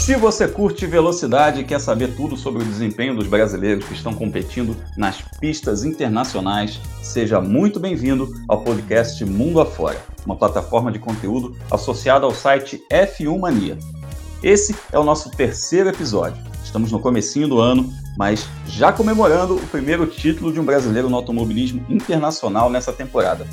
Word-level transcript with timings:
Se 0.00 0.14
você 0.14 0.46
curte 0.46 0.86
velocidade 0.86 1.60
e 1.60 1.64
quer 1.64 1.80
saber 1.80 2.14
tudo 2.14 2.36
sobre 2.36 2.62
o 2.62 2.64
desempenho 2.64 3.16
dos 3.16 3.26
brasileiros 3.26 3.84
que 3.84 3.94
estão 3.94 4.14
competindo 4.14 4.76
nas 4.96 5.20
pistas 5.40 5.82
internacionais, 5.82 6.80
seja 7.02 7.40
muito 7.40 7.80
bem-vindo 7.80 8.32
ao 8.46 8.62
podcast 8.62 9.24
Mundo 9.24 9.60
Afora, 9.60 10.00
uma 10.24 10.36
plataforma 10.36 10.92
de 10.92 11.00
conteúdo 11.00 11.56
associada 11.68 12.24
ao 12.24 12.32
site 12.32 12.84
F1 12.88 13.40
Mania. 13.40 13.76
Esse 14.40 14.76
é 14.92 14.98
o 15.00 15.04
nosso 15.04 15.30
terceiro 15.30 15.88
episódio. 15.88 16.51
Estamos 16.72 16.90
no 16.90 16.98
comecinho 16.98 17.46
do 17.46 17.60
ano, 17.60 17.92
mas 18.16 18.48
já 18.66 18.90
comemorando 18.90 19.56
o 19.56 19.66
primeiro 19.66 20.06
título 20.06 20.50
de 20.50 20.58
um 20.58 20.64
brasileiro 20.64 21.10
no 21.10 21.16
automobilismo 21.16 21.84
internacional 21.86 22.70
nessa 22.70 22.90
temporada. 22.90 23.46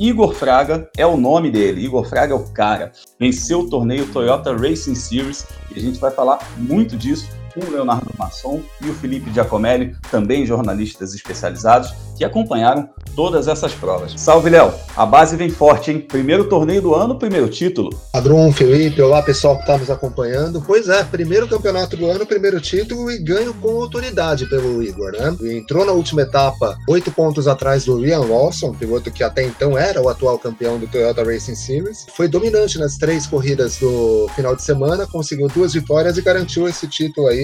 Igor 0.00 0.32
Fraga 0.32 0.88
é 0.96 1.04
o 1.04 1.18
nome 1.18 1.50
dele, 1.50 1.84
Igor 1.84 2.06
Fraga 2.06 2.32
é 2.32 2.34
o 2.34 2.48
cara. 2.54 2.90
Venceu 3.20 3.60
o 3.60 3.68
torneio 3.68 4.06
Toyota 4.06 4.56
Racing 4.56 4.94
Series 4.94 5.46
e 5.76 5.78
a 5.78 5.82
gente 5.82 6.00
vai 6.00 6.10
falar 6.10 6.38
muito 6.56 6.96
disso 6.96 7.28
com 7.54 7.64
o 7.64 7.70
Leonardo 7.70 8.10
Masson 8.18 8.60
e 8.80 8.90
o 8.90 8.94
Felipe 8.94 9.32
Giacomelli, 9.32 9.96
também 10.10 10.44
jornalistas 10.44 11.14
especializados, 11.14 11.94
que 12.16 12.24
acompanharam 12.24 12.88
todas 13.16 13.48
essas 13.48 13.72
provas. 13.72 14.14
Salve, 14.16 14.50
Léo! 14.50 14.72
A 14.96 15.06
base 15.06 15.36
vem 15.36 15.50
forte, 15.50 15.90
hein? 15.90 16.00
Primeiro 16.00 16.48
torneio 16.48 16.82
do 16.82 16.94
ano, 16.94 17.18
primeiro 17.18 17.48
título. 17.48 17.90
Padrão, 18.12 18.52
Felipe, 18.52 19.00
olá 19.02 19.22
pessoal 19.22 19.56
que 19.56 19.62
está 19.62 19.78
nos 19.78 19.90
acompanhando. 19.90 20.62
Pois 20.64 20.88
é, 20.88 21.02
primeiro 21.04 21.48
campeonato 21.48 21.96
do 21.96 22.06
ano, 22.06 22.26
primeiro 22.26 22.60
título 22.60 23.10
e 23.10 23.18
ganho 23.18 23.52
com 23.54 23.82
autoridade 23.82 24.46
pelo 24.46 24.82
Igor, 24.82 25.12
né? 25.12 25.36
Entrou 25.56 25.84
na 25.84 25.92
última 25.92 26.22
etapa 26.22 26.76
oito 26.88 27.10
pontos 27.10 27.48
atrás 27.48 27.84
do 27.84 28.04
Ian 28.04 28.20
Lawson, 28.20 28.72
piloto 28.72 29.10
que 29.10 29.22
até 29.24 29.44
então 29.44 29.76
era 29.76 30.00
o 30.00 30.08
atual 30.08 30.38
campeão 30.38 30.78
do 30.78 30.86
Toyota 30.86 31.24
Racing 31.24 31.54
Series. 31.54 32.06
Foi 32.16 32.28
dominante 32.28 32.78
nas 32.78 32.96
três 32.96 33.26
corridas 33.26 33.78
do 33.78 34.28
final 34.34 34.54
de 34.54 34.62
semana, 34.62 35.06
conseguiu 35.06 35.48
duas 35.48 35.74
vitórias 35.74 36.16
e 36.16 36.22
garantiu 36.22 36.68
esse 36.68 36.86
título 36.86 37.26
aí 37.28 37.43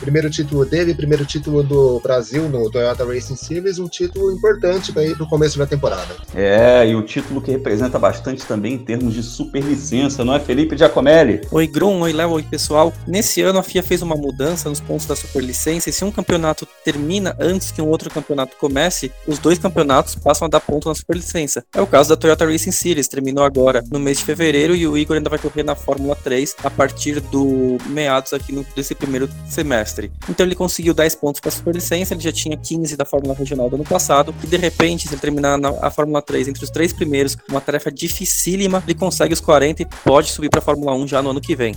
primeiro 0.00 0.30
título 0.30 0.64
dele, 0.64 0.94
primeiro 0.94 1.24
título 1.24 1.62
do 1.62 2.00
Brasil 2.00 2.48
no 2.48 2.70
Toyota 2.70 3.04
Racing 3.04 3.36
Series, 3.36 3.78
um 3.78 3.88
título 3.88 4.32
importante 4.32 4.92
para 4.92 5.04
ir 5.04 5.18
no 5.18 5.28
começo 5.28 5.58
da 5.58 5.66
temporada. 5.66 6.16
É, 6.34 6.86
e 6.88 6.94
o 6.94 7.02
título 7.02 7.40
que 7.40 7.50
representa 7.50 7.98
bastante 7.98 8.44
também 8.44 8.74
em 8.74 8.78
termos 8.78 9.14
de 9.14 9.22
superlicença, 9.22 10.24
não 10.24 10.34
é, 10.34 10.40
Felipe 10.40 10.76
Giacomelli? 10.76 11.42
Oi, 11.50 11.66
Grum, 11.66 12.00
oi, 12.00 12.12
Léo, 12.12 12.30
oi, 12.30 12.42
pessoal. 12.42 12.92
Nesse 13.06 13.40
ano 13.42 13.58
a 13.58 13.62
FIA 13.62 13.82
fez 13.82 14.02
uma 14.02 14.16
mudança 14.16 14.68
nos 14.68 14.80
pontos 14.80 15.06
da 15.06 15.16
superlicença 15.16 15.90
e 15.90 15.92
se 15.92 16.04
um 16.04 16.10
campeonato 16.10 16.66
termina 16.84 17.36
antes 17.38 17.70
que 17.70 17.80
um 17.80 17.88
outro 17.88 18.10
campeonato 18.10 18.56
comece, 18.56 19.12
os 19.26 19.38
dois 19.38 19.58
campeonatos 19.58 20.14
passam 20.14 20.46
a 20.46 20.48
dar 20.48 20.60
ponto 20.60 20.88
na 20.88 20.94
superlicença. 20.94 21.64
É 21.74 21.80
o 21.80 21.86
caso 21.86 22.08
da 22.08 22.16
Toyota 22.16 22.46
Racing 22.46 22.72
Series, 22.72 23.08
terminou 23.08 23.44
agora 23.44 23.82
no 23.90 23.98
mês 23.98 24.18
de 24.18 24.24
fevereiro 24.24 24.74
e 24.74 24.86
o 24.86 24.96
Igor 24.96 25.16
ainda 25.16 25.30
vai 25.30 25.38
correr 25.38 25.62
na 25.62 25.74
Fórmula 25.74 26.16
3 26.16 26.56
a 26.62 26.70
partir 26.70 27.20
do 27.20 27.78
meados 27.86 28.32
aqui 28.32 28.52
no, 28.52 28.64
desse 28.74 28.94
primeiro 28.94 29.28
semestre. 29.48 30.10
Então 30.28 30.44
ele 30.44 30.54
conseguiu 30.54 30.94
10 30.94 31.14
pontos 31.16 31.40
para 31.40 31.48
a 31.48 31.52
superlicença, 31.52 32.14
ele 32.14 32.22
já 32.22 32.32
tinha 32.32 32.56
15 32.56 32.96
da 32.96 33.04
Fórmula 33.04 33.34
Regional 33.34 33.68
do 33.68 33.76
ano 33.76 33.84
passado, 33.84 34.34
e 34.42 34.46
de 34.46 34.56
repente, 34.56 35.06
se 35.06 35.14
ele 35.14 35.20
terminar 35.20 35.58
na, 35.58 35.70
a 35.80 35.90
Fórmula 35.90 36.20
3 36.20 36.48
entre 36.48 36.64
os 36.64 36.70
três 36.70 36.92
primeiros, 36.92 37.36
uma 37.48 37.60
tarefa 37.60 37.90
dificílima, 37.90 38.82
ele 38.86 38.98
consegue 38.98 39.34
os 39.34 39.40
40 39.40 39.82
e 39.82 39.86
pode 40.04 40.30
subir 40.30 40.50
para 40.50 40.60
a 40.60 40.62
Fórmula 40.62 40.94
1 40.94 41.08
já 41.08 41.22
no 41.22 41.30
ano 41.30 41.40
que 41.40 41.54
vem. 41.54 41.74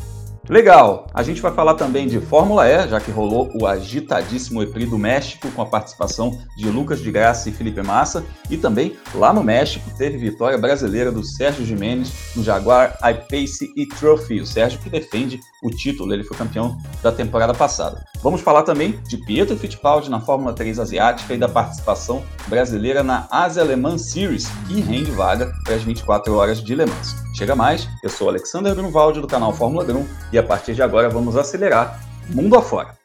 Legal! 0.50 1.08
A 1.14 1.22
gente 1.23 1.42
vai 1.42 1.52
falar 1.52 1.73
também 1.73 2.08
de 2.08 2.22
Fórmula 2.22 2.66
E, 2.70 2.88
já 2.88 3.02
que 3.02 3.12
rolou 3.12 3.52
o 3.53 3.67
agitadíssimo 3.67 4.64
EPRI 4.64 4.86
do 4.86 4.98
México 4.98 5.52
com 5.52 5.62
a 5.62 5.66
participação 5.66 6.39
de 6.56 6.70
Lucas 6.70 7.02
de 7.02 7.12
Graça 7.12 7.50
e 7.50 7.52
Felipe 7.52 7.81
Massa. 7.81 8.26
E 8.50 8.56
também, 8.56 8.95
lá 9.14 9.34
no 9.34 9.44
México, 9.44 9.89
teve 9.98 10.17
vitória 10.17 10.58
brasileira 10.58 11.12
do 11.12 11.22
Sérgio 11.22 11.66
Jimenez 11.66 12.14
no 12.34 12.44
Jaguar 12.44 12.98
I-Pace 13.04 13.73
e 13.76 13.86
Trophy. 13.88 14.39
O 14.39 14.45
Sérgio 14.45 14.80
que 14.80 14.89
defende 14.89 15.38
o 15.61 15.70
título, 15.70 16.14
ele 16.14 16.23
foi 16.23 16.38
campeão 16.38 16.77
da 17.04 17.11
temporada 17.11 17.54
passada. 17.54 18.02
Vamos 18.23 18.39
falar 18.39 18.64
também 18.64 18.98
de 19.10 19.17
Pietro 19.17 19.58
Fittipaldi 19.58 20.10
na 20.10 20.21
Fórmula 20.21 20.54
3 20.54 20.80
Asiática 20.80 21.33
e 21.33 21.38
da 21.38 21.50
participação 21.50 22.23
brasileira 22.48 23.04
na 23.04 23.27
Asia 23.30 23.66
Le 23.66 23.76
Mans 23.76 24.11
Series, 24.11 24.48
que 24.66 24.80
rende 24.80 25.11
vaga 25.11 25.52
para 25.66 25.76
as 25.76 25.83
24 25.83 26.33
horas 26.36 26.64
de 26.64 26.73
Le 26.73 26.86
Mans. 26.86 27.27
Chega 27.37 27.55
mais, 27.55 27.87
eu 28.02 28.09
sou 28.09 28.30
Alexander 28.30 28.73
Grunwald 28.73 29.21
do 29.21 29.27
canal 29.27 29.53
Fórmula 29.53 29.86
Grum 29.86 30.08
e 30.33 30.39
a 30.39 30.43
partir 30.43 30.73
de 30.73 30.81
agora 30.81 31.08
vamos 31.08 31.37
acelerar 31.37 32.02
mundo 32.33 32.58
afora. 32.58 32.98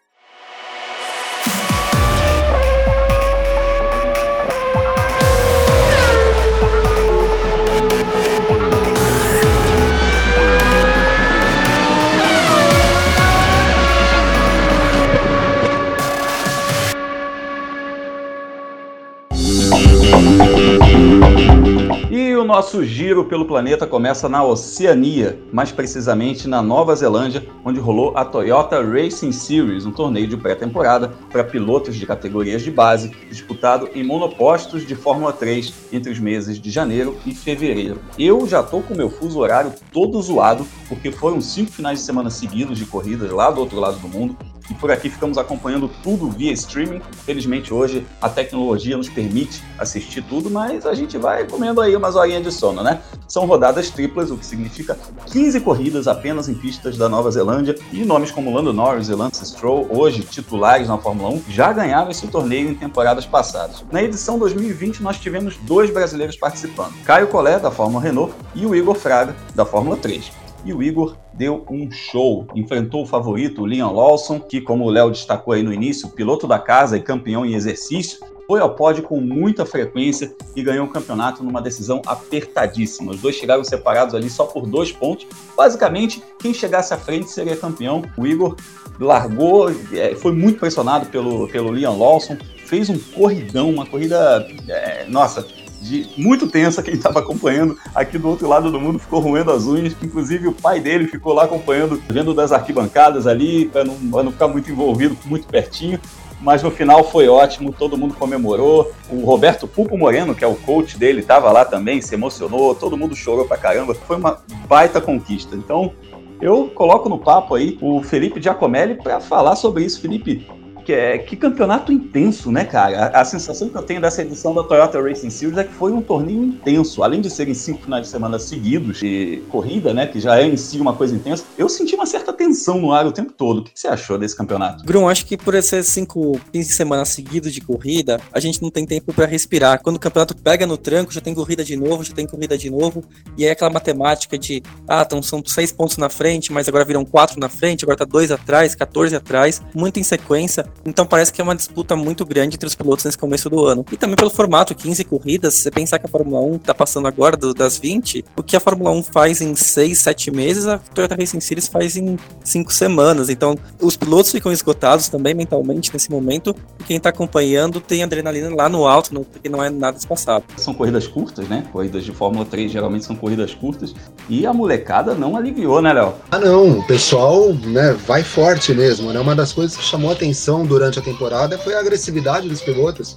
Nosso 22.52 22.84
giro 22.84 23.24
pelo 23.24 23.46
planeta 23.46 23.86
começa 23.86 24.28
na 24.28 24.44
Oceania, 24.44 25.40
mais 25.50 25.72
precisamente 25.72 26.46
na 26.46 26.60
Nova 26.60 26.94
Zelândia, 26.94 27.48
onde 27.64 27.80
rolou 27.80 28.12
a 28.14 28.26
Toyota 28.26 28.78
Racing 28.82 29.32
Series, 29.32 29.86
um 29.86 29.90
torneio 29.90 30.26
de 30.26 30.36
pré-temporada 30.36 31.10
para 31.30 31.44
pilotos 31.44 31.96
de 31.96 32.04
categorias 32.04 32.60
de 32.60 32.70
base, 32.70 33.08
disputado 33.30 33.88
em 33.94 34.04
monopostos 34.04 34.86
de 34.86 34.94
Fórmula 34.94 35.32
3 35.32 35.72
entre 35.94 36.12
os 36.12 36.18
meses 36.18 36.60
de 36.60 36.70
janeiro 36.70 37.16
e 37.24 37.34
fevereiro. 37.34 38.02
Eu 38.18 38.46
já 38.46 38.60
estou 38.60 38.82
com 38.82 38.94
meu 38.94 39.08
fuso 39.08 39.38
horário 39.38 39.72
todo 39.90 40.20
zoado, 40.20 40.66
porque 40.90 41.10
foram 41.10 41.40
cinco 41.40 41.72
finais 41.72 42.00
de 42.00 42.04
semana 42.04 42.28
seguidos 42.28 42.76
de 42.76 42.84
corridas 42.84 43.30
lá 43.30 43.50
do 43.50 43.62
outro 43.62 43.80
lado 43.80 43.98
do 43.98 44.08
mundo, 44.08 44.36
e 44.70 44.74
por 44.74 44.90
aqui 44.90 45.08
ficamos 45.08 45.38
acompanhando 45.38 45.90
tudo 46.02 46.30
via 46.30 46.52
streaming. 46.52 47.00
Felizmente 47.24 47.72
hoje 47.72 48.06
a 48.20 48.28
tecnologia 48.28 48.96
nos 48.96 49.08
permite 49.08 49.62
assistir 49.78 50.22
tudo, 50.22 50.50
mas 50.50 50.86
a 50.86 50.94
gente 50.94 51.18
vai 51.18 51.44
comendo 51.44 51.80
aí 51.80 51.94
umas 51.96 52.16
horinhas 52.16 52.42
de 52.42 52.52
sono, 52.52 52.82
né? 52.82 53.00
São 53.28 53.46
rodadas 53.46 53.90
triplas, 53.90 54.30
o 54.30 54.36
que 54.36 54.44
significa 54.44 54.98
15 55.26 55.60
corridas 55.60 56.06
apenas 56.06 56.48
em 56.48 56.54
pistas 56.54 56.96
da 56.96 57.08
Nova 57.08 57.30
Zelândia 57.30 57.74
e 57.92 58.04
nomes 58.04 58.30
como 58.30 58.54
Lando 58.54 58.72
Norris 58.72 59.08
e 59.08 59.14
Lance 59.14 59.44
Stroll, 59.46 59.86
hoje 59.90 60.22
titulares 60.22 60.88
na 60.88 60.98
Fórmula 60.98 61.30
1, 61.30 61.44
já 61.48 61.72
ganharam 61.72 62.10
esse 62.10 62.26
torneio 62.28 62.70
em 62.70 62.74
temporadas 62.74 63.26
passadas. 63.26 63.84
Na 63.90 64.02
edição 64.02 64.38
2020 64.38 65.02
nós 65.02 65.18
tivemos 65.18 65.56
dois 65.58 65.90
brasileiros 65.90 66.36
participando, 66.36 66.92
Caio 67.04 67.28
Collet 67.28 67.60
da 67.60 67.70
Fórmula 67.70 68.02
Renault 68.02 68.34
e 68.54 68.66
o 68.66 68.74
Igor 68.74 68.94
Fraga 68.94 69.34
da 69.54 69.64
Fórmula 69.64 69.96
3. 69.96 70.41
E 70.64 70.72
o 70.72 70.82
Igor 70.82 71.16
deu 71.34 71.64
um 71.68 71.90
show. 71.90 72.46
Enfrentou 72.54 73.02
o 73.02 73.06
favorito, 73.06 73.62
o 73.62 73.66
Liam 73.66 73.92
Lawson, 73.92 74.38
que, 74.38 74.60
como 74.60 74.84
o 74.84 74.90
Léo 74.90 75.10
destacou 75.10 75.54
aí 75.54 75.62
no 75.62 75.72
início, 75.72 76.08
piloto 76.08 76.46
da 76.46 76.58
casa 76.58 76.96
e 76.96 77.00
campeão 77.00 77.44
em 77.44 77.54
exercício, 77.54 78.18
foi 78.46 78.60
ao 78.60 78.74
pódio 78.74 79.02
com 79.02 79.20
muita 79.20 79.64
frequência 79.64 80.34
e 80.54 80.62
ganhou 80.62 80.86
o 80.86 80.90
campeonato 80.90 81.42
numa 81.42 81.62
decisão 81.62 82.02
apertadíssima. 82.06 83.12
Os 83.12 83.20
dois 83.20 83.36
chegaram 83.36 83.64
separados 83.64 84.14
ali 84.14 84.28
só 84.28 84.44
por 84.44 84.66
dois 84.66 84.92
pontos. 84.92 85.26
Basicamente, 85.56 86.22
quem 86.38 86.52
chegasse 86.52 86.92
à 86.92 86.98
frente 86.98 87.30
seria 87.30 87.56
campeão. 87.56 88.02
O 88.16 88.26
Igor 88.26 88.56
largou, 89.00 89.70
é, 89.92 90.14
foi 90.14 90.32
muito 90.32 90.58
pressionado 90.58 91.06
pelo, 91.06 91.48
pelo 91.48 91.72
Liam 91.72 91.98
Lawson, 91.98 92.36
fez 92.66 92.90
um 92.90 92.98
corridão, 92.98 93.70
uma 93.70 93.86
corrida, 93.86 94.46
é, 94.68 95.06
nossa, 95.08 95.46
de 95.82 96.08
muito 96.16 96.46
tensa. 96.48 96.82
Quem 96.82 96.94
estava 96.94 97.18
acompanhando 97.18 97.76
aqui 97.94 98.16
do 98.16 98.28
outro 98.28 98.48
lado 98.48 98.70
do 98.70 98.80
mundo 98.80 98.98
ficou 98.98 99.20
roendo 99.20 99.50
as 99.50 99.66
unhas. 99.66 99.96
Inclusive 100.02 100.48
o 100.48 100.52
pai 100.52 100.80
dele 100.80 101.06
ficou 101.06 101.32
lá 101.32 101.44
acompanhando, 101.44 102.00
vendo 102.08 102.32
das 102.32 102.52
arquibancadas 102.52 103.26
ali, 103.26 103.66
para 103.66 103.84
não, 103.84 103.96
não 103.98 104.32
ficar 104.32 104.48
muito 104.48 104.70
envolvido, 104.70 105.16
muito 105.26 105.46
pertinho 105.46 106.00
mas 106.42 106.60
no 106.60 106.72
final 106.72 107.04
foi 107.04 107.28
ótimo, 107.28 107.72
todo 107.72 107.96
mundo 107.96 108.14
comemorou. 108.14 108.90
O 109.08 109.24
Roberto 109.24 109.68
Pupo 109.68 109.96
Moreno, 109.96 110.34
que 110.34 110.42
é 110.42 110.46
o 110.46 110.56
coach 110.56 110.98
dele, 110.98 111.20
estava 111.20 111.52
lá 111.52 111.64
também, 111.64 112.02
se 112.02 112.14
emocionou, 112.14 112.74
todo 112.74 112.96
mundo 112.96 113.14
chorou 113.14 113.46
pra 113.46 113.56
caramba. 113.56 113.94
Foi 113.94 114.16
uma 114.16 114.42
baita 114.66 115.00
conquista. 115.00 115.54
Então, 115.54 115.92
eu 116.40 116.66
coloco 116.74 117.08
no 117.08 117.16
papo 117.16 117.54
aí 117.54 117.78
o 117.80 118.02
Felipe 118.02 118.42
Giacomelli 118.42 118.96
para 118.96 119.20
falar 119.20 119.54
sobre 119.54 119.84
isso. 119.84 120.00
Felipe, 120.00 120.44
que, 120.84 120.92
é, 120.92 121.18
que 121.18 121.36
campeonato 121.36 121.92
intenso, 121.92 122.50
né, 122.50 122.64
cara? 122.64 123.06
A, 123.06 123.20
a, 123.20 123.24
sensação 123.24 123.68
que 123.68 123.76
eu 123.76 123.82
tenho 123.82 124.00
dessa 124.00 124.22
edição 124.22 124.54
da 124.54 124.62
Toyota 124.62 125.00
Racing 125.00 125.30
Series 125.30 125.56
é 125.58 125.64
que 125.64 125.72
foi 125.72 125.92
um 125.92 126.02
torneio 126.02 126.42
intenso. 126.42 127.02
Além 127.02 127.20
de 127.20 127.30
serem 127.30 127.54
cinco 127.54 127.82
finais 127.82 128.06
de 128.06 128.08
semana 128.08 128.38
seguidos 128.38 128.98
de 128.98 129.42
corrida, 129.48 129.94
né, 129.94 130.06
que 130.06 130.20
já 130.20 130.38
é 130.38 130.46
em 130.46 130.56
si 130.56 130.80
uma 130.80 130.94
coisa 130.94 131.14
intensa, 131.14 131.44
eu 131.56 131.68
senti 131.68 131.94
uma 131.94 132.06
certa 132.06 132.32
tensão 132.32 132.80
no 132.80 132.92
ar 132.92 133.06
o 133.06 133.12
tempo 133.12 133.32
todo. 133.32 133.58
O 133.58 133.64
que, 133.64 133.72
que 133.72 133.80
você 133.80 133.88
achou 133.88 134.18
desse 134.18 134.36
campeonato? 134.36 134.84
Grum, 134.84 135.08
acho 135.08 135.24
que 135.26 135.36
por 135.36 135.54
esses 135.54 135.86
cinco 135.88 136.38
fins 136.52 136.66
de 136.66 136.72
semana 136.72 137.04
seguidos 137.04 137.52
de 137.52 137.60
corrida, 137.60 138.20
a 138.32 138.40
gente 138.40 138.62
não 138.62 138.70
tem 138.70 138.84
tempo 138.84 139.12
para 139.12 139.26
respirar. 139.26 139.80
Quando 139.82 139.96
o 139.96 140.00
campeonato 140.00 140.36
pega 140.36 140.66
no 140.66 140.76
tranco, 140.76 141.12
já 141.12 141.20
tem 141.20 141.34
corrida 141.34 141.64
de 141.64 141.76
novo, 141.76 142.02
já 142.02 142.14
tem 142.14 142.26
corrida 142.26 142.58
de 142.58 142.70
novo, 142.70 143.04
e 143.36 143.44
aí 143.44 143.50
aquela 143.50 143.70
matemática 143.70 144.38
de, 144.38 144.62
ah, 144.88 145.02
então 145.06 145.22
são 145.22 145.42
seis 145.44 145.72
pontos 145.72 145.96
na 145.96 146.08
frente, 146.08 146.52
mas 146.52 146.68
agora 146.68 146.84
viram 146.84 147.04
quatro 147.04 147.38
na 147.38 147.48
frente, 147.48 147.84
agora 147.84 147.98
tá 147.98 148.04
dois 148.04 148.30
atrás, 148.30 148.74
14 148.74 149.14
atrás, 149.14 149.62
muito 149.74 150.00
em 150.00 150.02
sequência 150.02 150.64
Então 150.84 151.06
parece 151.06 151.32
que 151.32 151.40
é 151.40 151.44
uma 151.44 151.54
disputa 151.54 151.94
muito 151.96 152.24
grande 152.24 152.56
entre 152.56 152.66
os 152.66 152.74
pilotos 152.74 153.04
nesse 153.04 153.18
começo 153.18 153.48
do 153.48 153.64
ano. 153.64 153.84
E 153.92 153.96
também 153.96 154.16
pelo 154.16 154.30
formato, 154.30 154.74
15 154.74 155.04
corridas, 155.04 155.54
se 155.54 155.62
você 155.62 155.70
pensar 155.70 155.98
que 155.98 156.06
a 156.06 156.08
Fórmula 156.08 156.40
1 156.40 156.58
tá 156.58 156.74
passando 156.74 157.06
agora 157.06 157.36
do, 157.36 157.54
das 157.54 157.78
20, 157.78 158.24
o 158.36 158.42
que 158.42 158.56
a 158.56 158.60
Fórmula 158.60 158.90
1 158.90 159.02
faz 159.04 159.40
em 159.40 159.54
6, 159.54 159.98
7 159.98 160.30
meses, 160.30 160.66
a 160.66 160.78
Toyota 160.78 161.14
Racing 161.14 161.40
Series 161.40 161.68
faz 161.68 161.96
em 161.96 162.18
5 162.44 162.72
semanas. 162.72 163.28
Então 163.28 163.56
os 163.80 163.96
pilotos 163.96 164.32
ficam 164.32 164.52
esgotados 164.52 165.08
também 165.08 165.34
mentalmente 165.34 165.92
nesse 165.92 166.10
momento, 166.10 166.54
e 166.80 166.84
quem 166.84 167.00
tá 167.00 167.10
acompanhando 167.10 167.80
tem 167.80 168.02
adrenalina 168.02 168.54
lá 168.54 168.68
no 168.68 168.86
alto, 168.86 169.12
porque 169.32 169.48
não 169.48 169.62
é 169.62 169.70
nada 169.70 169.96
espaçado. 169.96 170.44
São 170.56 170.74
corridas 170.74 171.06
curtas, 171.06 171.48
né? 171.48 171.64
Corridas 171.72 172.04
de 172.04 172.12
Fórmula 172.12 172.44
3 172.44 172.70
geralmente 172.70 173.04
são 173.04 173.16
corridas 173.16 173.54
curtas. 173.54 173.94
E 174.28 174.46
a 174.46 174.52
molecada 174.52 175.14
não 175.14 175.36
aliviou, 175.36 175.82
né, 175.82 175.92
Léo? 175.92 176.14
Ah, 176.30 176.38
não. 176.38 176.78
O 176.78 176.86
pessoal 176.86 177.52
né, 177.52 177.96
vai 178.06 178.22
forte 178.22 178.72
mesmo. 178.72 179.12
Né? 179.12 179.20
Uma 179.20 179.34
das 179.34 179.52
coisas 179.52 179.76
que 179.76 179.82
chamou 179.82 180.10
atenção 180.10 180.61
durante 180.66 180.98
a 180.98 181.02
temporada 181.02 181.58
foi 181.58 181.74
a 181.74 181.80
agressividade 181.80 182.48
dos 182.48 182.60
pilotos. 182.60 183.16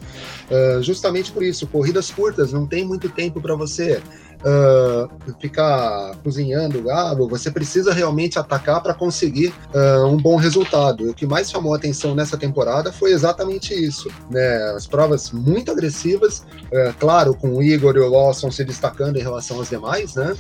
Uh, 0.49 0.81
justamente 0.83 1.31
por 1.31 1.43
isso, 1.43 1.65
corridas 1.67 2.11
curtas, 2.11 2.53
não 2.53 2.67
tem 2.67 2.85
muito 2.85 3.09
tempo 3.09 3.41
para 3.41 3.55
você 3.55 4.01
uh, 4.45 5.09
ficar 5.39 6.15
cozinhando 6.23 6.79
o 6.79 6.83
gado, 6.83 7.27
você 7.27 7.49
precisa 7.49 7.91
realmente 7.91 8.37
atacar 8.37 8.81
para 8.81 8.93
conseguir 8.93 9.53
uh, 9.73 10.05
um 10.05 10.17
bom 10.17 10.35
resultado. 10.35 11.09
O 11.09 11.13
que 11.13 11.25
mais 11.25 11.49
chamou 11.49 11.73
a 11.73 11.77
atenção 11.77 12.13
nessa 12.15 12.37
temporada 12.37 12.91
foi 12.91 13.11
exatamente 13.11 13.73
isso. 13.73 14.09
Né? 14.29 14.55
As 14.75 14.85
provas 14.85 15.31
muito 15.31 15.71
agressivas, 15.71 16.39
uh, 16.39 16.93
claro, 16.99 17.33
com 17.33 17.55
o 17.55 17.63
Igor 17.63 17.95
e 17.95 17.99
o 17.99 18.09
Lawson 18.09 18.51
se 18.51 18.63
destacando 18.63 19.17
em 19.17 19.21
relação 19.21 19.57
aos 19.57 19.69
demais, 19.69 20.15
né? 20.15 20.35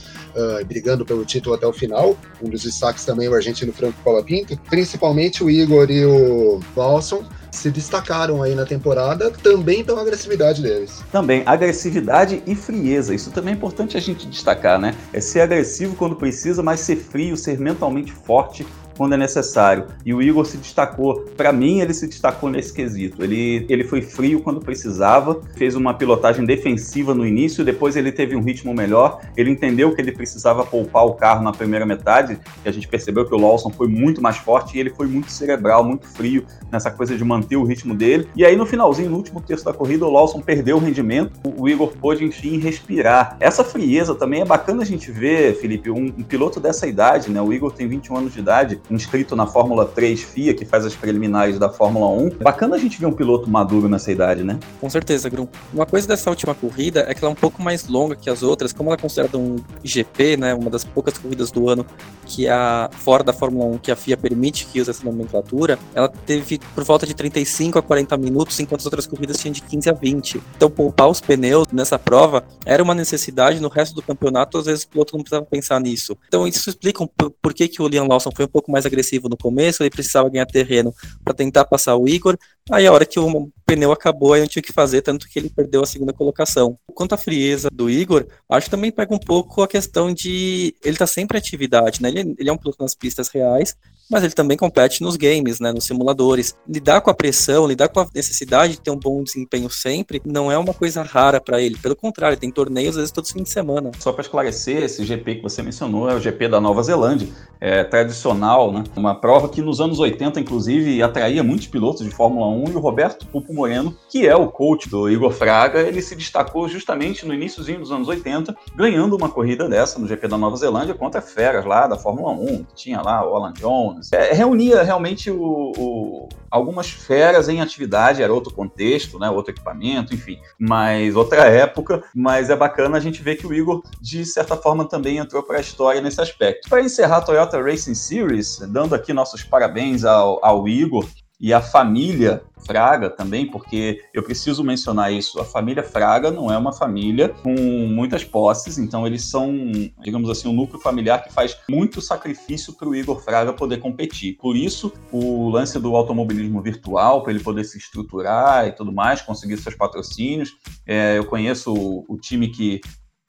brigando 0.67 1.05
pelo 1.05 1.23
título 1.23 1.55
até 1.55 1.65
o 1.65 1.71
final. 1.71 2.17
Um 2.41 2.49
dos 2.49 2.63
destaques 2.63 3.05
também 3.05 3.27
é 3.27 3.29
o 3.29 3.33
argentino 3.33 3.71
Franco 3.71 3.97
Colapinto, 4.03 4.57
principalmente 4.69 5.43
o 5.43 5.49
Igor 5.49 5.89
e 5.89 6.05
o 6.05 6.59
Lawson 6.75 7.23
se 7.55 7.71
destacaram 7.71 8.41
aí 8.41 8.55
na 8.55 8.65
temporada 8.65 9.31
também 9.31 9.83
pela 9.83 10.01
agressividade 10.01 10.61
deles. 10.61 11.03
Também, 11.11 11.43
agressividade 11.45 12.43
e 12.45 12.55
frieza. 12.55 13.13
Isso 13.13 13.31
também 13.31 13.53
é 13.53 13.57
importante 13.57 13.97
a 13.97 13.99
gente 13.99 14.27
destacar, 14.27 14.79
né? 14.79 14.95
É 15.13 15.19
ser 15.19 15.41
agressivo 15.41 15.95
quando 15.95 16.15
precisa, 16.15 16.61
mas 16.61 16.79
ser 16.79 16.97
frio, 16.97 17.37
ser 17.37 17.59
mentalmente 17.59 18.11
forte 18.11 18.65
quando 18.97 19.13
é 19.13 19.17
necessário. 19.17 19.85
E 20.05 20.13
o 20.13 20.21
Igor 20.21 20.45
se 20.45 20.57
destacou, 20.57 21.25
para 21.35 21.51
mim, 21.51 21.79
ele 21.79 21.93
se 21.93 22.07
destacou 22.07 22.49
nesse 22.49 22.73
quesito. 22.73 23.23
Ele, 23.23 23.65
ele 23.69 23.83
foi 23.83 24.01
frio 24.01 24.41
quando 24.41 24.59
precisava, 24.59 25.41
fez 25.55 25.75
uma 25.75 25.93
pilotagem 25.93 26.45
defensiva 26.45 27.13
no 27.13 27.25
início, 27.25 27.63
depois 27.63 27.95
ele 27.95 28.11
teve 28.11 28.35
um 28.35 28.41
ritmo 28.41 28.73
melhor, 28.73 29.21
ele 29.35 29.49
entendeu 29.49 29.93
que 29.93 30.01
ele 30.01 30.11
precisava 30.11 30.65
poupar 30.65 31.05
o 31.05 31.13
carro 31.13 31.43
na 31.43 31.51
primeira 31.51 31.85
metade, 31.85 32.39
e 32.63 32.69
a 32.69 32.71
gente 32.71 32.87
percebeu 32.87 33.25
que 33.25 33.33
o 33.33 33.37
Lawson 33.37 33.69
foi 33.69 33.87
muito 33.87 34.21
mais 34.21 34.37
forte 34.37 34.77
e 34.77 34.79
ele 34.79 34.89
foi 34.89 35.07
muito 35.07 35.31
cerebral, 35.31 35.83
muito 35.83 36.07
frio 36.07 36.45
nessa 36.71 36.91
coisa 36.91 37.17
de 37.17 37.23
manter 37.23 37.55
o 37.55 37.63
ritmo 37.63 37.95
dele. 37.95 38.27
E 38.35 38.45
aí 38.45 38.55
no 38.55 38.65
finalzinho, 38.65 39.09
no 39.09 39.17
último 39.17 39.41
terço 39.41 39.65
da 39.65 39.73
corrida, 39.73 40.05
o 40.05 40.11
Lawson 40.11 40.41
perdeu 40.41 40.77
o 40.77 40.79
rendimento, 40.79 41.31
o 41.57 41.67
Igor 41.67 41.91
pôde, 41.99 42.23
enfim, 42.23 42.57
respirar. 42.57 43.37
Essa 43.39 43.63
frieza 43.63 44.15
também 44.15 44.41
é 44.41 44.45
bacana 44.45 44.81
a 44.81 44.85
gente 44.85 45.11
ver, 45.11 45.55
Felipe, 45.55 45.89
um, 45.89 46.05
um 46.05 46.23
piloto 46.23 46.59
dessa 46.59 46.87
idade, 46.87 47.29
né? 47.29 47.41
O 47.41 47.51
Igor 47.53 47.71
tem 47.71 47.87
21 47.87 48.17
anos 48.17 48.33
de 48.33 48.39
idade, 48.39 48.81
inscrito 48.89 49.35
na 49.35 49.47
Fórmula 49.47 49.85
3 49.85 50.21
FIA, 50.21 50.53
que 50.53 50.65
faz 50.65 50.85
as 50.85 50.95
preliminares 50.95 51.57
da 51.57 51.69
Fórmula 51.69 52.07
1. 52.07 52.29
Bacana 52.41 52.75
a 52.75 52.79
gente 52.79 52.99
ver 52.99 53.05
um 53.05 53.13
piloto 53.13 53.49
maduro 53.49 53.89
nessa 53.89 54.11
idade, 54.11 54.43
né? 54.43 54.59
Com 54.79 54.89
certeza, 54.89 55.29
Grum. 55.29 55.47
Uma 55.73 55.85
coisa 55.85 56.07
dessa 56.07 56.29
última 56.29 56.53
corrida 56.53 57.05
é 57.07 57.13
que 57.13 57.23
ela 57.23 57.31
é 57.31 57.33
um 57.33 57.39
pouco 57.39 57.61
mais 57.61 57.87
longa 57.87 58.15
que 58.15 58.29
as 58.29 58.43
outras, 58.43 58.73
como 58.73 58.89
ela 58.89 58.97
é 58.97 59.01
considerada 59.01 59.37
um 59.37 59.57
GP, 59.83 60.37
né, 60.37 60.53
uma 60.53 60.69
das 60.69 60.83
poucas 60.83 61.17
corridas 61.17 61.51
do 61.51 61.69
ano 61.69 61.85
que 62.25 62.47
a 62.47 62.89
fora 62.91 63.23
da 63.23 63.33
Fórmula 63.33 63.65
1 63.65 63.77
que 63.77 63.91
a 63.91 63.95
FIA 63.95 64.17
permite 64.17 64.65
que 64.65 64.81
use 64.81 64.89
essa 64.89 65.03
nomenclatura, 65.03 65.77
ela 65.93 66.07
teve 66.07 66.59
por 66.73 66.83
volta 66.83 67.05
de 67.05 67.13
35 67.13 67.79
a 67.79 67.81
40 67.81 68.17
minutos, 68.17 68.59
enquanto 68.59 68.81
as 68.81 68.85
outras 68.85 69.07
corridas 69.07 69.37
tinham 69.37 69.53
de 69.53 69.61
15 69.61 69.89
a 69.89 69.93
20. 69.93 70.41
Então 70.55 70.69
poupar 70.69 71.07
os 71.07 71.21
pneus 71.21 71.67
nessa 71.71 71.99
prova 71.99 72.43
era 72.65 72.81
uma 72.81 72.95
necessidade, 72.95 73.59
no 73.59 73.69
resto 73.69 73.95
do 73.95 74.01
campeonato 74.01 74.57
às 74.57 74.65
vezes 74.65 74.83
o 74.83 74.89
piloto 74.89 75.15
não 75.15 75.23
precisava 75.23 75.45
pensar 75.45 75.79
nisso. 75.79 76.17
Então 76.27 76.47
isso 76.47 76.69
explica 76.69 77.07
por 77.41 77.53
que, 77.53 77.67
que 77.67 77.81
o 77.81 77.87
Liam 77.87 78.07
Lawson 78.07 78.31
foi 78.35 78.45
um 78.45 78.49
pouco 78.49 78.71
mais 78.75 78.85
agressivo 78.85 79.29
no 79.29 79.37
começo, 79.37 79.81
ele 79.81 79.89
precisava 79.89 80.29
ganhar 80.29 80.45
terreno 80.45 80.93
para 81.23 81.33
tentar 81.33 81.63
passar 81.63 81.95
o 81.95 82.07
Igor. 82.07 82.37
Aí 82.69 82.85
a 82.85 82.91
hora 82.91 83.05
que 83.05 83.17
o 83.17 83.49
pneu 83.65 83.91
acabou, 83.91 84.33
aí 84.33 84.41
não 84.41 84.47
tinha 84.47 84.61
o 84.61 84.63
que 84.63 84.71
fazer, 84.71 85.01
tanto 85.01 85.27
que 85.27 85.39
ele 85.39 85.49
perdeu 85.49 85.83
a 85.83 85.87
segunda 85.87 86.13
colocação. 86.13 86.77
Quanto 86.93 87.13
à 87.13 87.17
frieza 87.17 87.69
do 87.71 87.89
Igor, 87.89 88.25
acho 88.49 88.65
que 88.65 88.71
também 88.71 88.91
pega 88.91 89.13
um 89.13 89.19
pouco 89.19 89.61
a 89.61 89.67
questão 89.67 90.13
de 90.13 90.75
ele 90.83 90.97
tá 90.97 91.07
sempre 91.07 91.37
em 91.37 91.39
atividade, 91.39 92.01
né? 92.01 92.09
Ele, 92.09 92.35
ele 92.37 92.49
é 92.49 92.53
um 92.53 92.57
piloto 92.57 92.81
nas 92.81 92.95
pistas 92.95 93.27
reais, 93.29 93.75
mas 94.09 94.23
ele 94.23 94.33
também 94.33 94.55
compete 94.55 95.01
nos 95.01 95.15
games, 95.15 95.59
né, 95.59 95.71
nos 95.71 95.85
simuladores. 95.85 96.55
Lidar 96.67 97.01
com 97.01 97.09
a 97.09 97.13
pressão, 97.13 97.67
lidar 97.67 97.89
com 97.89 97.99
a 97.99 98.07
necessidade 98.13 98.73
de 98.73 98.81
ter 98.81 98.91
um 98.91 98.99
bom 98.99 99.23
desempenho 99.23 99.69
sempre, 99.69 100.21
não 100.23 100.51
é 100.51 100.57
uma 100.57 100.73
coisa 100.73 101.01
rara 101.01 101.41
para 101.41 101.59
ele. 101.59 101.77
Pelo 101.77 101.95
contrário, 101.95 102.37
tem 102.37 102.51
torneios 102.51 102.95
às 102.95 102.97
vezes 102.97 103.11
todos 103.11 103.29
os 103.29 103.33
fins 103.33 103.43
de 103.43 103.49
semana. 103.49 103.91
Só 103.99 104.11
para 104.11 104.21
esclarecer, 104.21 104.83
esse 104.83 105.03
GP 105.03 105.35
que 105.35 105.41
você 105.41 105.61
mencionou 105.61 106.09
é 106.09 106.13
o 106.13 106.19
GP 106.19 106.47
da 106.47 106.61
Nova 106.61 106.83
Zelândia, 106.83 107.27
é 107.59 107.83
tradicional, 107.83 108.71
né? 108.71 108.83
Uma 108.95 109.15
prova 109.15 109.49
que 109.49 109.61
nos 109.61 109.81
anos 109.81 109.99
80, 109.99 110.39
inclusive, 110.39 111.01
atraía 111.01 111.43
muitos 111.43 111.67
pilotos 111.67 112.05
de 112.05 112.11
Fórmula 112.11 112.47
1 112.47 112.71
e 112.71 112.75
o 112.75 112.79
Roberto 112.79 113.25
Pupo 113.27 113.53
Moreno, 113.55 113.95
que 114.09 114.27
é 114.27 114.35
o 114.35 114.47
coach 114.47 114.89
do 114.89 115.09
Igor 115.09 115.31
Fraga, 115.31 115.81
ele 115.81 116.01
se 116.01 116.15
destacou 116.15 116.67
justamente 116.67 117.25
no 117.25 117.33
iníciozinho 117.33 117.79
dos 117.79 117.91
anos 117.91 118.07
80, 118.07 118.55
ganhando 118.75 119.15
uma 119.15 119.29
corrida 119.29 119.67
dessa 119.67 119.97
no 119.97 120.07
GP 120.07 120.27
da 120.27 120.37
Nova 120.37 120.55
Zelândia 120.57 120.93
contra 120.93 121.21
feras 121.21 121.65
lá 121.65 121.87
da 121.87 121.97
Fórmula 121.97 122.31
1, 122.33 122.63
que 122.65 122.75
tinha 122.75 123.01
lá 123.01 123.27
o 123.27 123.35
Alan 123.35 123.53
Jones, 123.53 124.11
é, 124.11 124.33
reunia 124.33 124.83
realmente 124.83 125.31
o, 125.31 125.71
o, 125.77 126.29
algumas 126.51 126.89
feras 126.89 127.49
em 127.49 127.61
atividade, 127.61 128.21
era 128.21 128.33
outro 128.33 128.53
contexto, 128.53 129.17
né, 129.17 129.29
outro 129.29 129.53
equipamento, 129.53 130.13
enfim, 130.13 130.39
mas 130.59 131.15
outra 131.15 131.45
época, 131.45 132.03
mas 132.13 132.49
é 132.49 132.55
bacana 132.55 132.97
a 132.97 132.99
gente 132.99 133.21
ver 133.21 133.35
que 133.35 133.47
o 133.47 133.53
Igor, 133.53 133.81
de 134.01 134.25
certa 134.25 134.55
forma, 134.55 134.87
também 134.87 135.17
entrou 135.17 135.43
para 135.43 135.57
a 135.57 135.61
história 135.61 136.01
nesse 136.01 136.21
aspecto. 136.21 136.69
Para 136.69 136.81
encerrar 136.81 137.17
a 137.17 137.21
Toyota 137.21 137.61
Racing 137.61 137.95
Series, 137.95 138.59
dando 138.69 138.95
aqui 138.95 139.13
nossos 139.13 139.43
parabéns 139.43 140.03
ao, 140.03 140.43
ao 140.43 140.67
Igor, 140.67 141.05
e 141.39 141.53
a 141.53 141.61
família 141.61 142.43
Fraga 142.65 143.09
também, 143.09 143.45
porque 143.45 144.01
eu 144.13 144.23
preciso 144.23 144.63
mencionar 144.63 145.13
isso. 145.13 145.39
A 145.39 145.45
família 145.45 145.83
Fraga 145.83 146.31
não 146.31 146.51
é 146.51 146.57
uma 146.57 146.73
família 146.73 147.29
com 147.29 147.53
muitas 147.53 148.23
posses, 148.23 148.77
então 148.77 149.05
eles 149.05 149.23
são, 149.29 149.53
digamos 150.01 150.29
assim, 150.29 150.47
um 150.47 150.53
núcleo 150.53 150.81
familiar 150.81 151.23
que 151.23 151.31
faz 151.31 151.57
muito 151.69 152.01
sacrifício 152.01 152.73
para 152.73 152.87
o 152.87 152.95
Igor 152.95 153.21
Fraga 153.21 153.53
poder 153.53 153.77
competir. 153.77 154.37
Por 154.37 154.55
isso, 154.55 154.91
o 155.11 155.49
lance 155.49 155.77
do 155.79 155.95
automobilismo 155.95 156.61
virtual, 156.61 157.21
para 157.21 157.33
ele 157.33 157.43
poder 157.43 157.63
se 157.65 157.77
estruturar 157.77 158.67
e 158.67 158.71
tudo 158.71 158.91
mais, 158.91 159.21
conseguir 159.21 159.57
seus 159.57 159.75
patrocínios. 159.75 160.53
É, 160.87 161.17
eu 161.17 161.25
conheço 161.25 161.73
o, 161.73 162.05
o 162.07 162.17
time 162.17 162.47
que 162.47 162.81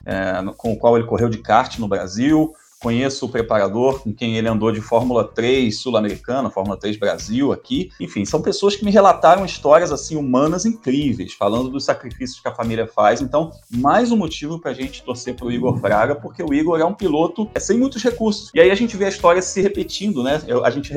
é, 0.06 0.42
com 0.56 0.72
o 0.72 0.78
qual 0.78 0.96
ele 0.96 1.06
correu 1.06 1.28
de 1.28 1.38
kart 1.38 1.78
no 1.78 1.88
Brasil 1.88 2.54
conheço 2.86 3.26
o 3.26 3.28
preparador 3.28 4.00
com 4.00 4.14
quem 4.14 4.36
ele 4.36 4.46
andou 4.46 4.70
de 4.70 4.80
Fórmula 4.80 5.24
3 5.24 5.76
sul-americana, 5.76 6.50
Fórmula 6.50 6.76
3 6.76 6.96
Brasil 6.96 7.50
aqui. 7.50 7.90
Enfim, 8.00 8.24
são 8.24 8.40
pessoas 8.40 8.76
que 8.76 8.84
me 8.84 8.92
relataram 8.92 9.44
histórias 9.44 9.90
assim 9.90 10.14
humanas 10.14 10.64
incríveis, 10.64 11.32
falando 11.32 11.68
dos 11.68 11.84
sacrifícios 11.84 12.38
que 12.38 12.46
a 12.46 12.54
família 12.54 12.86
faz. 12.86 13.20
Então, 13.20 13.50
mais 13.72 14.12
um 14.12 14.16
motivo 14.16 14.60
para 14.60 14.70
a 14.70 14.74
gente 14.74 15.02
torcer 15.02 15.34
para 15.34 15.46
o 15.46 15.50
Igor 15.50 15.76
Fraga, 15.80 16.14
porque 16.14 16.44
o 16.44 16.54
Igor 16.54 16.78
é 16.78 16.84
um 16.84 16.94
piloto 16.94 17.50
é, 17.56 17.58
sem 17.58 17.76
muitos 17.76 18.00
recursos. 18.04 18.52
E 18.54 18.60
aí 18.60 18.70
a 18.70 18.76
gente 18.76 18.96
vê 18.96 19.06
a 19.06 19.08
história 19.08 19.42
se 19.42 19.60
repetindo, 19.60 20.22
né? 20.22 20.40
Eu, 20.46 20.64
a 20.64 20.70
gente 20.70 20.92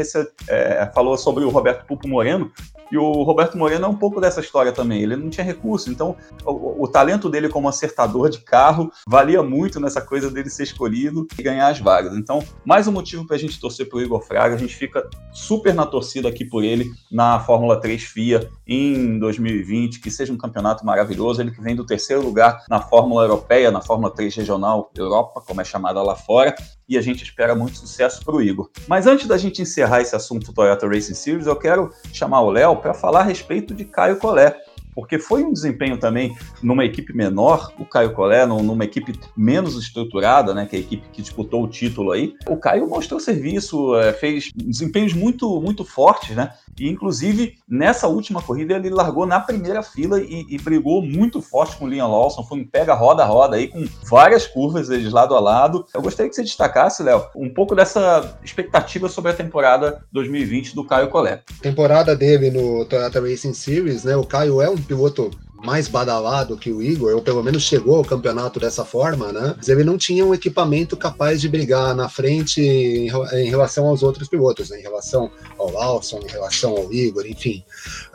é, 0.48 0.91
falou 0.93 1.17
sobre 1.17 1.43
o 1.43 1.50
Roberto 1.50 1.88
Pupo 1.88 2.08
Moreno, 2.08 2.51
e 2.91 2.98
o 2.98 3.24
Roberto 3.24 3.58
Moreno 3.58 3.86
é 3.86 3.88
um 3.88 3.96
pouco 3.96 4.19
dessa 4.19 4.39
história 4.39 4.72
também. 4.72 5.01
Ele 5.01 5.15
não 5.15 5.29
tinha 5.29 5.43
recurso, 5.43 5.89
então 5.89 6.15
o, 6.46 6.84
o, 6.84 6.88
talento 6.88 7.29
dele 7.29 7.50
como 7.50 7.69
acertador 7.69 8.29
de 8.29 8.39
carro 8.39 8.91
valia 9.08 9.43
muito 9.43 9.79
nessa 9.79 10.01
coisa 10.01 10.29
dele 10.29 10.50
ser 10.50 10.63
escolhido 10.63 11.27
e 11.38 11.43
ganhar 11.43 11.67
as 11.67 11.79
vagas. 11.79 12.17
Então, 12.17 12.43
mais 12.65 12.88
um 12.88 12.91
motivo 12.91 13.25
para 13.25 13.36
a 13.36 13.39
gente 13.39 13.60
torcer 13.60 13.88
para 13.88 13.98
o 13.98 14.01
Igor 14.01 14.22
Fraga. 14.22 14.55
A 14.55 14.58
gente 14.58 14.75
fica 14.75 15.08
super 15.31 15.74
na 15.74 15.86
torcida 15.86 16.27
aqui 16.29 16.46
por 16.46 16.63
ele 16.63 16.91
na 17.12 17.39
Fórmula 17.39 17.79
3 17.79 18.01
FIA 18.03 18.50
em 18.69 19.17
2020, 19.17 19.99
que 19.99 20.11
seja 20.11 20.31
um 20.31 20.38
campeonato 20.38 20.85
maravilhoso. 20.85 21.41
Ele 21.41 21.49
que 21.49 21.59
vem 21.59 21.75
do 21.75 21.83
terceiro 21.83 22.21
lugar 22.21 22.63
na 22.69 22.79
Fórmula 22.79 23.23
Europeia, 23.23 23.71
na 23.71 23.81
Fórmula 23.81 24.13
3 24.13 24.35
Regional 24.35 24.91
Europa, 24.95 25.41
como 25.41 25.59
é 25.59 25.63
chamada 25.63 26.01
lá 26.03 26.15
fora, 26.15 26.53
e 26.88 26.95
a 26.97 27.01
gente 27.01 27.23
espera 27.23 27.55
muito 27.55 27.77
sucesso 27.77 28.23
para 28.23 28.35
o 28.35 28.41
Igor. 28.41 28.69
Mas 28.88 29.07
antes 29.07 29.27
da 29.27 29.38
gente 29.38 29.61
encerrar 29.61 30.01
esse 30.01 30.15
assunto 30.15 30.53
Toyota 30.53 30.88
Racing 30.88 31.15
Series, 31.15 31.47
eu 31.47 31.55
quero 31.55 31.91
chamar 32.13 32.41
o 32.41 32.51
Léo 32.51 32.75
para 32.77 32.93
falar 32.93 33.21
a 33.21 33.23
respeito 33.23 33.73
de 33.73 33.85
Caio 33.85 34.17
Collet. 34.17 34.55
Porque 34.93 35.19
foi 35.19 35.43
um 35.43 35.53
desempenho 35.53 35.98
também 35.98 36.36
numa 36.62 36.86
equipe 36.86 37.15
menor, 37.15 37.72
o 37.79 37.86
Caio 37.86 38.13
Collet, 38.13 38.46
numa 38.46 38.84
equipe 38.84 39.19
menos 39.36 39.77
estruturada, 39.77 40.53
né, 40.53 40.65
que 40.65 40.75
é 40.75 40.79
a 40.79 40.81
equipe 40.81 41.08
que 41.12 41.22
disputou 41.22 41.63
o 41.63 41.67
título 41.67 42.12
aí. 42.12 42.34
O 42.48 42.58
Caio 42.58 42.88
mostrou 42.88 43.19
serviço, 43.19 43.96
é, 43.96 44.13
fez 44.13 44.51
desempenhos 44.55 45.13
muito, 45.13 45.62
muito 45.62 45.84
fortes, 45.84 46.36
né? 46.36 46.53
E 46.79 46.88
inclusive 46.89 47.58
nessa 47.67 48.08
última 48.08 48.41
corrida 48.41 48.75
ele 48.75 48.89
largou 48.89 49.25
na 49.25 49.39
primeira 49.39 49.84
fila 49.84 50.19
e, 50.22 50.46
e 50.50 50.58
brigou 50.58 51.01
muito 51.01 51.41
forte 51.41 51.75
com 51.77 51.86
o 51.86 51.88
Liam 51.88 52.08
Lawson, 52.08 52.43
foi 52.43 52.60
um 52.60 52.65
pega 52.65 52.93
roda 52.93 53.25
roda 53.25 53.55
aí 53.55 53.67
com 53.67 53.86
várias 54.10 54.48
curvas 54.48 54.89
eles 54.89 55.12
lado 55.12 55.36
a 55.36 55.39
lado. 55.39 55.86
Eu 55.93 56.01
gostaria 56.01 56.29
que 56.29 56.36
você 56.36 56.43
destacasse, 56.43 57.03
Léo, 57.03 57.25
um 57.36 57.50
pouco 57.50 57.75
dessa 57.75 58.38
expectativa 58.43 59.10
sobre 59.10 59.31
a 59.31 59.34
temporada 59.34 60.03
2020 60.12 60.75
do 60.75 60.84
Caio 60.84 61.10
Collet. 61.10 61.41
Temporada 61.62 62.15
dele 62.15 62.51
no 62.51 62.86
Toyota 62.86 63.19
Racing 63.19 63.53
Series, 63.53 64.03
né? 64.03 64.15
O 64.15 64.25
Caio 64.25 64.62
é 64.62 64.69
um 64.69 64.77
piloto 64.81 65.31
mais 65.63 65.88
badalado 65.88 66.57
que 66.57 66.71
o 66.71 66.81
Igor, 66.81 67.13
ou 67.13 67.21
pelo 67.21 67.43
menos 67.43 67.63
chegou 67.63 67.98
ao 67.98 68.05
campeonato 68.05 68.59
dessa 68.59 68.86
forma, 68.86 69.31
né? 69.31 69.55
Mas 69.57 69.67
ele 69.67 69.83
não 69.83 69.98
tinha 69.98 70.25
um 70.25 70.33
equipamento 70.33 70.95
capaz 70.95 71.41
de 71.41 71.50
brigar 71.50 71.93
na 71.93 72.07
frente 72.07 72.62
em, 72.62 73.07
em 73.07 73.50
relação 73.50 73.88
aos 73.88 74.01
outros 74.01 74.27
pilotos, 74.27 74.69
né? 74.69 74.79
em 74.79 74.83
relação 74.83 75.29
ao 75.60 75.72
Lawson, 75.72 76.20
em 76.24 76.28
relação 76.28 76.75
ao 76.75 76.92
Igor, 76.92 77.25
enfim. 77.25 77.63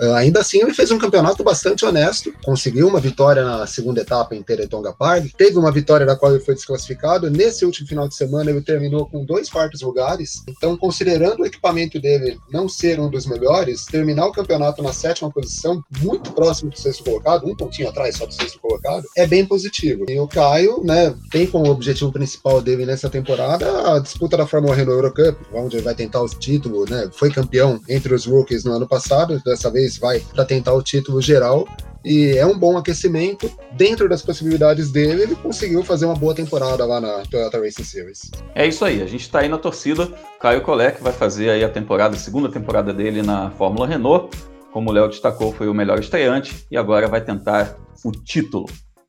Uh, 0.00 0.14
ainda 0.14 0.40
assim, 0.40 0.60
ele 0.60 0.74
fez 0.74 0.90
um 0.90 0.98
campeonato 0.98 1.44
bastante 1.44 1.84
honesto, 1.84 2.32
conseguiu 2.44 2.88
uma 2.88 3.00
vitória 3.00 3.44
na 3.44 3.66
segunda 3.66 4.00
etapa 4.00 4.34
em 4.34 4.42
Teretonga 4.42 4.92
Park, 4.92 5.26
teve 5.36 5.58
uma 5.58 5.70
vitória 5.70 6.06
da 6.06 6.16
qual 6.16 6.34
ele 6.34 6.44
foi 6.44 6.54
desclassificado. 6.54 7.30
Nesse 7.30 7.64
último 7.64 7.86
final 7.88 8.08
de 8.08 8.14
semana, 8.14 8.50
ele 8.50 8.60
terminou 8.62 9.06
com 9.06 9.24
dois 9.24 9.50
quartos 9.50 9.82
lugares. 9.82 10.42
Então, 10.48 10.76
considerando 10.76 11.40
o 11.40 11.46
equipamento 11.46 12.00
dele 12.00 12.38
não 12.50 12.68
ser 12.68 12.98
um 13.00 13.08
dos 13.08 13.26
melhores, 13.26 13.84
terminar 13.84 14.26
o 14.26 14.32
campeonato 14.32 14.82
na 14.82 14.92
sétima 14.92 15.30
posição, 15.30 15.82
muito 16.00 16.32
próximo 16.32 16.70
do 16.70 16.78
sexto 16.78 17.04
colocado, 17.04 17.46
um 17.46 17.56
pontinho 17.56 17.88
atrás 17.88 18.16
só 18.16 18.26
do 18.26 18.34
sexto 18.34 18.58
colocado, 18.60 19.06
é 19.16 19.26
bem 19.26 19.44
positivo. 19.44 20.04
E 20.08 20.18
o 20.18 20.26
Caio, 20.26 20.82
né, 20.84 21.14
tem 21.30 21.46
como 21.46 21.70
objetivo 21.70 22.12
principal 22.12 22.60
dele 22.60 22.86
nessa 22.86 23.08
temporada 23.08 23.94
a 23.94 23.98
disputa 23.98 24.36
da 24.36 24.46
Fórmula 24.46 24.74
Renault 24.74 24.96
Eurocup, 24.96 25.38
onde 25.52 25.76
ele 25.76 25.84
vai 25.84 25.94
tentar 25.94 26.20
o 26.20 26.28
título, 26.28 26.84
né? 26.88 27.08
Foi 27.12 27.30
campeão 27.34 27.80
entre 27.88 28.14
os 28.14 28.24
rookies 28.24 28.64
no 28.64 28.72
ano 28.72 28.86
passado, 28.86 29.40
dessa 29.44 29.70
vez 29.70 29.98
vai 29.98 30.20
para 30.20 30.44
tentar 30.44 30.72
o 30.72 30.82
título 30.82 31.20
geral 31.20 31.66
e 32.04 32.36
é 32.36 32.46
um 32.46 32.58
bom 32.58 32.76
aquecimento. 32.76 33.50
Dentro 33.72 34.08
das 34.08 34.22
possibilidades 34.22 34.92
dele, 34.92 35.22
ele 35.22 35.34
conseguiu 35.34 35.82
fazer 35.82 36.06
uma 36.06 36.14
boa 36.14 36.34
temporada 36.34 36.84
lá 36.84 37.00
na 37.00 37.22
Toyota 37.30 37.58
Racing 37.58 37.84
Series. 37.84 38.30
É 38.54 38.66
isso 38.66 38.84
aí, 38.84 39.02
a 39.02 39.06
gente 39.06 39.22
está 39.22 39.40
aí 39.40 39.48
na 39.48 39.58
torcida. 39.58 40.12
Caio 40.40 40.62
Collet, 40.62 41.02
vai 41.02 41.12
fazer 41.12 41.50
aí 41.50 41.64
a 41.64 41.68
temporada, 41.68 42.14
a 42.14 42.18
segunda 42.18 42.48
temporada 42.48 42.92
dele 42.92 43.22
na 43.22 43.50
Fórmula 43.50 43.86
Renault 43.86 44.30
como 44.74 44.90
o 44.90 44.92
Léo 44.92 45.06
destacou, 45.06 45.52
foi 45.52 45.68
o 45.68 45.72
melhor 45.72 46.00
estreante 46.00 46.66
e 46.68 46.76
agora 46.76 47.06
vai 47.06 47.20
tentar 47.20 47.76
o 48.04 48.10
título. 48.10 48.66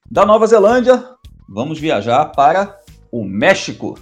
Da 0.10 0.24
Nova 0.24 0.46
Zelândia, 0.46 1.04
vamos 1.50 1.80
viajar 1.80 2.24
para 2.26 2.78
o 3.12 3.26
México. 3.26 3.98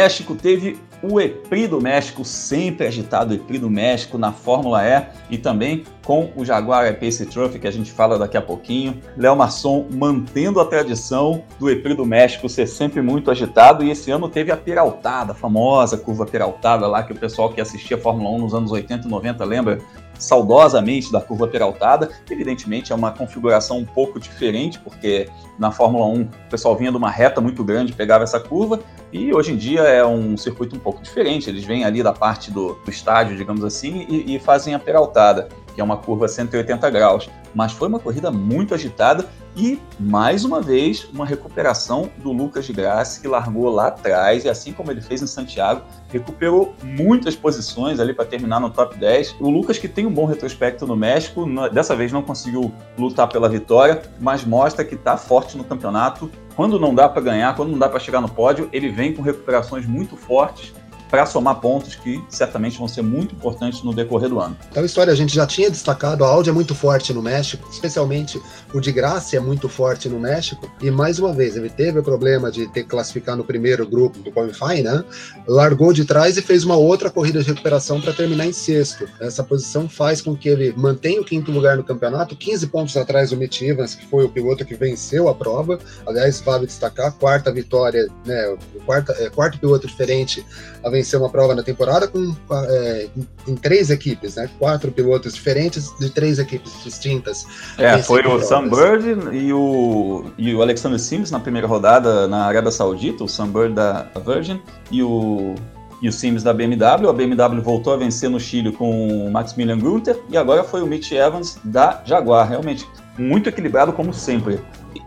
México 0.00 0.34
teve 0.34 0.78
o 1.02 1.20
EPRI 1.20 1.66
do 1.66 1.78
México, 1.78 2.24
sempre 2.24 2.86
agitado 2.86 3.34
EPRI 3.34 3.58
do 3.58 3.68
México 3.68 4.16
na 4.16 4.32
Fórmula 4.32 4.82
E 4.82 5.34
e 5.34 5.36
também 5.36 5.84
com 6.02 6.32
o 6.34 6.42
Jaguar 6.42 6.98
Pace 6.98 7.26
Trophy, 7.26 7.58
que 7.58 7.66
a 7.66 7.70
gente 7.70 7.92
fala 7.92 8.18
daqui 8.18 8.34
a 8.34 8.40
pouquinho. 8.40 8.98
Léo 9.14 9.36
Masson 9.36 9.86
mantendo 9.90 10.58
a 10.58 10.64
tradição 10.64 11.44
do 11.58 11.70
EPRI 11.70 11.94
do 11.94 12.06
México 12.06 12.48
ser 12.48 12.66
sempre 12.66 13.02
muito 13.02 13.30
agitado 13.30 13.84
e 13.84 13.90
esse 13.90 14.10
ano 14.10 14.26
teve 14.26 14.50
a 14.50 14.56
Peraltada, 14.56 15.32
a 15.32 15.34
famosa 15.34 15.98
curva 15.98 16.24
Peraltada 16.24 16.86
lá 16.86 17.02
que 17.02 17.12
o 17.12 17.16
pessoal 17.16 17.52
que 17.52 17.60
assistia 17.60 17.98
a 17.98 18.00
Fórmula 18.00 18.30
1 18.30 18.38
nos 18.38 18.54
anos 18.54 18.72
80 18.72 19.06
e 19.06 19.10
90 19.10 19.44
lembra 19.44 19.78
saudosamente 20.20 21.10
da 21.10 21.20
curva 21.20 21.48
peraltada. 21.48 22.10
Evidentemente 22.30 22.92
é 22.92 22.94
uma 22.94 23.10
configuração 23.10 23.78
um 23.78 23.84
pouco 23.84 24.20
diferente, 24.20 24.78
porque 24.78 25.28
na 25.58 25.72
Fórmula 25.72 26.06
1 26.06 26.22
o 26.22 26.28
pessoal 26.50 26.76
vinha 26.76 26.90
de 26.90 26.96
uma 26.96 27.10
reta 27.10 27.40
muito 27.40 27.64
grande, 27.64 27.92
pegava 27.92 28.24
essa 28.24 28.38
curva, 28.38 28.80
e 29.12 29.34
hoje 29.34 29.52
em 29.52 29.56
dia 29.56 29.80
é 29.80 30.04
um 30.04 30.36
circuito 30.36 30.76
um 30.76 30.78
pouco 30.78 31.02
diferente. 31.02 31.50
Eles 31.50 31.64
vêm 31.64 31.84
ali 31.84 32.02
da 32.02 32.12
parte 32.12 32.50
do, 32.50 32.74
do 32.84 32.90
estádio, 32.90 33.36
digamos 33.36 33.64
assim, 33.64 34.06
e, 34.08 34.36
e 34.36 34.38
fazem 34.38 34.74
a 34.74 34.78
peraltada, 34.78 35.48
é 35.80 35.84
uma 35.84 35.96
curva 35.96 36.28
180 36.28 36.88
graus. 36.90 37.28
Mas 37.54 37.72
foi 37.72 37.88
uma 37.88 37.98
corrida 37.98 38.30
muito 38.30 38.74
agitada 38.74 39.26
e, 39.56 39.80
mais 39.98 40.44
uma 40.44 40.60
vez, 40.60 41.08
uma 41.12 41.26
recuperação 41.26 42.08
do 42.18 42.30
Lucas 42.32 42.66
de 42.66 42.72
Graça, 42.72 43.20
que 43.20 43.26
largou 43.26 43.68
lá 43.68 43.88
atrás, 43.88 44.44
e 44.44 44.48
assim 44.48 44.72
como 44.72 44.90
ele 44.92 45.00
fez 45.00 45.22
em 45.22 45.26
Santiago, 45.26 45.82
recuperou 46.08 46.74
muitas 46.82 47.34
posições 47.34 47.98
ali 47.98 48.14
para 48.14 48.24
terminar 48.24 48.60
no 48.60 48.70
top 48.70 48.96
10. 48.96 49.36
O 49.40 49.50
Lucas, 49.50 49.76
que 49.76 49.88
tem 49.88 50.06
um 50.06 50.12
bom 50.12 50.24
retrospecto 50.24 50.86
no 50.86 50.94
México, 50.94 51.44
dessa 51.70 51.96
vez 51.96 52.12
não 52.12 52.22
conseguiu 52.22 52.72
lutar 52.96 53.28
pela 53.28 53.48
vitória, 53.48 54.02
mas 54.20 54.44
mostra 54.44 54.84
que 54.84 54.94
está 54.94 55.16
forte 55.16 55.58
no 55.58 55.64
campeonato. 55.64 56.30
Quando 56.54 56.78
não 56.78 56.94
dá 56.94 57.08
para 57.08 57.22
ganhar, 57.22 57.56
quando 57.56 57.70
não 57.70 57.78
dá 57.78 57.88
para 57.88 57.98
chegar 57.98 58.20
no 58.20 58.28
pódio, 58.28 58.68
ele 58.72 58.88
vem 58.88 59.12
com 59.12 59.22
recuperações 59.22 59.86
muito 59.86 60.16
fortes 60.16 60.72
para 61.10 61.26
somar 61.26 61.60
pontos 61.60 61.96
que 61.96 62.22
certamente 62.28 62.78
vão 62.78 62.86
ser 62.86 63.02
muito 63.02 63.34
importantes 63.34 63.82
no 63.82 63.92
decorrer 63.92 64.28
do 64.28 64.40
ano. 64.40 64.56
Então, 64.70 64.84
história, 64.84 65.12
a 65.12 65.16
gente 65.16 65.34
já 65.34 65.46
tinha 65.46 65.68
destacado, 65.68 66.24
a 66.24 66.28
Audi 66.28 66.50
é 66.50 66.52
muito 66.52 66.74
forte 66.74 67.12
no 67.12 67.20
México, 67.20 67.68
especialmente 67.70 68.40
o 68.72 68.80
de 68.80 68.92
Graça 68.92 69.36
é 69.36 69.40
muito 69.40 69.68
forte 69.68 70.08
no 70.08 70.20
México, 70.20 70.70
e 70.80 70.90
mais 70.90 71.18
uma 71.18 71.32
vez, 71.32 71.56
ele 71.56 71.68
teve 71.68 71.98
o 71.98 72.02
problema 72.02 72.50
de 72.50 72.68
ter 72.68 72.84
que 72.84 72.88
classificar 72.88 73.36
no 73.36 73.44
primeiro 73.44 73.86
grupo 73.86 74.18
do 74.20 74.30
Qualify, 74.30 74.82
né? 74.82 75.04
Largou 75.46 75.92
de 75.92 76.04
trás 76.04 76.36
e 76.36 76.42
fez 76.42 76.64
uma 76.64 76.76
outra 76.76 77.10
corrida 77.10 77.40
de 77.40 77.48
recuperação 77.48 78.00
para 78.00 78.12
terminar 78.12 78.46
em 78.46 78.52
sexto. 78.52 79.08
Essa 79.20 79.42
posição 79.42 79.88
faz 79.88 80.22
com 80.22 80.36
que 80.36 80.48
ele 80.48 80.72
mantenha 80.76 81.20
o 81.20 81.24
quinto 81.24 81.50
lugar 81.50 81.76
no 81.76 81.84
campeonato, 81.84 82.36
15 82.36 82.66
pontos 82.68 82.96
atrás 82.96 83.30
do 83.30 83.36
Mitch 83.36 83.62
Evans, 83.62 83.94
que 83.94 84.06
foi 84.06 84.24
o 84.24 84.28
piloto 84.28 84.64
que 84.64 84.74
venceu 84.74 85.28
a 85.28 85.34
prova. 85.34 85.78
Aliás, 86.06 86.40
vale 86.40 86.66
destacar, 86.66 87.12
quarta 87.12 87.52
vitória, 87.52 88.08
né? 88.24 88.56
Quarta, 88.86 89.12
é, 89.18 89.28
quarto 89.28 89.58
piloto 89.58 89.86
diferente 89.86 90.44
a 90.82 90.90
vencer 90.90 90.99
vencer 91.00 91.18
uma 91.18 91.30
prova 91.30 91.54
na 91.54 91.62
temporada 91.62 92.06
com 92.06 92.34
é, 92.52 93.08
em, 93.48 93.56
três 93.56 93.90
equipes, 93.90 94.36
né? 94.36 94.48
Quatro 94.58 94.92
pilotos 94.92 95.34
diferentes 95.34 95.90
de 95.98 96.10
três 96.10 96.38
equipes 96.38 96.72
distintas. 96.84 97.46
É, 97.78 97.98
foi 97.98 98.26
o 98.26 98.40
Sam 98.40 98.68
Bird 98.68 99.36
e 99.36 99.52
o, 99.52 100.26
e 100.36 100.54
o 100.54 100.62
Alexander 100.62 100.98
Sims 100.98 101.30
na 101.30 101.40
primeira 101.40 101.66
rodada 101.66 102.28
na 102.28 102.44
Arábia 102.44 102.70
Saudita, 102.70 103.24
o 103.24 103.28
Sam 103.28 103.48
Bird 103.48 103.74
da 103.74 104.06
Virgin 104.24 104.60
e 104.90 105.02
o 105.02 105.54
e 106.02 106.08
o 106.08 106.12
Sims 106.12 106.42
da 106.42 106.52
BMW. 106.54 107.08
A 107.08 107.12
BMW 107.12 107.60
voltou 107.60 107.92
a 107.92 107.96
vencer 107.96 108.30
no 108.30 108.40
Chile 108.40 108.72
com 108.72 109.26
o 109.26 109.30
Maximilian 109.30 109.78
Gunther 109.78 110.18
e 110.30 110.36
agora 110.36 110.64
foi 110.64 110.82
o 110.82 110.86
Mitch 110.86 111.12
Evans 111.12 111.58
da 111.62 112.02
Jaguar. 112.06 112.48
Realmente 112.48 112.88
muito 113.18 113.48
equilibrado 113.50 113.92
como 113.92 114.14
sempre. 114.14 114.58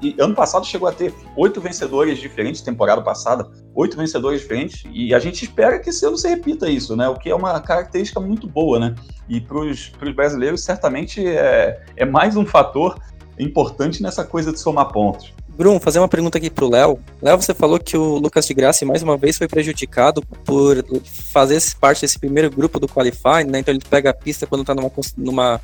E, 0.02 0.16
ano 0.20 0.36
passado 0.36 0.66
chegou 0.66 0.88
a 0.88 0.92
ter 0.92 1.13
oito 1.36 1.60
vencedores 1.60 2.20
diferentes, 2.20 2.62
temporada 2.62 3.02
passada, 3.02 3.50
oito 3.75 3.98
vencedores 3.98 4.42
diferentes, 4.42 4.84
e 4.92 5.13
a 5.13 5.20
gente 5.20 5.44
espera 5.44 5.80
que 5.80 5.90
esse 5.90 6.06
ano 6.06 6.18
se 6.18 6.28
repita 6.28 6.70
isso, 6.70 6.96
né? 6.96 7.08
O 7.10 7.16
que 7.16 7.30
é 7.30 7.36
uma 7.36 7.60
característica 7.60 8.20
muito 8.20 8.48
boa, 8.48 8.80
né? 8.80 8.96
E 9.28 9.42
para 9.42 9.58
os 9.58 9.92
brasileiros, 10.16 10.63
certamente 10.63 11.25
é, 11.25 11.82
é 11.96 12.06
mais 12.06 12.36
um 12.36 12.46
fator 12.46 13.00
importante 13.40 14.02
nessa 14.02 14.24
coisa 14.24 14.52
de 14.52 14.60
somar 14.60 14.92
pontos. 14.92 15.34
Bruno, 15.56 15.80
fazer 15.80 16.00
uma 16.00 16.08
pergunta 16.08 16.38
aqui 16.38 16.50
pro 16.50 16.70
Léo. 16.70 17.00
Léo, 17.22 17.40
você 17.40 17.54
falou 17.54 17.80
que 17.80 17.96
o 17.96 18.16
Lucas 18.18 18.48
de 18.48 18.54
Graça 18.56 18.86
mais 18.86 19.04
uma 19.04 19.16
vez 19.16 19.38
foi 19.38 19.48
prejudicado 19.48 20.24
por 20.44 20.84
fazer 21.32 21.62
parte 21.80 22.02
desse 22.02 22.18
primeiro 22.18 22.50
grupo 22.50 22.80
do 22.80 22.88
Qualify, 22.88 23.44
né? 23.48 23.60
Então 23.60 23.72
ele 23.72 23.84
pega 23.88 24.10
a 24.10 24.13
pista 24.13 24.48
quando 24.48 24.63
tá 24.63 24.74
numa, 24.74 24.92
numa 25.16 25.62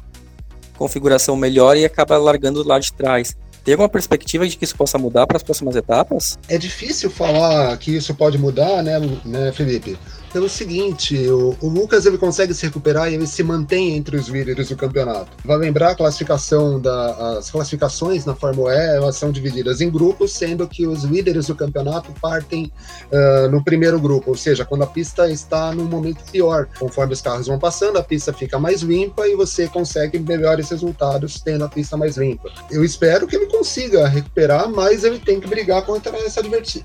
configuração 0.77 1.35
melhor 1.35 1.75
e 1.75 1.85
acaba 1.85 2.17
largando 2.17 2.65
lá 2.65 2.77
de 2.77 2.93
trás. 2.93 3.35
Tem 3.63 3.73
alguma 3.73 3.89
perspectiva 3.89 4.47
de 4.47 4.57
que 4.57 4.65
isso 4.65 4.75
possa 4.75 4.97
mudar 4.97 5.27
para 5.27 5.37
as 5.37 5.43
próximas 5.43 5.75
etapas? 5.75 6.37
É 6.47 6.57
difícil 6.57 7.09
falar 7.09 7.75
que 7.77 7.95
isso 7.95 8.13
pode 8.15 8.37
mudar, 8.37 8.81
né, 8.81 8.99
né 9.25 9.51
Felipe? 9.51 9.97
Pelo 10.31 10.48
seguinte, 10.48 11.17
o, 11.27 11.55
o, 11.62 11.67
Lucas 11.67 12.05
ele 12.05 12.17
consegue 12.17 12.53
se 12.53 12.65
recuperar 12.65 13.12
e 13.12 13.15
ele 13.15 13.27
se 13.27 13.43
mantém 13.43 13.95
entre 13.95 14.15
os 14.15 14.27
líderes 14.27 14.69
do 14.69 14.75
campeonato. 14.75 15.31
Vai 15.43 15.57
lembrar 15.57 15.91
a 15.91 15.95
classificação 15.95 16.79
da, 16.79 17.38
as 17.38 17.50
classificações 17.50 18.25
na 18.25 18.36
Fórmula 18.36 18.74
E 18.74 18.95
elas 18.95 19.15
são 19.15 19.31
divididas 19.31 19.81
em 19.81 19.89
grupos, 19.89 20.33
sendo 20.33 20.67
que 20.67 20.86
os 20.86 21.03
líderes 21.03 21.48
do 21.48 21.55
campeonato 21.55 22.13
partem 22.21 22.71
uh, 23.12 23.50
no 23.50 23.63
primeiro 23.63 24.00
grupo, 24.00 24.29
ou 24.29 24.38
seja, 24.38 24.65
quando 24.65 24.83
a 24.83 24.88
pista 24.88 25.29
está 25.29 25.74
num 25.74 25.86
momento 25.86 26.24
pior. 26.31 26.67
Conforme 26.77 27.13
os 27.13 27.21
carros 27.21 27.48
vão 27.48 27.57
passando, 27.57 27.98
a 27.98 28.03
pista 28.03 28.31
fica 28.31 28.59
mais 28.59 28.81
limpa 28.81 29.27
e 29.27 29.36
você 29.36 29.67
consegue 29.67 30.19
melhores 30.19 30.69
resultados 30.69 31.41
tendo 31.41 31.65
a 31.65 31.69
pista 31.69 31.98
mais 31.98 32.17
limpa. 32.17 32.50
Eu 32.69 32.83
espero 32.83 33.27
que 33.27 33.36
ele 33.36 33.48
consiga 33.48 34.07
recuperar, 34.07 34.69
mas 34.69 35.03
ele 35.03 35.19
tem 35.19 35.39
que 35.39 35.48
brigar 35.48 35.81
contra 35.83 36.15
essa, 36.17 36.41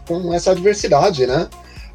com 0.07 0.33
essa 0.33 0.51
adversidade, 0.53 1.27
né? 1.27 1.49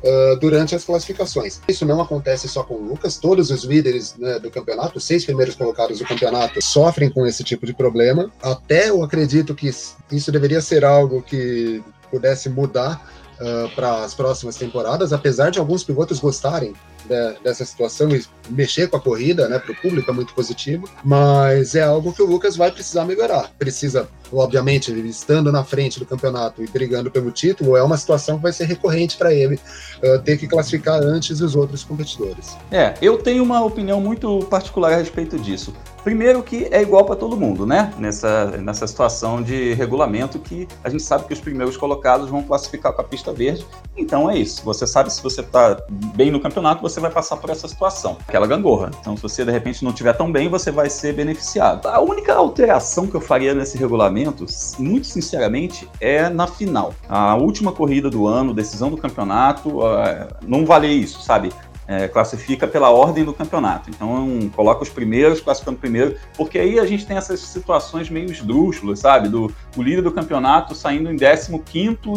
Uh, 0.03 0.39
durante 0.39 0.75
as 0.75 0.83
classificações. 0.83 1.61
Isso 1.67 1.85
não 1.85 2.01
acontece 2.01 2.47
só 2.47 2.63
com 2.63 2.75
o 2.75 2.89
Lucas, 2.89 3.17
todos 3.17 3.49
os 3.51 3.63
líderes 3.63 4.15
né, 4.17 4.39
do 4.39 4.49
campeonato, 4.49 4.97
os 4.97 5.03
seis 5.03 5.25
primeiros 5.25 5.55
colocados 5.55 5.99
do 5.99 6.05
campeonato, 6.05 6.59
sofrem 6.63 7.09
com 7.09 7.25
esse 7.25 7.43
tipo 7.43 7.65
de 7.65 7.73
problema. 7.73 8.31
Até 8.41 8.89
eu 8.89 9.03
acredito 9.03 9.55
que 9.55 9.69
isso 10.11 10.31
deveria 10.31 10.61
ser 10.61 10.85
algo 10.85 11.21
que 11.21 11.83
pudesse 12.11 12.49
mudar 12.49 13.07
uh, 13.39 13.69
para 13.75 14.03
as 14.03 14.13
próximas 14.13 14.55
temporadas, 14.55 15.13
apesar 15.13 15.49
de 15.49 15.59
alguns 15.59 15.83
pilotos 15.83 16.19
gostarem 16.19 16.73
de, 17.05 17.39
dessa 17.43 17.65
situação 17.65 18.09
e 18.15 18.23
mexer 18.49 18.89
com 18.89 18.97
a 18.97 18.99
corrida, 18.99 19.47
né, 19.47 19.59
para 19.59 19.71
o 19.71 19.75
público 19.75 20.09
é 20.09 20.13
muito 20.13 20.33
positivo, 20.33 20.89
mas 21.03 21.75
é 21.75 21.81
algo 21.81 22.13
que 22.13 22.21
o 22.21 22.25
Lucas 22.25 22.55
vai 22.55 22.71
precisar 22.71 23.05
melhorar. 23.05 23.51
Precisa, 23.57 24.07
obviamente, 24.31 24.91
estando 25.07 25.51
na 25.51 25.63
frente 25.63 25.99
do 25.99 26.05
campeonato 26.05 26.63
e 26.63 26.67
brigando 26.67 27.11
pelo 27.11 27.31
título, 27.31 27.77
é 27.77 27.83
uma 27.83 27.97
situação 27.97 28.37
que 28.37 28.43
vai 28.43 28.53
ser 28.53 28.65
recorrente 28.65 29.17
para 29.17 29.33
ele 29.33 29.59
uh, 30.03 30.19
ter 30.19 30.37
que 30.37 30.47
classificar 30.47 31.01
antes 31.01 31.39
dos 31.39 31.55
outros 31.55 31.83
competidores. 31.83 32.57
É, 32.71 32.93
eu 33.01 33.17
tenho 33.17 33.43
uma 33.43 33.63
opinião 33.63 34.01
muito 34.01 34.39
particular 34.45 34.93
a 34.93 34.97
respeito 34.97 35.37
disso. 35.37 35.73
Primeiro 36.03 36.41
que 36.41 36.67
é 36.71 36.81
igual 36.81 37.05
para 37.05 37.15
todo 37.15 37.35
mundo, 37.35 37.65
né? 37.65 37.93
Nessa, 37.97 38.45
nessa 38.57 38.87
situação 38.87 39.41
de 39.41 39.73
regulamento 39.73 40.39
que 40.39 40.67
a 40.83 40.89
gente 40.89 41.03
sabe 41.03 41.25
que 41.25 41.33
os 41.33 41.39
primeiros 41.39 41.77
colocados 41.77 42.29
vão 42.29 42.43
classificar 42.43 42.93
com 42.93 43.01
a 43.01 43.03
pista 43.03 43.33
verde. 43.33 43.65
Então 43.97 44.29
é 44.29 44.37
isso. 44.37 44.63
Você 44.63 44.87
sabe 44.87 45.11
se 45.11 45.21
você 45.21 45.41
está 45.41 45.77
bem 46.15 46.31
no 46.31 46.39
campeonato, 46.39 46.81
você 46.81 46.99
vai 46.99 47.11
passar 47.11 47.37
por 47.37 47.49
essa 47.49 47.67
situação, 47.67 48.17
aquela 48.27 48.47
gangorra. 48.47 48.91
Então 49.01 49.15
se 49.15 49.23
você 49.23 49.43
de 49.43 49.51
repente 49.51 49.83
não 49.83 49.91
estiver 49.91 50.13
tão 50.13 50.31
bem, 50.31 50.47
você 50.49 50.71
vai 50.71 50.89
ser 50.89 51.13
beneficiado. 51.13 51.87
A 51.87 51.99
única 51.99 52.33
alteração 52.33 53.07
que 53.07 53.15
eu 53.15 53.21
faria 53.21 53.53
nesse 53.53 53.77
regulamento, 53.77 54.45
muito 54.77 55.07
sinceramente, 55.07 55.87
é 55.99 56.29
na 56.29 56.47
final. 56.47 56.93
A 57.07 57.35
última 57.35 57.71
corrida 57.71 58.09
do 58.09 58.27
ano, 58.27 58.53
decisão 58.53 58.89
do 58.89 58.97
campeonato, 58.97 59.79
uh, 59.79 60.27
não 60.47 60.65
vale 60.65 60.87
isso, 60.87 61.21
sabe? 61.21 61.51
É, 61.89 62.07
classifica 62.07 62.67
pela 62.67 62.91
ordem 62.91 63.25
do 63.25 63.33
campeonato. 63.33 63.89
Então, 63.89 64.47
coloca 64.55 64.83
os 64.83 64.89
primeiros 64.89 65.41
classificando 65.41 65.79
primeiro, 65.79 66.15
porque 66.37 66.59
aí 66.59 66.77
a 66.77 66.85
gente 66.85 67.03
tem 67.03 67.17
essas 67.17 67.39
situações 67.39 68.11
meio 68.11 68.29
esdrúxulas, 68.29 68.99
sabe? 68.99 69.27
Do 69.27 69.51
o 69.75 69.81
líder 69.81 70.03
do 70.03 70.11
campeonato 70.11 70.75
saindo 70.75 71.11
em 71.11 71.17
15 71.17 71.51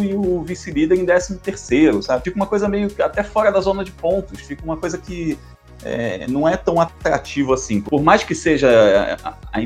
e 0.03 0.13
o 0.13 0.43
vice-líder 0.43 0.99
em 0.99 1.05
13, 1.07 2.03
sabe? 2.03 2.23
Fica 2.23 2.35
uma 2.35 2.45
coisa 2.45 2.69
meio 2.69 2.91
até 2.99 3.23
fora 3.23 3.51
da 3.51 3.59
zona 3.59 3.83
de 3.83 3.91
pontos, 3.91 4.41
fica 4.41 4.63
uma 4.63 4.77
coisa 4.77 4.95
que 4.99 5.39
é, 5.83 6.27
não 6.27 6.47
é 6.47 6.55
tão 6.55 6.79
atrativo 6.79 7.51
assim. 7.51 7.81
Por 7.81 8.03
mais 8.03 8.23
que 8.23 8.35
seja 8.35 9.17
a, 9.23 9.29
a, 9.29 9.65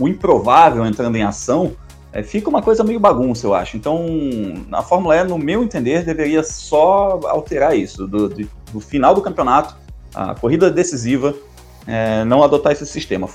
o 0.00 0.08
improvável 0.08 0.84
entrando 0.84 1.14
em 1.14 1.22
ação, 1.22 1.76
é, 2.12 2.24
fica 2.24 2.50
uma 2.50 2.60
coisa 2.60 2.82
meio 2.82 2.98
bagunça, 2.98 3.46
eu 3.46 3.54
acho. 3.54 3.76
Então, 3.76 4.04
a 4.72 4.82
Fórmula 4.82 5.16
E, 5.16 5.22
no 5.22 5.38
meu 5.38 5.62
entender, 5.62 6.04
deveria 6.04 6.42
só 6.42 7.20
alterar 7.24 7.76
isso, 7.76 8.08
do, 8.08 8.28
de 8.28 8.48
no 8.74 8.80
final 8.80 9.14
do 9.14 9.22
campeonato, 9.22 9.76
a 10.14 10.34
corrida 10.34 10.70
decisiva, 10.70 11.34
é, 11.86 12.24
não 12.24 12.42
adotar 12.42 12.72
esse 12.72 12.86
sistema. 12.86 13.28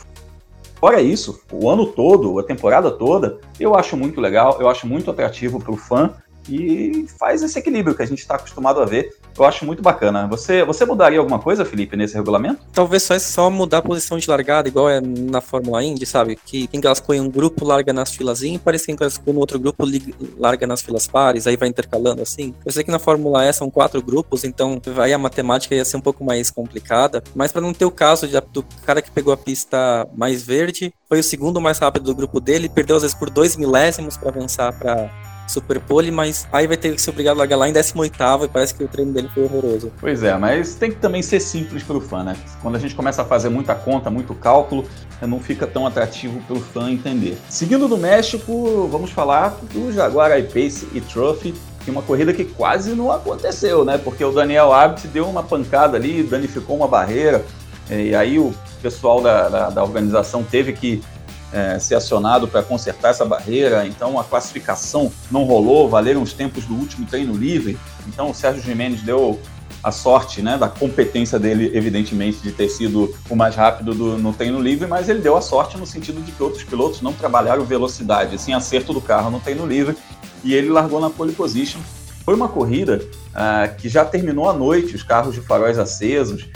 Fora 0.79 1.01
isso, 1.01 1.41
o 1.51 1.69
ano 1.69 1.88
todo, 1.88 2.39
a 2.39 2.43
temporada 2.43 2.91
toda, 2.91 3.39
eu 3.60 3.75
acho 3.75 3.98
muito 3.98 4.22
legal, 4.22 4.58
eu 4.62 4.69
acho 4.69 4.88
muito 4.88 5.10
atrativo 5.10 5.60
para 5.60 5.72
o 5.72 5.77
fã 5.77 6.13
e 6.48 7.05
faz 7.19 7.41
esse 7.43 7.60
equilíbrio 7.60 7.96
que 7.96 8.01
a 8.01 8.05
gente 8.05 8.19
está 8.19 8.36
acostumado 8.36 8.79
a 8.81 8.86
ver. 8.86 9.15
Eu 9.39 9.46
acho 9.46 9.65
muito 9.65 9.81
bacana. 9.81 10.27
Você, 10.27 10.63
você 10.63 10.86
mudaria 10.86 11.19
alguma 11.19 11.39
coisa, 11.39 11.63
Felipe, 11.63 11.96
nesse 11.96 12.15
regulamento? 12.15 12.62
Talvez 12.74 13.03
só, 13.03 13.17
só 13.17 13.50
mudar 13.50 13.77
a 13.77 13.81
posição 13.81 14.17
de 14.17 14.29
largada, 14.29 14.67
igual 14.67 14.89
é 14.89 15.00
na 15.01 15.39
Fórmula 15.39 15.84
Indy, 15.84 16.05
sabe? 16.05 16.38
Que 16.46 16.67
quem 16.67 16.81
classificou 16.81 17.15
em 17.15 17.22
um 17.22 17.29
grupo 17.29 17.65
larga 17.65 17.93
nas 17.93 18.13
filas 18.13 18.43
ímpares, 18.43 18.86
quem 18.86 18.96
classificou 18.96 19.34
no 19.34 19.39
outro 19.39 19.58
grupo 19.58 19.86
larga 20.38 20.67
nas 20.67 20.81
filas 20.81 21.08
pares, 21.08 21.48
aí 21.48 21.55
vai 21.55 21.69
intercalando 21.69 22.22
assim. 22.22 22.53
Eu 22.65 22.72
sei 22.72 22.84
que 22.84 22.91
na 22.91 23.00
Fórmula 23.00 23.46
E 23.46 23.53
são 23.53 23.69
quatro 23.69 24.01
grupos, 24.01 24.43
então 24.43 24.81
aí 24.98 25.13
a 25.13 25.17
matemática 25.17 25.74
ia 25.74 25.86
ser 25.86 25.98
um 25.98 26.01
pouco 26.01 26.24
mais 26.24 26.51
complicada, 26.51 27.24
mas 27.34 27.51
para 27.51 27.62
não 27.62 27.74
ter 27.74 27.86
o 27.86 27.91
caso 27.91 28.27
de, 28.27 28.39
do 28.51 28.63
cara 28.86 29.01
que 29.01 29.12
pegou 29.12 29.34
a 29.34 29.38
pista 29.38 30.08
mais 30.15 30.43
verde, 30.43 30.93
foi 31.08 31.19
o 31.19 31.24
segundo 31.24 31.62
mais 31.62 31.79
rápido 31.79 32.05
do 32.05 32.15
grupo 32.15 32.39
dele, 32.39 32.67
perdeu 32.67 32.98
às 32.98 33.03
vezes 33.03 33.17
por 33.17 33.29
dois 33.29 33.55
milésimos 33.55 34.17
para 34.17 34.29
avançar 34.29 34.77
para 34.77 35.10
Super 35.49 35.79
Pole, 35.79 36.11
mas 36.11 36.47
aí 36.51 36.67
vai 36.67 36.77
ter 36.77 36.93
que 36.93 37.01
ser 37.01 37.09
obrigado 37.09 37.37
a 37.37 37.39
largar 37.39 37.57
lá 37.57 37.67
em 37.67 37.73
18 37.73 38.15
e 38.43 38.47
parece 38.47 38.75
que 38.75 38.83
o 38.83 38.87
treino 38.87 39.11
dele 39.11 39.29
foi 39.33 39.43
horroroso. 39.43 39.91
Pois 39.99 40.21
é, 40.21 40.37
mas 40.37 40.75
tem 40.75 40.91
que 40.91 40.97
também 40.97 41.21
ser 41.21 41.39
simples 41.39 41.81
para 41.81 41.97
o 41.97 42.01
fã, 42.01 42.23
né? 42.23 42.37
Quando 42.61 42.75
a 42.75 42.79
gente 42.79 42.93
começa 42.93 43.23
a 43.23 43.25
fazer 43.25 43.49
muita 43.49 43.73
conta, 43.73 44.09
muito 44.09 44.35
cálculo, 44.35 44.85
não 45.21 45.39
fica 45.39 45.65
tão 45.65 45.87
atrativo 45.87 46.39
para 46.41 46.55
o 46.55 46.59
fã 46.59 46.91
entender. 46.91 47.37
Seguindo 47.49 47.87
do 47.87 47.97
México, 47.97 48.87
vamos 48.91 49.09
falar 49.11 49.57
do 49.73 49.91
Jaguar 49.91 50.37
I-Pace 50.37 50.87
e 50.93 51.01
Trophy, 51.01 51.53
que 51.83 51.89
é 51.89 51.91
uma 51.91 52.03
corrida 52.03 52.31
que 52.31 52.45
quase 52.45 52.91
não 52.91 53.11
aconteceu, 53.11 53.83
né? 53.83 53.97
Porque 53.97 54.23
o 54.23 54.31
Daniel 54.31 54.71
Abt 54.71 55.07
deu 55.07 55.27
uma 55.27 55.41
pancada 55.41 55.97
ali, 55.97 56.21
danificou 56.21 56.75
uma 56.75 56.87
barreira, 56.87 57.43
e 57.89 58.13
aí 58.13 58.37
o 58.37 58.53
pessoal 58.83 59.19
da, 59.19 59.49
da, 59.49 59.69
da 59.71 59.83
organização 59.83 60.43
teve 60.43 60.73
que 60.73 61.01
é, 61.51 61.79
ser 61.79 61.95
acionado 61.95 62.47
para 62.47 62.61
consertar 62.63 63.09
essa 63.09 63.25
barreira, 63.25 63.85
então 63.85 64.19
a 64.19 64.23
classificação 64.23 65.11
não 65.31 65.43
rolou, 65.43 65.89
valeram 65.89 66.21
os 66.21 66.33
tempos 66.33 66.65
do 66.65 66.75
último 66.75 67.05
treino 67.05 67.33
livre, 67.33 67.77
então 68.07 68.29
o 68.29 68.33
Sérgio 68.33 68.62
Jimenez 68.62 69.01
deu 69.01 69.39
a 69.83 69.91
sorte 69.91 70.41
né, 70.41 70.57
da 70.57 70.67
competência 70.67 71.39
dele, 71.39 71.71
evidentemente, 71.73 72.39
de 72.39 72.51
ter 72.51 72.69
sido 72.69 73.15
o 73.29 73.35
mais 73.35 73.55
rápido 73.55 73.93
do, 73.93 74.17
no 74.17 74.33
treino 74.33 74.59
livre, 74.59 74.88
mas 74.88 75.07
ele 75.07 75.21
deu 75.21 75.38
a 75.38 75.41
sorte 75.41 75.77
no 75.77 75.85
sentido 75.85 76.21
de 76.21 76.31
que 76.31 76.43
outros 76.43 76.63
pilotos 76.63 77.01
não 77.01 77.13
trabalharam 77.13 77.63
velocidade, 77.63 78.35
assim, 78.35 78.53
acerto 78.53 78.93
do 78.93 78.99
carro 78.99 79.31
no 79.31 79.39
treino 79.39 79.65
livre, 79.65 79.95
e 80.43 80.53
ele 80.53 80.69
largou 80.69 80.99
na 80.99 81.09
pole 81.09 81.31
position. 81.31 81.79
Foi 82.25 82.35
uma 82.35 82.49
corrida 82.49 83.01
uh, 83.29 83.75
que 83.77 83.88
já 83.88 84.03
terminou 84.03 84.49
à 84.49 84.53
noite, 84.53 84.95
os 84.95 85.03
carros 85.03 85.33
de 85.33 85.41
faróis 85.41 85.79
acesos, 85.79 86.47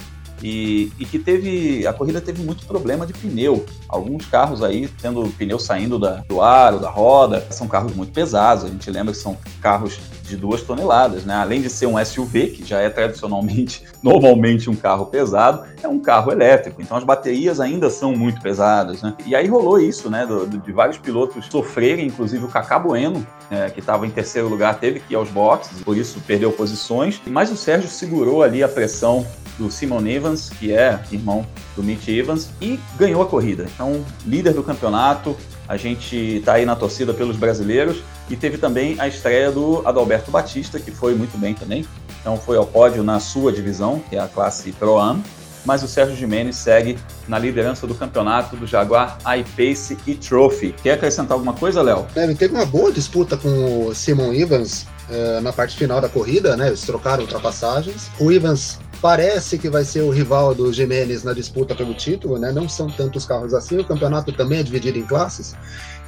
e, 0.43 0.91
e, 0.99 1.05
que 1.05 1.17
teve 1.17 1.87
a 1.87 1.93
corrida 1.93 2.19
teve 2.19 2.43
muito 2.43 2.65
problema 2.65 3.07
de 3.07 3.13
pneu. 3.13 3.65
Alguns 3.87 4.25
carros 4.25 4.61
aí 4.61 4.89
tendo 5.01 5.23
pneu 5.37 5.57
saindo 5.57 5.97
da, 5.97 6.17
do 6.27 6.41
aro, 6.41 6.79
da 6.79 6.89
roda, 6.89 7.47
são 7.49 7.65
carros 7.65 7.95
muito 7.95 8.11
pesados. 8.11 8.65
A 8.65 8.67
gente 8.67 8.91
lembra 8.91 9.13
que 9.13 9.19
são 9.19 9.37
carros 9.61 9.99
de 10.23 10.37
duas 10.37 10.61
toneladas, 10.61 11.25
né? 11.25 11.35
Além 11.35 11.61
de 11.61 11.69
ser 11.69 11.85
um 11.85 12.03
SUV, 12.03 12.47
que 12.47 12.65
já 12.65 12.79
é 12.79 12.89
tradicionalmente, 12.89 13.83
normalmente 14.01 14.69
um 14.69 14.75
carro 14.75 15.05
pesado, 15.05 15.63
é 15.81 15.87
um 15.87 15.99
carro 15.99 16.31
elétrico. 16.31 16.81
Então 16.81 16.97
as 16.97 17.03
baterias 17.03 17.59
ainda 17.59 17.89
são 17.89 18.15
muito 18.15 18.41
pesadas, 18.41 19.01
né? 19.01 19.13
E 19.25 19.35
aí 19.35 19.47
rolou 19.47 19.79
isso, 19.79 20.09
né? 20.09 20.25
Do, 20.25 20.47
de 20.47 20.71
vários 20.71 20.97
pilotos 20.97 21.45
sofrerem, 21.47 22.07
inclusive 22.07 22.45
o 22.45 22.47
Cacá 22.47 22.79
Bueno, 22.79 23.25
é, 23.51 23.69
que 23.69 23.79
estava 23.79 24.07
em 24.07 24.09
terceiro 24.09 24.47
lugar, 24.47 24.79
teve 24.79 25.01
que 25.01 25.13
ir 25.13 25.17
aos 25.17 25.29
boxes, 25.29 25.81
por 25.81 25.97
isso 25.97 26.21
perdeu 26.25 26.51
posições. 26.51 27.21
Mas 27.27 27.51
o 27.51 27.57
Sérgio 27.57 27.89
segurou 27.89 28.43
ali 28.43 28.63
a 28.63 28.67
pressão 28.67 29.25
do 29.57 29.69
Simon 29.69 30.05
Evans, 30.07 30.49
que 30.49 30.73
é 30.73 30.99
irmão 31.11 31.45
do 31.75 31.83
Mitch 31.83 32.07
Evans, 32.07 32.49
e 32.61 32.79
ganhou 32.97 33.21
a 33.21 33.25
corrida. 33.25 33.67
Então, 33.73 34.03
líder 34.25 34.53
do 34.53 34.63
campeonato, 34.63 35.35
a 35.73 35.77
gente 35.77 36.37
está 36.37 36.53
aí 36.53 36.65
na 36.65 36.75
torcida 36.75 37.13
pelos 37.13 37.35
brasileiros 37.35 37.97
e 38.29 38.35
teve 38.35 38.57
também 38.57 38.95
a 38.99 39.07
estreia 39.07 39.51
do 39.51 39.81
Adalberto 39.87 40.29
Batista, 40.29 40.79
que 40.79 40.91
foi 40.91 41.15
muito 41.15 41.35
bem 41.37 41.55
também. 41.55 41.85
Então, 42.21 42.37
foi 42.37 42.57
ao 42.57 42.65
pódio 42.65 43.03
na 43.03 43.19
sua 43.19 43.51
divisão, 43.51 44.01
que 44.07 44.15
é 44.15 44.19
a 44.19 44.27
classe 44.27 44.71
Pro 44.73 44.99
Am. 44.99 45.21
Mas 45.65 45.81
o 45.81 45.87
Sérgio 45.87 46.15
Jimenez 46.15 46.57
segue 46.57 46.99
na 47.27 47.39
liderança 47.39 47.87
do 47.87 47.95
campeonato 47.95 48.55
do 48.55 48.67
Jaguar 48.67 49.17
iPace 49.37 49.97
e 50.05 50.13
Trophy. 50.13 50.75
Quer 50.83 50.91
acrescentar 50.91 51.33
alguma 51.33 51.53
coisa, 51.53 51.81
Léo? 51.81 52.05
É, 52.15 52.31
teve 52.33 52.53
uma 52.53 52.65
boa 52.65 52.91
disputa 52.91 53.37
com 53.37 53.87
o 53.87 53.95
Simon 53.95 54.33
Evans 54.33 54.85
uh, 55.09 55.41
na 55.41 55.53
parte 55.53 55.77
final 55.77 55.99
da 55.99 56.09
corrida, 56.09 56.55
né? 56.55 56.67
Eles 56.67 56.81
trocaram 56.81 57.23
ultrapassagens. 57.23 58.09
O 58.19 58.31
Evans 58.31 58.79
parece 59.01 59.57
que 59.57 59.69
vai 59.69 59.83
ser 59.83 60.01
o 60.01 60.09
rival 60.09 60.55
do 60.55 60.71
Jimenez 60.71 61.25
na 61.25 61.33
disputa 61.33 61.75
pelo 61.75 61.93
título, 61.93 62.37
né? 62.37 62.53
Não 62.53 62.69
são 62.69 62.87
tantos 62.87 63.25
carros 63.25 63.53
assim, 63.53 63.77
o 63.77 63.83
campeonato 63.83 64.31
também 64.31 64.59
é 64.59 64.63
dividido 64.63 64.97
em 64.97 65.03
classes, 65.03 65.53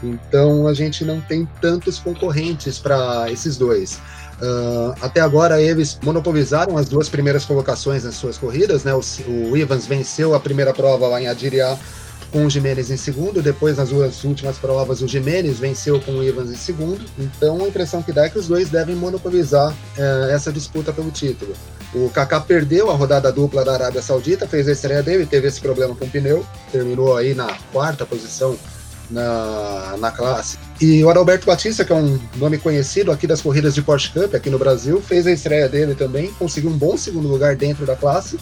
então 0.02 0.66
a 0.66 0.74
gente 0.74 1.04
não 1.04 1.20
tem 1.20 1.46
tantos 1.62 2.00
concorrentes 2.00 2.80
para 2.80 3.30
esses 3.30 3.58
dois. 3.58 4.00
Uh, 4.42 4.96
até 5.02 5.20
agora 5.20 5.62
eles 5.62 5.98
monopolizaram 6.04 6.78
as 6.78 6.88
duas 6.88 7.08
primeiras 7.10 7.46
colocações 7.46 8.06
nas 8.06 8.16
suas 8.16 8.38
corridas, 8.38 8.86
né? 8.86 8.94
O, 8.94 9.02
o 9.52 9.58
Evans 9.58 9.86
venceu 9.86 10.34
a 10.34 10.40
primeira 10.40 10.74
prova 10.74 11.08
lá 11.08 11.22
em 11.22 11.28
Adiriá 11.28 11.78
com 12.32 12.46
o 12.46 12.50
Jimenez 12.50 12.92
em 12.92 12.98
segundo, 12.98 13.42
depois 13.42 13.78
nas 13.78 13.90
duas 13.90 14.24
últimas 14.24 14.58
provas 14.58 15.02
o 15.02 15.08
Jimenez 15.08 15.60
venceu 15.60 16.00
com 16.02 16.14
o 16.14 16.24
Evans 16.24 16.52
em 16.52 16.56
segundo, 16.56 17.04
então 17.18 17.64
a 17.64 17.68
impressão 17.68 18.02
que 18.02 18.12
dá 18.12 18.26
é 18.26 18.30
que 18.30 18.40
os 18.40 18.48
dois 18.48 18.70
devem 18.70 18.96
monopolizar 18.96 19.72
uh, 19.72 20.30
essa 20.30 20.52
disputa 20.52 20.92
pelo 20.92 21.12
título. 21.12 21.54
O 21.94 22.10
Kaká 22.10 22.42
perdeu 22.42 22.92
a 22.92 22.94
rodada 22.94 23.32
dupla 23.32 23.64
da 23.64 23.74
Arábia 23.74 24.02
Saudita, 24.02 24.48
fez 24.48 24.68
a 24.68 24.74
estreia 24.74 25.02
dele, 25.02 25.26
teve 25.26 25.48
esse 25.48 25.62
problema 25.62 25.96
com 25.96 26.06
o 26.06 26.10
pneu, 26.10 26.46
terminou 26.72 27.16
aí 27.16 27.34
na 27.34 27.48
quarta 27.72 28.06
posição 28.06 28.58
na, 29.10 29.96
na 29.98 30.12
classe. 30.12 30.58
E 30.82 31.04
o 31.04 31.10
Adalberto 31.10 31.46
Batista, 31.46 31.86
que 31.86 31.94
é 31.94 31.96
um 31.96 32.20
nome 32.36 32.58
conhecido 32.58 33.12
aqui 33.12 33.26
das 33.26 33.42
corridas 33.42 33.74
de 33.74 33.82
Porsche 33.82 34.12
Cup 34.12 34.36
aqui 34.36 34.50
no 34.50 34.60
Brasil, 34.60 35.02
fez 35.02 35.26
a 35.26 35.32
estreia 35.32 35.70
dele 35.70 35.96
também, 35.96 36.34
conseguiu 36.34 36.70
um 36.70 36.78
bom 36.78 36.98
segundo 36.98 37.28
lugar 37.28 37.56
dentro 37.56 37.86
da 37.86 37.96
classe, 37.96 38.38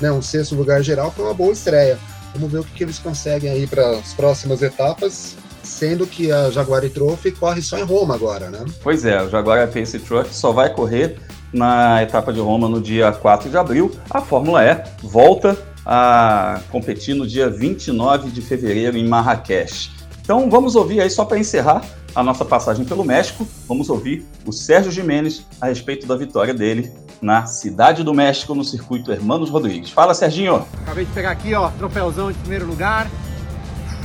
né, 0.00 0.12
um 0.12 0.22
sexto 0.22 0.54
lugar 0.54 0.82
geral, 0.82 1.10
foi 1.10 1.24
uma 1.24 1.34
boa 1.34 1.52
estreia. 1.52 1.98
Vamos 2.34 2.50
ver 2.50 2.58
o 2.60 2.64
que, 2.64 2.72
que 2.72 2.84
eles 2.84 2.98
conseguem 2.98 3.50
aí 3.50 3.66
para 3.66 3.98
as 3.98 4.14
próximas 4.14 4.62
etapas 4.62 5.36
sendo 5.62 6.06
que 6.06 6.30
a 6.30 6.50
Jaguar 6.50 6.88
Trophy 6.90 7.32
corre 7.32 7.62
só 7.62 7.78
em 7.78 7.84
Roma 7.84 8.14
agora, 8.14 8.50
né? 8.50 8.64
Pois 8.82 9.04
é, 9.04 9.22
o 9.22 9.28
Jaguar 9.28 9.66
Pace 9.68 9.98
Trophy 9.98 10.34
só 10.34 10.52
vai 10.52 10.72
correr 10.72 11.16
na 11.52 12.02
etapa 12.02 12.32
de 12.32 12.40
Roma 12.40 12.68
no 12.68 12.80
dia 12.80 13.12
4 13.12 13.50
de 13.50 13.56
abril, 13.56 13.90
a 14.10 14.20
Fórmula 14.20 14.64
E 14.64 14.82
volta 15.02 15.56
a 15.84 16.60
competir 16.70 17.14
no 17.14 17.26
dia 17.26 17.50
29 17.50 18.30
de 18.30 18.40
fevereiro 18.40 18.96
em 18.96 19.06
Marrakech. 19.06 19.90
Então 20.20 20.48
vamos 20.48 20.76
ouvir 20.76 21.00
aí, 21.00 21.10
só 21.10 21.24
para 21.24 21.38
encerrar 21.38 21.84
a 22.14 22.22
nossa 22.22 22.44
passagem 22.44 22.84
pelo 22.84 23.04
México, 23.04 23.46
vamos 23.66 23.88
ouvir 23.88 24.26
o 24.46 24.52
Sérgio 24.52 24.92
Jimenez 24.92 25.44
a 25.60 25.66
respeito 25.66 26.06
da 26.06 26.16
vitória 26.16 26.54
dele 26.54 26.92
na 27.22 27.46
Cidade 27.46 28.02
do 28.02 28.12
México, 28.12 28.52
no 28.52 28.64
circuito 28.64 29.12
Hermanos 29.12 29.48
Rodrigues. 29.48 29.90
Fala, 29.90 30.12
Serginho! 30.12 30.66
Acabei 30.82 31.04
de 31.04 31.12
pegar 31.12 31.30
aqui, 31.30 31.54
ó, 31.54 31.70
troféuzão 31.70 32.32
de 32.32 32.38
primeiro 32.38 32.66
lugar. 32.66 33.06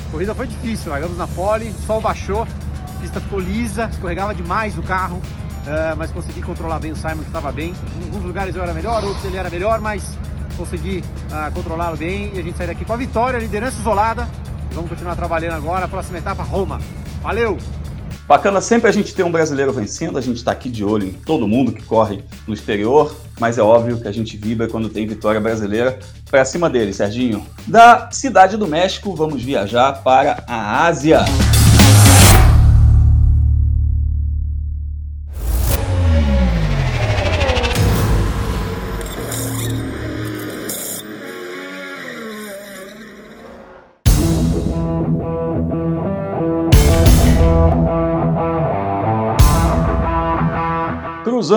A 0.07 0.11
corrida 0.11 0.35
foi 0.35 0.45
difícil, 0.45 0.91
largamos 0.91 1.17
na 1.17 1.27
pole, 1.27 1.69
o 1.69 1.81
sol 1.85 1.99
baixou, 1.99 2.43
a 2.43 3.01
pista 3.01 3.19
ficou 3.19 3.39
lisa, 3.39 3.89
escorregava 3.91 4.35
demais 4.35 4.77
o 4.77 4.83
carro, 4.83 5.17
uh, 5.17 5.97
mas 5.97 6.11
consegui 6.11 6.43
controlar 6.43 6.79
bem 6.79 6.91
o 6.91 6.95
Simon, 6.95 7.17
que 7.17 7.27
estava 7.27 7.51
bem. 7.51 7.73
Em 7.99 8.03
alguns 8.05 8.23
lugares 8.23 8.55
eu 8.55 8.61
era 8.61 8.73
melhor, 8.73 9.03
outros 9.03 9.25
ele 9.25 9.35
era 9.35 9.49
melhor, 9.49 9.81
mas 9.81 10.15
consegui 10.55 11.03
uh, 11.31 11.51
controlá-lo 11.53 11.97
bem 11.97 12.31
e 12.35 12.39
a 12.39 12.43
gente 12.43 12.55
sair 12.55 12.67
daqui 12.67 12.85
com 12.85 12.93
a 12.93 12.97
vitória, 12.97 13.39
liderança 13.39 13.79
isolada. 13.79 14.27
Vamos 14.71 14.91
continuar 14.91 15.15
trabalhando 15.15 15.55
agora, 15.55 15.87
próxima 15.87 16.19
etapa, 16.19 16.43
Roma. 16.43 16.79
Valeu! 17.23 17.57
Bacana 18.27 18.59
sempre 18.59 18.89
a 18.89 18.91
gente 18.91 19.15
ter 19.15 19.23
um 19.23 19.31
brasileiro 19.31 19.71
vencendo, 19.71 20.17
a 20.17 20.21
gente 20.21 20.35
está 20.35 20.51
aqui 20.51 20.69
de 20.69 20.83
olho 20.83 21.07
em 21.07 21.13
todo 21.13 21.47
mundo 21.47 21.71
que 21.71 21.81
corre 21.81 22.21
no 22.45 22.53
exterior, 22.53 23.15
mas 23.39 23.57
é 23.57 23.61
óbvio 23.61 24.01
que 24.01 24.07
a 24.07 24.11
gente 24.11 24.35
vibra 24.35 24.67
quando 24.67 24.89
tem 24.89 25.07
vitória 25.07 25.39
brasileira 25.39 25.97
para 26.29 26.43
cima 26.43 26.69
dele, 26.69 26.91
Serginho. 26.91 27.45
Da 27.65 28.09
cidade 28.11 28.57
do 28.57 28.67
México, 28.67 29.15
vamos 29.15 29.41
viajar 29.41 30.03
para 30.03 30.43
a 30.45 30.85
Ásia. 30.85 31.21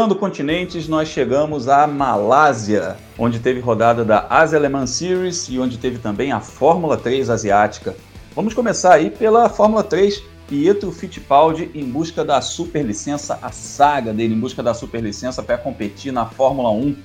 Cruzando 0.01 0.17
continentes, 0.17 0.89
nós 0.89 1.09
chegamos 1.11 1.69
à 1.69 1.87
Malásia, 1.87 2.97
onde 3.19 3.39
teve 3.39 3.61
rodada 3.61 4.03
da 4.03 4.27
Asia 4.31 4.59
Le 4.59 4.67
Mans 4.67 4.89
Series 4.89 5.47
e 5.51 5.59
onde 5.59 5.77
teve 5.77 5.99
também 5.99 6.33
a 6.33 6.41
Fórmula 6.41 6.97
3 6.97 7.29
asiática. 7.29 7.95
Vamos 8.35 8.55
começar 8.55 8.95
aí 8.95 9.11
pela 9.11 9.51
Fórmula 9.51 9.85
3, 9.85 10.23
Pietro 10.49 10.91
Fittipaldi 10.91 11.71
em 11.75 11.85
busca 11.85 12.25
da 12.25 12.41
superlicença, 12.41 13.39
a 13.43 13.53
saga 13.53 14.15
dele 14.15 14.33
em 14.33 14.41
busca 14.41 14.63
da 14.63 14.73
superlicença 14.73 15.43
para 15.43 15.59
competir 15.59 16.15
na 16.15 16.25
Fórmula 16.25 16.71
1. 16.71 16.97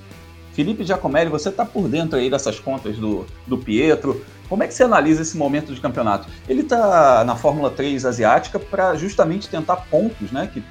Felipe 0.54 0.82
Giacomelli, 0.82 1.28
você 1.28 1.50
está 1.50 1.66
por 1.66 1.88
dentro 1.88 2.18
aí 2.18 2.30
dessas 2.30 2.58
contas 2.58 2.96
do, 2.96 3.26
do 3.46 3.58
Pietro. 3.58 4.24
Como 4.48 4.62
é 4.62 4.66
que 4.66 4.72
você 4.72 4.84
analisa 4.84 5.20
esse 5.20 5.36
momento 5.36 5.74
de 5.74 5.82
campeonato? 5.82 6.28
Ele 6.48 6.62
está 6.62 7.22
na 7.26 7.36
Fórmula 7.36 7.68
3 7.68 8.06
asiática 8.06 8.58
para 8.58 8.94
justamente 8.94 9.50
tentar 9.50 9.76
pontos, 9.90 10.32
né? 10.32 10.48
Que, 10.50 10.62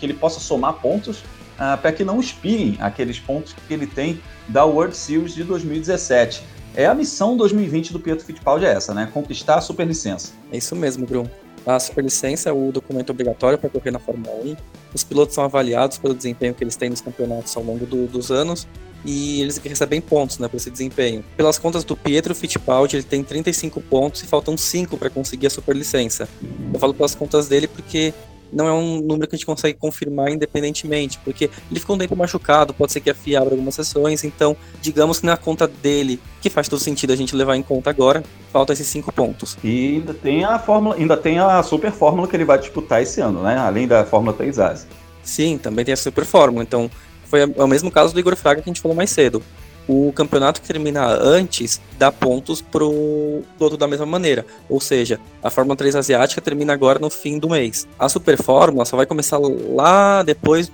que 0.00 0.06
ele 0.06 0.14
possa 0.14 0.40
somar 0.40 0.72
pontos 0.72 1.22
uh, 1.56 1.76
para 1.80 1.92
que 1.92 2.04
não 2.04 2.20
expirem 2.20 2.76
aqueles 2.80 3.18
pontos 3.18 3.54
que 3.66 3.74
ele 3.74 3.86
tem 3.86 4.20
da 4.48 4.64
World 4.64 4.96
Series 4.96 5.34
de 5.34 5.44
2017. 5.44 6.42
É 6.74 6.86
a 6.86 6.94
missão 6.94 7.36
2020 7.36 7.92
do 7.92 8.00
Pietro 8.00 8.24
Fittipaldi 8.24 8.66
é 8.66 8.72
essa, 8.72 8.92
né? 8.92 9.08
Conquistar 9.12 9.56
a 9.56 9.60
superlicença. 9.60 10.32
É 10.52 10.58
isso 10.58 10.76
mesmo, 10.76 11.06
Bruno. 11.06 11.30
A 11.66 11.80
superlicença 11.80 12.48
é 12.48 12.52
o 12.52 12.70
documento 12.70 13.10
obrigatório 13.10 13.58
para 13.58 13.68
correr 13.68 13.90
na 13.90 13.98
Fórmula 13.98 14.32
1. 14.44 14.56
Os 14.94 15.02
pilotos 15.02 15.34
são 15.34 15.42
avaliados 15.42 15.98
pelo 15.98 16.14
desempenho 16.14 16.54
que 16.54 16.62
eles 16.62 16.76
têm 16.76 16.90
nos 16.90 17.00
campeonatos 17.00 17.56
ao 17.56 17.62
longo 17.62 17.84
do, 17.86 18.06
dos 18.06 18.30
anos 18.30 18.68
e 19.04 19.40
eles 19.40 19.58
recebem 19.58 20.00
pontos 20.00 20.38
né, 20.38 20.48
por 20.48 20.56
esse 20.56 20.70
desempenho. 20.70 21.24
Pelas 21.36 21.58
contas 21.58 21.82
do 21.82 21.96
Pietro 21.96 22.34
Fittipaldi, 22.34 22.96
ele 22.96 23.02
tem 23.02 23.22
35 23.22 23.80
pontos 23.80 24.22
e 24.22 24.26
faltam 24.26 24.56
5 24.56 24.96
para 24.96 25.10
conseguir 25.10 25.46
a 25.46 25.50
superlicença. 25.50 26.28
Eu 26.72 26.78
falo 26.78 26.94
pelas 26.94 27.14
contas 27.14 27.48
dele 27.48 27.66
porque 27.66 28.14
não 28.52 28.66
é 28.66 28.72
um 28.72 29.00
número 29.00 29.28
que 29.28 29.34
a 29.34 29.38
gente 29.38 29.46
consegue 29.46 29.78
confirmar 29.78 30.30
independentemente, 30.30 31.18
porque 31.24 31.50
ele 31.70 31.80
ficou 31.80 31.96
um 31.96 31.98
tempo 31.98 32.16
machucado, 32.16 32.72
pode 32.74 32.92
ser 32.92 33.00
que 33.00 33.10
a 33.10 33.14
FIA 33.14 33.40
abra 33.40 33.54
algumas 33.54 33.74
sessões, 33.74 34.24
então 34.24 34.56
digamos 34.80 35.20
que 35.20 35.26
na 35.26 35.36
conta 35.36 35.66
dele, 35.66 36.20
que 36.40 36.50
faz 36.50 36.68
todo 36.68 36.80
sentido 36.80 37.12
a 37.12 37.16
gente 37.16 37.34
levar 37.34 37.56
em 37.56 37.62
conta 37.62 37.90
agora, 37.90 38.22
falta 38.52 38.72
esses 38.72 38.86
cinco 38.86 39.12
pontos. 39.12 39.56
E 39.62 39.96
ainda 39.96 40.14
tem 40.14 40.44
a 40.44 40.58
fórmula, 40.58 40.96
ainda 40.96 41.16
tem 41.16 41.38
a 41.38 41.62
super 41.62 41.92
fórmula 41.92 42.28
que 42.28 42.36
ele 42.36 42.44
vai 42.44 42.58
disputar 42.58 43.02
esse 43.02 43.20
ano, 43.20 43.42
né? 43.42 43.56
Além 43.56 43.86
da 43.86 44.04
Fórmula 44.04 44.32
3 44.32 44.58
Ásia. 44.58 44.88
Sim, 45.22 45.58
também 45.58 45.84
tem 45.84 45.94
a 45.94 45.96
super 45.96 46.24
fórmula, 46.24 46.62
então 46.62 46.90
foi 47.24 47.44
o 47.44 47.66
mesmo 47.66 47.90
caso 47.90 48.14
do 48.14 48.20
Igor 48.20 48.36
Fraga 48.36 48.62
que 48.62 48.70
a 48.70 48.72
gente 48.72 48.80
falou 48.80 48.96
mais 48.96 49.10
cedo 49.10 49.42
o 49.88 50.12
campeonato 50.12 50.60
que 50.60 50.66
termina 50.66 51.06
antes 51.06 51.80
dá 51.98 52.10
pontos 52.10 52.60
pro 52.60 53.42
outro 53.58 53.76
da 53.76 53.86
mesma 53.86 54.06
maneira. 54.06 54.44
Ou 54.68 54.80
seja, 54.80 55.20
a 55.42 55.50
Fórmula 55.50 55.76
3 55.76 55.96
asiática 55.96 56.40
termina 56.40 56.72
agora 56.72 56.98
no 56.98 57.10
fim 57.10 57.38
do 57.38 57.50
mês. 57.50 57.86
A 57.98 58.08
Super 58.08 58.40
Fórmula 58.40 58.84
só 58.84 58.96
vai 58.96 59.06
começar 59.06 59.38
lá 59.38 60.22
depois 60.22 60.70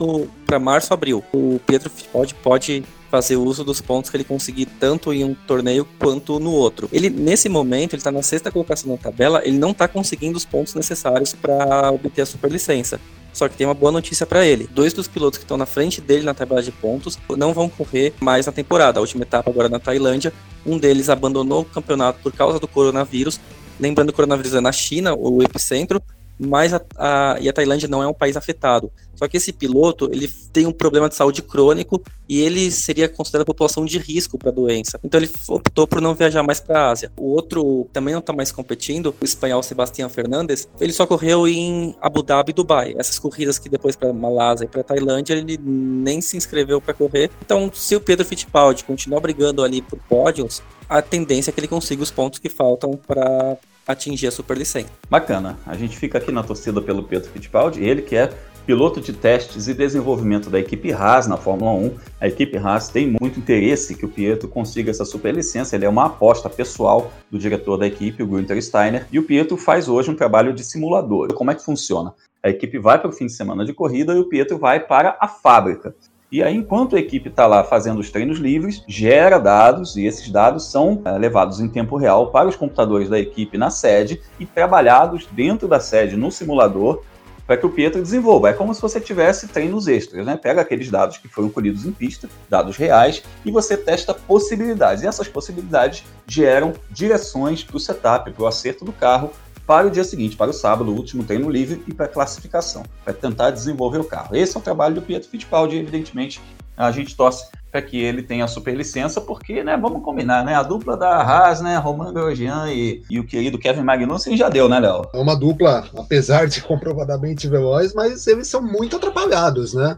para 0.47 0.59
março, 0.59 0.93
abril. 0.95 1.23
O 1.33 1.61
Pietro 1.67 1.91
Fittipaldi 1.91 2.35
pode 2.35 2.85
fazer 3.11 3.37
uso 3.37 3.63
dos 3.63 3.83
pontos 3.83 4.11
que 4.11 4.17
ele 4.17 4.25
conseguir 4.25 4.65
tanto 4.65 5.13
em 5.13 5.23
um 5.23 5.35
torneio 5.35 5.87
quanto 5.99 6.41
no 6.41 6.51
outro. 6.51 6.89
Ele 6.91 7.11
nesse 7.11 7.47
momento 7.47 7.93
ele 7.93 8.01
está 8.01 8.11
na 8.11 8.23
sexta 8.23 8.51
colocação 8.51 8.91
na 8.91 8.97
tabela, 8.97 9.43
ele 9.45 9.59
não 9.59 9.73
está 9.73 9.87
conseguindo 9.87 10.39
os 10.39 10.47
pontos 10.47 10.75
necessários 10.75 11.35
para 11.35 11.93
obter 11.93 12.23
a 12.23 12.27
superlicença. 12.27 12.99
Só 13.33 13.49
que 13.49 13.57
tem 13.57 13.67
uma 13.67 13.75
boa 13.75 13.91
notícia 13.91 14.27
para 14.27 14.45
ele. 14.45 14.69
Dois 14.71 14.93
dos 14.93 15.09
pilotos 15.09 15.39
que 15.39 15.45
estão 15.45 15.57
na 15.57 15.67
frente 15.67 16.01
dele 16.01 16.25
na 16.25 16.35
tabela 16.35 16.63
de 16.63 16.71
pontos 16.71 17.19
não 17.37 17.55
vão 17.55 17.69
correr 17.69 18.13
mais 18.21 18.47
na 18.47 18.53
temporada. 18.53 18.99
A 18.99 19.01
última 19.01 19.23
etapa 19.23 19.51
agora 19.51 19.69
na 19.69 19.79
Tailândia. 19.79 20.33
Um 20.65 20.79
deles 20.79 21.09
abandonou 21.09 21.63
o 21.63 21.65
campeonato 21.65 22.21
por 22.23 22.33
causa 22.33 22.59
do 22.59 22.69
coronavírus. 22.69 23.41
Lembrando 23.81 24.11
o 24.11 24.13
coronavírus 24.13 24.55
é 24.55 24.61
na 24.61 24.71
China, 24.71 25.15
o 25.15 25.43
epicentro, 25.43 26.01
mas 26.45 26.75
a, 26.75 26.81
a, 26.97 27.37
e 27.41 27.49
a 27.49 27.53
Tailândia 27.53 27.89
não 27.89 28.03
é 28.03 28.07
um 28.07 28.15
país 28.15 28.37
afetado. 28.37 28.91
Só 29.15 29.29
que 29.29 29.37
esse 29.37 29.53
piloto, 29.53 30.09
ele 30.13 30.29
tem 30.53 30.67
um 30.67 30.73
problema 30.73 31.09
de 31.09 31.15
saúde 31.15 31.43
crônico 31.43 32.03
e 32.29 32.41
ele 32.41 32.71
seria 32.71 33.09
considerado 33.09 33.47
população 33.47 33.85
de 33.85 33.99
risco 33.99 34.37
para 34.37 34.51
a 34.51 34.53
doença. 34.53 34.99
Então 35.05 35.21
ele 35.21 35.31
optou 35.49 35.87
por 35.87 36.01
não 36.01 36.15
viajar 36.15 36.43
mais 36.43 36.59
para 36.59 36.81
a 36.81 36.91
Ásia. 36.91 37.13
O 37.17 37.31
outro 37.31 37.89
também 37.93 38.13
não 38.13 38.21
está 38.21 38.33
mais 38.33 38.51
competindo, 38.51 39.15
o 39.21 39.25
espanhol 39.25 39.63
Sebastián 39.63 40.09
Fernandes, 40.09 40.69
ele 40.81 40.93
só 40.93 41.07
correu 41.07 41.47
em 41.47 41.95
Abu 42.01 42.23
Dhabi 42.23 42.51
e 42.51 42.55
Dubai. 42.55 42.95
Essas 42.99 43.19
corridas 43.19 43.59
que 43.59 43.69
depois 43.69 43.95
para 43.95 44.13
Malásia 44.13 44.65
e 44.65 44.69
para 44.69 44.83
Tailândia, 44.83 45.35
ele 45.35 45.59
nem 45.63 46.21
se 46.21 46.37
inscreveu 46.37 46.81
para 46.81 46.95
correr. 46.95 47.31
Então, 47.45 47.71
se 47.73 47.95
o 47.95 48.01
Pedro 48.01 48.25
Fittipaldi 48.25 48.85
continuar 48.85 49.21
brigando 49.21 49.63
ali 49.63 49.83
por 49.83 49.99
pódios, 50.09 50.63
a 50.89 51.01
tendência 51.01 51.51
é 51.51 51.53
que 51.53 51.61
ele 51.61 51.69
consiga 51.69 52.03
os 52.03 52.11
pontos 52.11 52.39
que 52.39 52.49
faltam 52.49 52.93
para 52.93 53.57
atingir 53.87 54.27
a 54.27 54.31
superlicença. 54.31 54.89
Bacana. 55.11 55.59
A 55.67 55.77
gente 55.77 55.97
fica 55.97 56.19
aqui 56.19 56.31
na 56.31 56.43
torcida 56.43 56.81
pelo 56.81 57.03
Pedro 57.03 57.31
Fittipaldi, 57.31 57.83
ele 57.83 58.03
que 58.03 58.17
é 58.17 58.33
piloto 58.67 59.01
de 59.01 59.13
testes 59.13 59.67
e 59.67 59.75
desenvolvimento 59.75 60.49
da 60.49 60.59
equipe 60.59 60.93
Haas 60.93 61.27
na 61.27 61.37
Fórmula 61.37 61.73
1. 61.73 61.97
A 62.21 62.29
equipe 62.29 62.57
Haas 62.57 62.89
tem 62.89 63.07
muito 63.21 63.39
interesse 63.39 63.95
que 63.95 64.05
o 64.05 64.09
Pietro 64.09 64.49
consiga 64.49 64.91
essa 64.91 65.05
superlicença, 65.05 65.75
ele 65.75 65.85
é 65.85 65.89
uma 65.89 66.07
aposta 66.07 66.49
pessoal 66.49 67.13
do 67.31 67.39
diretor 67.39 67.77
da 67.77 67.87
equipe, 67.87 68.23
o 68.23 68.27
Günther 68.27 68.63
Steiner, 68.63 69.07
e 69.11 69.19
o 69.19 69.25
Pietro 69.25 69.57
faz 69.57 69.89
hoje 69.89 70.11
um 70.11 70.15
trabalho 70.15 70.53
de 70.53 70.65
simulador. 70.65 71.35
Como 71.35 71.51
é 71.51 71.55
que 71.55 71.65
funciona? 71.65 72.15
A 72.43 72.49
equipe 72.49 72.79
vai 72.79 72.99
para 72.99 73.09
o 73.09 73.13
fim 73.13 73.27
de 73.27 73.33
semana 73.33 73.65
de 73.65 73.73
corrida 73.73 74.15
e 74.15 74.19
o 74.19 74.29
Pietro 74.29 74.59
vai 74.59 74.81
para 74.81 75.17
a 75.21 75.29
fábrica. 75.29 75.95
E 76.33 76.43
aí, 76.43 76.57
enquanto 76.57 76.97
a 76.97 76.99
equipe 76.99 77.29
está 77.29 77.47
lá 77.47 77.63
fazendo 77.63 78.01
os 78.01 78.11
treinos 78.11 78.39
livres, 78.39 78.83
gera 78.89 79.39
dados 79.39 79.97
e 79.97 80.07
esses 80.07 80.31
dados 80.31 80.65
são 80.65 81.03
é, 81.05 81.11
levados 81.19 81.61
em 81.61 81.69
tempo 81.69 81.99
real 81.99 82.31
para 82.31 82.49
os 82.49 82.57
computadores 82.57 83.11
da 83.11 83.19
equipe 83.19 83.59
na 83.59 83.69
sede 83.69 84.19
e 84.41 84.47
trabalhados 84.47 85.29
dentro 85.31 85.69
da 85.69 85.79
sede 85.79 86.17
no 86.17 86.33
simulador 86.33 87.03
para 87.47 87.59
que 87.59 87.67
o 87.67 87.71
Pietro 87.71 88.01
desenvolva. 88.01 88.49
É 88.49 88.55
como 88.55 88.73
se 88.75 88.81
você 88.81 88.99
tivesse 88.99 89.47
treinos 89.49 89.87
extras, 89.89 90.25
né? 90.25 90.39
Pega 90.39 90.63
aqueles 90.63 90.89
dados 90.91 91.19
que 91.19 91.29
foram 91.29 91.51
colhidos 91.51 91.85
em 91.85 91.93
pista, 91.93 92.27
dados 92.49 92.79
reais, 92.79 93.23
e 93.45 93.51
você 93.51 93.77
testa 93.77 94.15
possibilidades. 94.15 95.03
E 95.03 95.07
essas 95.07 95.29
possibilidades 95.29 96.03
geram 96.27 96.73
direções 96.91 97.63
para 97.63 97.77
o 97.77 97.81
setup, 97.81 98.31
para 98.31 98.43
o 98.43 98.47
acerto 98.47 98.87
do 98.87 98.93
carro, 98.93 99.31
para 99.67 99.87
o 99.87 99.91
dia 99.91 100.05
seguinte, 100.05 100.37
para 100.37 100.51
o 100.51 100.55
sábado, 100.55 100.91
o 100.91 100.95
último 100.95 101.25
treino 101.25 101.49
livre 101.49 101.83
e 101.87 101.95
para 101.95 102.07
a 102.07 102.09
classificação, 102.09 102.83
para 103.05 103.13
tentar 103.13 103.51
desenvolver 103.51 103.99
o 103.99 104.05
carro. 104.05 104.35
Esse 104.35 104.57
é 104.57 104.61
o 104.61 104.63
trabalho 104.63 104.95
do 104.95 105.03
Pietro 105.03 105.29
Fittipaldi, 105.29 105.77
evidentemente, 105.77 106.41
a 106.77 106.91
gente 106.91 107.15
torce 107.15 107.47
para 107.71 107.81
que 107.81 107.99
ele 107.99 108.23
tenha 108.23 108.47
superlicença, 108.47 109.19
porque, 109.19 109.65
né, 109.65 109.79
vamos 109.79 110.03
combinar, 110.03 110.45
né, 110.45 110.55
a 110.55 110.63
dupla 110.63 110.95
da 110.95 111.23
Haas, 111.23 111.63
né, 111.63 111.79
Roman 111.79 112.13
Grosjean 112.13 112.71
e, 112.71 113.03
e 113.09 113.19
o 113.19 113.25
querido 113.25 113.59
Kevin 113.59 113.83
Magnussen 113.83 114.37
já 114.37 114.51
deu, 114.51 114.69
né, 114.69 114.79
Léo? 114.79 115.07
É 115.15 115.19
uma 115.19 115.35
dupla, 115.35 115.89
apesar 115.97 116.47
de 116.47 116.61
comprovadamente 116.63 117.49
veloz, 117.49 117.95
mas 117.95 118.27
eles 118.27 118.47
são 118.47 118.61
muito 118.61 118.97
atrapalhados, 118.97 119.73
né, 119.73 119.97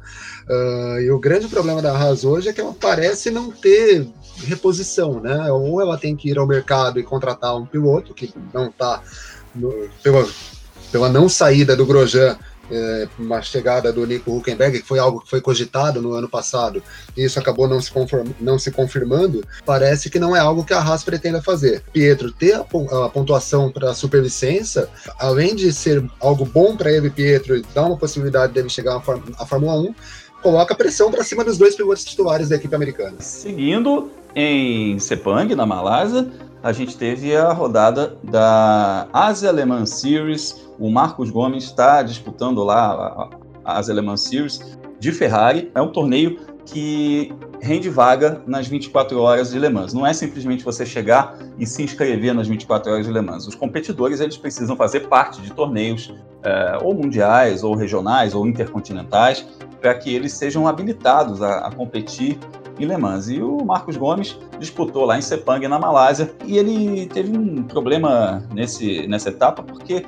uh, 0.49 1.01
e 1.01 1.11
o 1.11 1.19
grande 1.19 1.49
problema 1.49 1.83
da 1.83 1.97
Haas 1.97 2.25
hoje 2.25 2.49
é 2.49 2.53
que 2.53 2.61
ela 2.61 2.75
parece 2.81 3.29
não 3.29 3.51
ter 3.51 4.07
reposição, 4.47 5.21
né, 5.21 5.51
ou 5.51 5.81
ela 5.81 5.99
tem 5.99 6.15
que 6.15 6.31
ir 6.31 6.39
ao 6.39 6.47
mercado 6.47 7.01
e 7.01 7.03
contratar 7.03 7.57
um 7.57 7.67
piloto 7.67 8.15
que 8.15 8.33
não 8.53 8.69
está 8.69 9.03
pela, 10.03 10.29
pela 10.91 11.09
não 11.09 11.29
saída 11.29 11.77
do 11.77 11.87
Grosjean, 11.87 12.39
é, 12.71 13.09
uma 13.19 13.43
chegada 13.43 13.93
do 13.93 14.07
Nico 14.07 14.37
Huckenberg, 14.37 14.81
que 14.81 14.87
foi 14.87 14.99
algo 14.99 15.21
que 15.21 15.29
foi 15.29 15.41
cogitado 15.41 16.01
no 16.01 16.13
ano 16.13 16.29
passado, 16.29 16.83
e 17.17 17.25
isso 17.25 17.39
acabou 17.39 17.69
não 17.69 17.81
se, 17.81 17.93
não 18.41 18.59
se 18.59 18.71
confirmando, 18.71 19.45
parece 19.65 20.09
que 20.09 20.19
não 20.19 20.35
é 20.35 20.41
algo 20.41 20.65
que 20.65 20.73
a 20.73 20.81
Haas 20.81 21.05
pretenda 21.05 21.43
fazer. 21.43 21.83
Pietro 21.93 22.33
ter 22.33 22.55
a, 22.55 22.61
a 22.61 23.09
pontuação 23.09 23.71
para 23.71 23.91
a 23.91 23.95
superlicença, 23.95 24.89
além 25.19 25.55
de 25.55 25.73
ser 25.73 26.05
algo 26.21 26.45
bom 26.45 26.77
para 26.77 26.91
ele, 26.91 27.11
Pietro, 27.11 27.57
e 27.57 27.63
dar 27.75 27.85
uma 27.85 27.97
possibilidade 27.97 28.53
dele 28.53 28.69
chegar 28.69 28.97
à 28.97 29.47
Fórmula 29.47 29.75
1, 29.75 29.95
coloca 30.43 30.75
pressão 30.75 31.11
para 31.11 31.25
cima 31.25 31.43
dos 31.45 31.57
dois 31.57 31.75
pilotos 31.75 32.05
titulares 32.05 32.49
da 32.49 32.57
equipe 32.57 32.75
americana. 32.75 33.17
Seguindo 33.21 34.11
em 34.35 34.99
Sepang, 34.99 35.55
na 35.55 35.65
Malásia, 35.65 36.31
a 36.65 36.73
gente 36.73 36.97
teve 36.97 37.37
a 37.37 37.53
rodada 37.53 38.17
da 38.25 39.07
Asia 39.13 39.51
Alemã 39.51 39.85
Series. 39.85 40.67
O 40.79 40.91
Marcos 40.91 41.29
Gomes 41.29 41.65
está 41.65 42.03
disputando 42.03 42.65
lá 42.65 43.29
a 43.63 43.79
Asia 43.79 43.93
Alemã 43.93 44.17
Series 44.17 44.79
de 44.99 45.13
Ferrari. 45.13 45.71
É 45.75 45.83
um 45.83 45.93
torneio 45.93 46.39
que 46.65 47.31
rende 47.61 47.91
vaga 47.91 48.43
nas 48.47 48.67
24 48.67 49.21
horas 49.21 49.51
de 49.51 49.59
Le 49.59 49.69
Mans. 49.69 49.93
Não 49.93 50.07
é 50.07 50.15
simplesmente 50.15 50.65
você 50.65 50.87
chegar 50.87 51.37
e 51.59 51.67
se 51.67 51.83
inscrever 51.83 52.33
nas 52.35 52.49
24 52.49 52.93
horas 52.93 53.07
de 53.07 53.13
Le 53.13 53.21
Mans. 53.21 53.47
Os 53.47 53.55
competidores 53.55 54.21
eles 54.21 54.39
precisam 54.39 54.75
fazer 54.75 55.01
parte 55.01 55.43
de 55.43 55.53
torneios 55.53 56.15
é, 56.43 56.79
ou 56.83 56.95
mundiais, 56.95 57.63
ou 57.63 57.75
regionais, 57.75 58.35
ou 58.35 58.47
intercontinentais, 58.47 59.47
para 59.83 59.95
que 59.97 60.15
eles 60.15 60.33
sejam 60.33 60.67
habilitados 60.67 61.43
a, 61.43 61.67
a, 61.67 61.71
competir 61.71 62.39
em 62.79 62.87
Le 62.87 62.97
Mans. 62.97 63.29
E 63.29 63.41
o 63.41 63.65
Marcos 63.65 63.97
Gomes 63.97 64.39
disputou 64.59 65.05
lá 65.05 65.19
em 65.19 65.23
Sepang, 65.23 65.67
na 65.69 65.79
Malásia, 65.79 66.35
e 66.45 66.59
ele 66.59 67.07
teve 67.07 67.37
um 67.37 67.63
problema 67.63 68.43
nesse, 68.53 69.07
nessa 69.07 69.29
etapa, 69.29 69.63
porque 69.63 70.05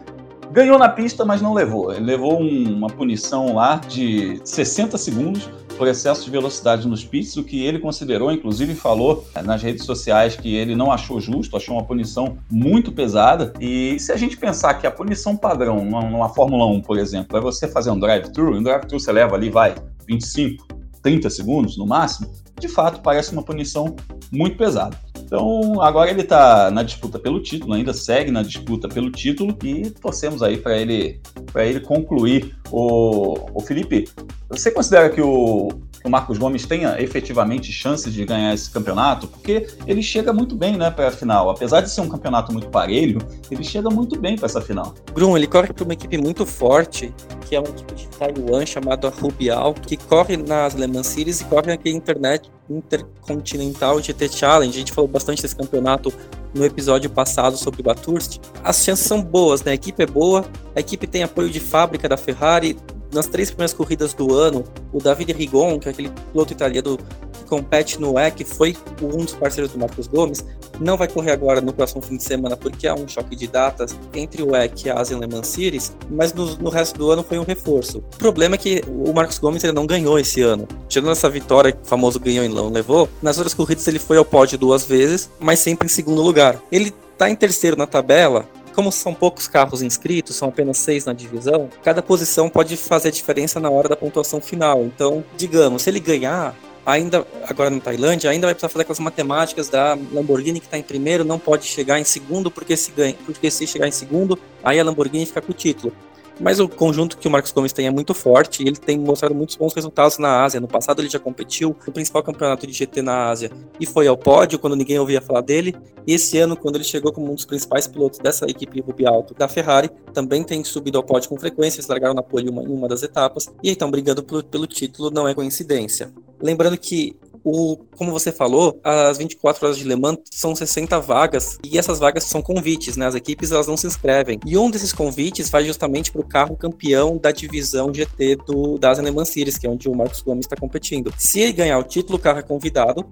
ganhou 0.51 0.79
na 0.79 0.89
pista, 0.89 1.25
mas 1.25 1.43
não 1.43 1.53
levou. 1.53 1.93
Ele 1.93 2.05
levou 2.05 2.41
um, 2.41 2.77
uma 2.77 2.89
punição 2.89 3.55
lá 3.55 3.77
de 3.77 4.41
60 4.45 4.97
segundos 4.97 5.49
por 5.77 5.87
excesso 5.87 6.25
de 6.25 6.31
velocidade 6.31 6.89
nos 6.89 7.05
pits, 7.05 7.37
o 7.37 7.45
que 7.45 7.65
ele 7.65 7.79
considerou, 7.79 8.33
inclusive 8.33 8.75
falou 8.75 9.27
nas 9.45 9.63
redes 9.63 9.85
sociais 9.85 10.35
que 10.35 10.55
ele 10.55 10.75
não 10.75 10.91
achou 10.91 11.21
justo, 11.21 11.57
achou 11.57 11.77
uma 11.77 11.85
punição 11.85 12.39
muito 12.51 12.91
pesada. 12.91 13.53
E 13.61 13.99
se 14.01 14.11
a 14.11 14.17
gente 14.17 14.37
pensar 14.37 14.75
que 14.75 14.87
a 14.87 14.91
punição 14.91 15.37
padrão 15.37 15.85
numa 15.85 16.31
Fórmula 16.31 16.67
1, 16.67 16.81
por 16.81 16.99
exemplo, 16.99 17.37
é 17.37 17.41
você 17.41 17.69
fazer 17.69 17.91
um 17.91 17.99
drive-thru, 17.99 18.57
um 18.57 18.63
drive-thru 18.63 18.99
você 18.99 19.13
leva 19.13 19.37
ali, 19.37 19.51
vai, 19.51 19.75
25, 20.09 20.67
30 21.03 21.29
segundos 21.31 21.77
no 21.77 21.87
máximo, 21.87 22.31
de 22.59 22.69
fato 22.69 23.01
parece 23.03 23.33
uma 23.33 23.43
punição 23.43 23.95
muito 24.31 24.57
pesada. 24.57 24.97
Então, 25.19 25.83
agora 25.83 26.11
ele 26.11 26.23
está 26.23 26.71
na 26.71 26.83
disputa 26.83 27.19
pelo 27.19 27.41
título, 27.41 27.75
ainda 27.75 27.93
segue 27.93 28.31
na 28.31 28.43
disputa 28.43 28.89
pelo 28.89 29.11
título 29.11 29.57
e 29.65 29.91
torcemos 29.91 30.43
aí 30.43 30.57
para 30.57 30.77
ele 30.77 31.21
para 31.53 31.67
ele 31.67 31.81
concluir. 31.81 32.57
O, 32.71 33.37
o 33.55 33.61
Felipe, 33.61 34.09
você 34.49 34.71
considera 34.71 35.11
que 35.11 35.21
o, 35.21 35.69
o 36.07 36.11
Marcos 36.11 36.39
Gomes 36.39 36.65
tenha 36.67 37.01
efetivamente 37.01 37.73
chances 37.73 38.13
de 38.13 38.25
ganhar 38.25 38.55
esse 38.55 38.71
campeonato? 38.71 39.27
Porque 39.27 39.67
ele 39.87 40.03
chega 40.03 40.33
muito 40.33 40.55
bem, 40.55 40.77
né, 40.77 40.91
para 40.91 41.09
a 41.09 41.11
final. 41.11 41.51
Apesar 41.51 41.81
de 41.81 41.91
ser 41.91 42.01
um 42.01 42.09
campeonato 42.09 42.53
muito 42.53 42.69
parelho, 42.69 43.19
ele 43.51 43.65
chega 43.65 43.91
muito 43.91 44.19
bem 44.19 44.37
para 44.37 44.47
essa 44.47 44.61
final. 44.61 44.95
Bruno, 45.13 45.37
ele 45.37 45.47
corre 45.47 45.73
para 45.73 45.85
uma 45.85 45.93
equipe 45.93 46.17
muito 46.19 46.47
forte, 46.47 47.13
que 47.43 47.57
é 47.57 47.61
uma 47.61 47.69
equipe 47.69 47.95
de 47.95 48.09
Taiwan 48.09 48.65
chamada 48.65 49.09
Rubial, 49.09 49.75
que 49.75 49.97
corre 49.97 50.37
nas 50.37 50.75
Le 50.75 50.87
Mans 50.87 51.07
Series 51.07 51.41
e 51.41 51.45
corre 51.45 51.69
naquele 51.69 51.97
internet 51.97 52.51
Intercontinental 52.69 54.01
GT 54.01 54.29
Challenge. 54.29 54.75
A 54.75 54.79
gente 54.79 54.93
falou 54.93 55.09
bastante 55.09 55.43
desse 55.43 55.55
campeonato 55.55 56.13
no 56.55 56.65
episódio 56.65 57.09
passado 57.11 57.57
sobre 57.57 57.83
Bathurst. 57.83 58.39
As 58.65 58.83
chances 58.85 59.07
são 59.07 59.23
boas, 59.23 59.63
né? 59.63 59.73
A 59.73 59.75
equipe 59.75 60.03
é 60.03 60.07
boa, 60.07 60.45
a 60.75 60.81
equipe 60.81 61.07
tem 61.07 61.23
apoio 61.23 61.51
de 61.51 61.61
fábrica 61.61 62.09
da 62.09 62.17
Ferrari, 62.17 62.77
nas 63.13 63.27
três 63.27 63.51
primeiras 63.51 63.73
corridas 63.73 64.15
do 64.15 64.35
ano, 64.35 64.65
o 64.93 64.99
Davide 64.99 65.33
Rigon, 65.33 65.79
que 65.79 65.89
é 65.89 65.91
aquele 65.91 66.11
piloto 66.33 66.53
italiano 66.53 66.99
que 67.33 67.45
compete 67.47 68.01
no 68.01 68.15
WEC, 68.15 68.45
foi 68.45 68.77
um 69.03 69.25
dos 69.25 69.35
parceiros 69.35 69.73
do 69.73 69.79
Marcos 69.79 70.07
Gomes, 70.07 70.45
não 70.81 70.97
vai 70.97 71.09
correr 71.09 71.33
agora 71.33 71.61
no 71.61 71.73
próximo 71.73 72.03
fim 72.03 72.17
de 72.17 72.23
semana 72.23 72.57
porque 72.57 72.87
há 72.87 72.95
um 72.95 73.09
choque 73.09 73.35
de 73.35 73.47
datas 73.47 73.97
entre 74.15 74.43
o 74.43 74.53
WEC 74.53 74.87
e 74.87 74.91
a 74.91 75.01
Asian 75.01 75.19
Le 75.19 75.27
Mans 75.27 75.49
Series, 75.49 75.97
mas 76.11 76.33
no, 76.33 76.57
no, 76.57 76.71
resto 76.71 76.99
do 76.99 77.11
ano 77.11 77.23
foi 77.23 77.39
um 77.39 77.45
reforço. 77.45 77.99
O 77.99 78.19
problema 78.19 78.57
é 78.57 78.59
que 78.59 78.83
o 78.87 79.13
Marcos 79.13 79.39
Gomes 79.39 79.65
ele 79.65 79.73
não 79.73 79.87
ganhou 79.87 80.19
esse 80.19 80.43
ano. 80.43 80.69
Tirando 80.89 81.11
essa 81.11 81.31
vitória 81.31 81.73
que 81.73 81.83
o 81.83 81.87
famoso 81.87 82.21
ganhou 82.21 82.45
e 82.45 82.49
não 82.49 82.69
levou, 82.69 83.09
nas 83.23 83.39
outras 83.39 83.55
corridas 83.55 83.87
ele 83.89 83.99
foi 83.99 84.19
ao 84.19 84.25
pódio 84.25 84.59
duas 84.59 84.85
vezes, 84.85 85.31
mas 85.41 85.61
sempre 85.61 85.87
em 85.87 85.91
segundo 85.91 86.23
lugar. 86.23 86.61
Ele 86.71 86.93
está 87.13 87.31
em 87.31 87.35
terceiro 87.35 87.77
na 87.77 87.87
tabela, 87.87 88.47
como 88.77 88.93
são 88.93 89.15
poucos 89.15 89.49
carros 89.49 89.81
inscritos, 89.81 90.37
são 90.37 90.49
apenas 90.49 90.77
seis 90.77 91.07
na 91.07 91.15
divisão, 91.15 91.71
cada 91.83 92.03
posição 92.03 92.51
pode 92.51 92.77
fazer 92.77 93.11
diferença 93.11 93.59
na 93.59 93.71
hora 93.71 93.89
da 93.89 93.97
pontuação 93.97 94.39
final. 94.39 94.85
Então, 94.85 95.25
digamos, 95.35 95.81
se 95.81 95.89
ele 95.89 95.99
ganhar, 95.99 96.55
ainda 96.85 97.27
agora 97.49 97.71
na 97.71 97.81
Tailândia, 97.81 98.29
ainda 98.29 98.47
vai 98.47 98.55
precisar 98.55 98.69
fazer 98.69 98.83
aquelas 98.83 99.01
matemáticas 99.01 99.71
da 99.71 99.99
Lamborghini 100.13 100.61
que 100.61 100.67
está 100.67 100.77
em 100.77 100.83
primeiro, 100.83 101.25
não 101.25 101.39
pode 101.39 101.65
chegar 101.65 101.99
em 101.99 102.05
segundo, 102.05 102.51
porque 102.51 102.77
se 102.77 102.93
ganha, 102.93 103.17
porque 103.25 103.51
se 103.51 103.67
chegar 103.67 103.89
em 103.89 103.93
segundo, 103.93 104.39
aí 104.63 104.79
a 104.79 104.85
Lamborghini 104.85 105.25
fica 105.25 105.41
com 105.41 105.53
o 105.53 105.55
título. 105.55 105.95
Mas 106.39 106.61
o 106.61 106.69
conjunto 106.69 107.17
que 107.17 107.27
o 107.27 107.31
Marcos 107.31 107.51
Gomes 107.51 107.73
tem 107.73 107.87
é 107.87 107.91
muito 107.91 108.13
forte 108.13 108.63
e 108.63 108.67
ele 108.67 108.77
tem 108.77 108.99
mostrado 108.99 109.35
muitos 109.35 109.57
bons 109.57 109.73
resultados 109.73 110.19
na 110.19 110.45
Ásia. 110.45 110.61
No 110.61 110.69
passado 110.69 111.01
ele 111.01 111.09
já 111.09 111.19
competiu 111.19 111.75
no 111.87 111.93
principal 111.93 112.23
campeonato 112.23 112.67
de 112.67 112.73
GT 112.73 113.01
na 113.01 113.29
Ásia 113.29 113.51
e 113.81 113.87
foi 113.87 114.07
ao 114.07 114.19
pódio 114.19 114.59
quando 114.59 114.77
ninguém 114.77 114.99
ouvia 114.99 115.21
falar 115.21 115.41
dele. 115.41 115.75
E 116.07 116.13
esse 116.13 116.39
ano, 116.39 116.57
quando 116.57 116.77
ele 116.77 116.85
chegou 116.85 117.13
como 117.13 117.31
um 117.33 117.35
dos 117.35 117.45
principais 117.45 117.87
pilotos 117.87 118.19
dessa 118.19 118.45
equipe 118.47 118.81
Ruby 118.81 119.07
Alto 119.07 119.35
da 119.35 119.49
Ferrari, 119.49 119.91
também 120.13 120.45
tem 120.45 120.63
subido 120.63 120.99
ao 120.99 121.05
pódio 121.05 121.29
com 121.29 121.39
frequência. 121.39 121.79
Eles 121.79 121.89
largaram 121.89 122.15
na 122.15 122.23
pole 122.23 122.49
em 122.49 122.51
uma 122.51 122.87
das 122.87 123.03
etapas 123.03 123.49
e 123.63 123.71
estão 123.71 123.91
brigando 123.91 124.23
pelo, 124.23 124.45
pelo 124.45 124.67
título, 124.67 125.11
não 125.11 125.27
é 125.27 125.35
coincidência. 125.35 126.13
Lembrando 126.41 126.77
que 126.77 127.17
o, 127.49 127.77
como 127.97 128.11
você 128.11 128.33
falou, 128.33 128.81
as 128.83 129.19
24 129.19 129.65
horas 129.65 129.79
de 129.79 129.85
Le 129.85 129.95
Mans 129.95 130.19
são 130.33 130.57
60 130.57 130.99
vagas 130.99 131.59
e 131.63 131.79
essas 131.79 132.01
vagas 132.01 132.25
são 132.25 132.43
convites, 132.43 132.97
né? 132.97 133.07
As 133.07 133.15
equipes 133.15 133.53
elas 133.53 133.69
não 133.69 133.77
se 133.77 133.87
inscrevem. 133.87 134.41
E 134.45 134.59
um 134.59 134.69
desses 134.69 134.93
convites 134.93 135.49
vai 135.49 135.65
justamente 135.65 136.11
para 136.11 136.21
o 136.21 136.27
carro 136.27 136.57
campeão 136.57 137.17
da 137.17 137.31
divisão 137.31 137.95
GT 137.95 138.39
do, 138.45 138.77
das 138.79 138.99
Le 138.99 139.13
Mans 139.13 139.29
Series, 139.29 139.57
que 139.57 139.65
é 139.65 139.71
onde 139.71 139.89
o 139.89 139.95
Marcos 139.95 140.23
Gomes 140.23 140.45
está 140.45 140.57
competindo. 140.57 141.15
Se 141.17 141.39
ele 141.39 141.53
ganhar 141.53 141.79
o 141.79 141.85
título, 141.85 142.19
o 142.19 142.21
carro 142.21 142.41
é 142.41 142.43
convidado 142.43 143.07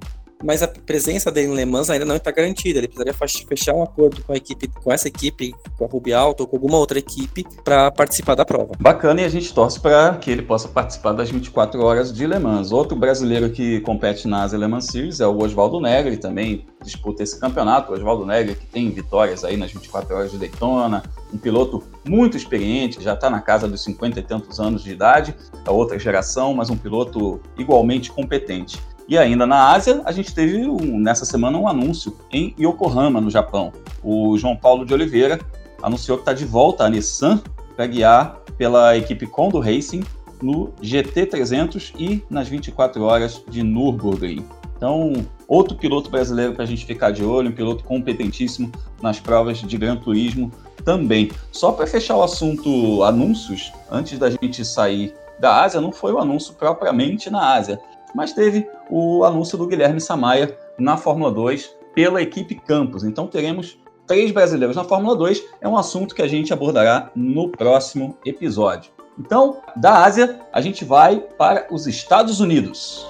mas 0.44 0.62
a 0.62 0.68
presença 0.68 1.30
dele 1.30 1.48
em 1.48 1.54
Le 1.56 1.64
Mans 1.64 1.88
ainda 1.88 2.04
não 2.04 2.16
está 2.16 2.30
garantida. 2.30 2.78
Ele 2.78 2.88
precisaria 2.88 3.14
fechar 3.48 3.74
um 3.74 3.82
acordo 3.82 4.22
com 4.22 4.32
a 4.32 4.36
equipe, 4.36 4.68
com 4.68 4.92
essa 4.92 5.08
equipe, 5.08 5.54
com 5.78 5.84
a 5.84 5.88
Ruby 5.88 6.12
Alto 6.12 6.42
ou 6.42 6.46
com 6.46 6.56
alguma 6.56 6.78
outra 6.78 6.98
equipe 6.98 7.44
para 7.64 7.90
participar 7.90 8.34
da 8.34 8.44
prova. 8.44 8.72
Bacana 8.78 9.22
e 9.22 9.24
a 9.24 9.28
gente 9.28 9.52
torce 9.54 9.80
para 9.80 10.16
que 10.16 10.30
ele 10.30 10.42
possa 10.42 10.68
participar 10.68 11.12
das 11.12 11.30
24 11.30 11.82
horas 11.82 12.12
de 12.12 12.26
Le 12.26 12.38
Mans. 12.38 12.72
Outro 12.72 12.96
brasileiro 12.96 13.50
que 13.50 13.80
compete 13.80 14.28
na 14.28 14.42
Asa 14.42 14.58
Le 14.58 14.66
Mans 14.66 14.86
Series 14.86 15.20
é 15.20 15.26
o 15.26 15.38
Oswaldo 15.38 15.80
Negri, 15.80 16.18
também 16.18 16.66
disputa 16.82 17.22
esse 17.22 17.40
campeonato. 17.40 17.92
O 17.92 17.94
Oswaldo 17.94 18.26
Negri 18.26 18.54
que 18.54 18.66
tem 18.66 18.90
vitórias 18.90 19.44
aí 19.44 19.56
nas 19.56 19.72
24 19.72 20.14
horas 20.14 20.30
de 20.30 20.38
Daytona, 20.38 21.02
um 21.32 21.38
piloto 21.38 21.82
muito 22.06 22.36
experiente, 22.36 23.02
já 23.02 23.14
está 23.14 23.30
na 23.30 23.40
casa 23.40 23.66
dos 23.66 23.82
50 23.82 24.20
e 24.20 24.22
tantos 24.22 24.60
anos 24.60 24.84
de 24.84 24.92
idade, 24.92 25.34
é 25.66 25.70
outra 25.70 25.98
geração, 25.98 26.52
mas 26.52 26.68
um 26.68 26.76
piloto 26.76 27.40
igualmente 27.56 28.12
competente. 28.12 28.78
E 29.06 29.18
ainda 29.18 29.46
na 29.46 29.72
Ásia, 29.72 30.00
a 30.04 30.12
gente 30.12 30.34
teve 30.34 30.66
um, 30.66 30.98
nessa 30.98 31.24
semana 31.24 31.58
um 31.58 31.68
anúncio 31.68 32.16
em 32.32 32.54
Yokohama, 32.58 33.20
no 33.20 33.30
Japão. 33.30 33.72
O 34.02 34.38
João 34.38 34.56
Paulo 34.56 34.86
de 34.86 34.94
Oliveira 34.94 35.38
anunciou 35.82 36.16
que 36.16 36.22
está 36.22 36.32
de 36.32 36.46
volta 36.46 36.84
a 36.84 36.88
Nissan 36.88 37.42
para 37.76 37.86
guiar 37.86 38.40
pela 38.56 38.96
equipe 38.96 39.26
Kondo 39.26 39.60
Racing 39.60 40.02
no 40.42 40.72
GT300 40.82 41.92
e 41.98 42.24
nas 42.30 42.48
24 42.48 43.02
horas 43.02 43.42
de 43.48 43.62
Nürburgring. 43.62 44.44
Então, 44.76 45.12
outro 45.46 45.76
piloto 45.76 46.10
brasileiro 46.10 46.54
para 46.54 46.64
a 46.64 46.66
gente 46.66 46.84
ficar 46.84 47.10
de 47.10 47.24
olho, 47.24 47.50
um 47.50 47.54
piloto 47.54 47.84
competentíssimo 47.84 48.72
nas 49.02 49.20
provas 49.20 49.58
de 49.58 49.78
Gran 49.78 49.96
Turismo 49.96 50.50
também. 50.84 51.30
Só 51.52 51.72
para 51.72 51.86
fechar 51.86 52.16
o 52.16 52.22
assunto 52.22 53.02
anúncios, 53.02 53.72
antes 53.90 54.18
da 54.18 54.30
gente 54.30 54.64
sair 54.64 55.14
da 55.38 55.62
Ásia, 55.62 55.80
não 55.80 55.92
foi 55.92 56.12
o 56.12 56.18
anúncio 56.18 56.54
propriamente 56.54 57.30
na 57.30 57.54
Ásia 57.54 57.80
mas 58.14 58.32
teve 58.32 58.68
o 58.88 59.24
anúncio 59.24 59.58
do 59.58 59.66
Guilherme 59.66 60.00
Samaia 60.00 60.56
na 60.78 60.96
Fórmula 60.96 61.30
2 61.30 61.74
pela 61.94 62.22
equipe 62.22 62.54
Campos. 62.54 63.04
Então 63.04 63.26
teremos 63.26 63.78
três 64.06 64.30
brasileiros 64.30 64.76
na 64.76 64.84
Fórmula 64.84 65.16
2. 65.16 65.42
É 65.60 65.68
um 65.68 65.76
assunto 65.76 66.14
que 66.14 66.22
a 66.22 66.28
gente 66.28 66.52
abordará 66.52 67.10
no 67.14 67.48
próximo 67.48 68.16
episódio. 68.24 68.92
Então, 69.18 69.58
da 69.76 70.04
Ásia, 70.04 70.40
a 70.52 70.60
gente 70.60 70.84
vai 70.84 71.20
para 71.20 71.68
os 71.70 71.86
Estados 71.86 72.40
Unidos. 72.40 73.06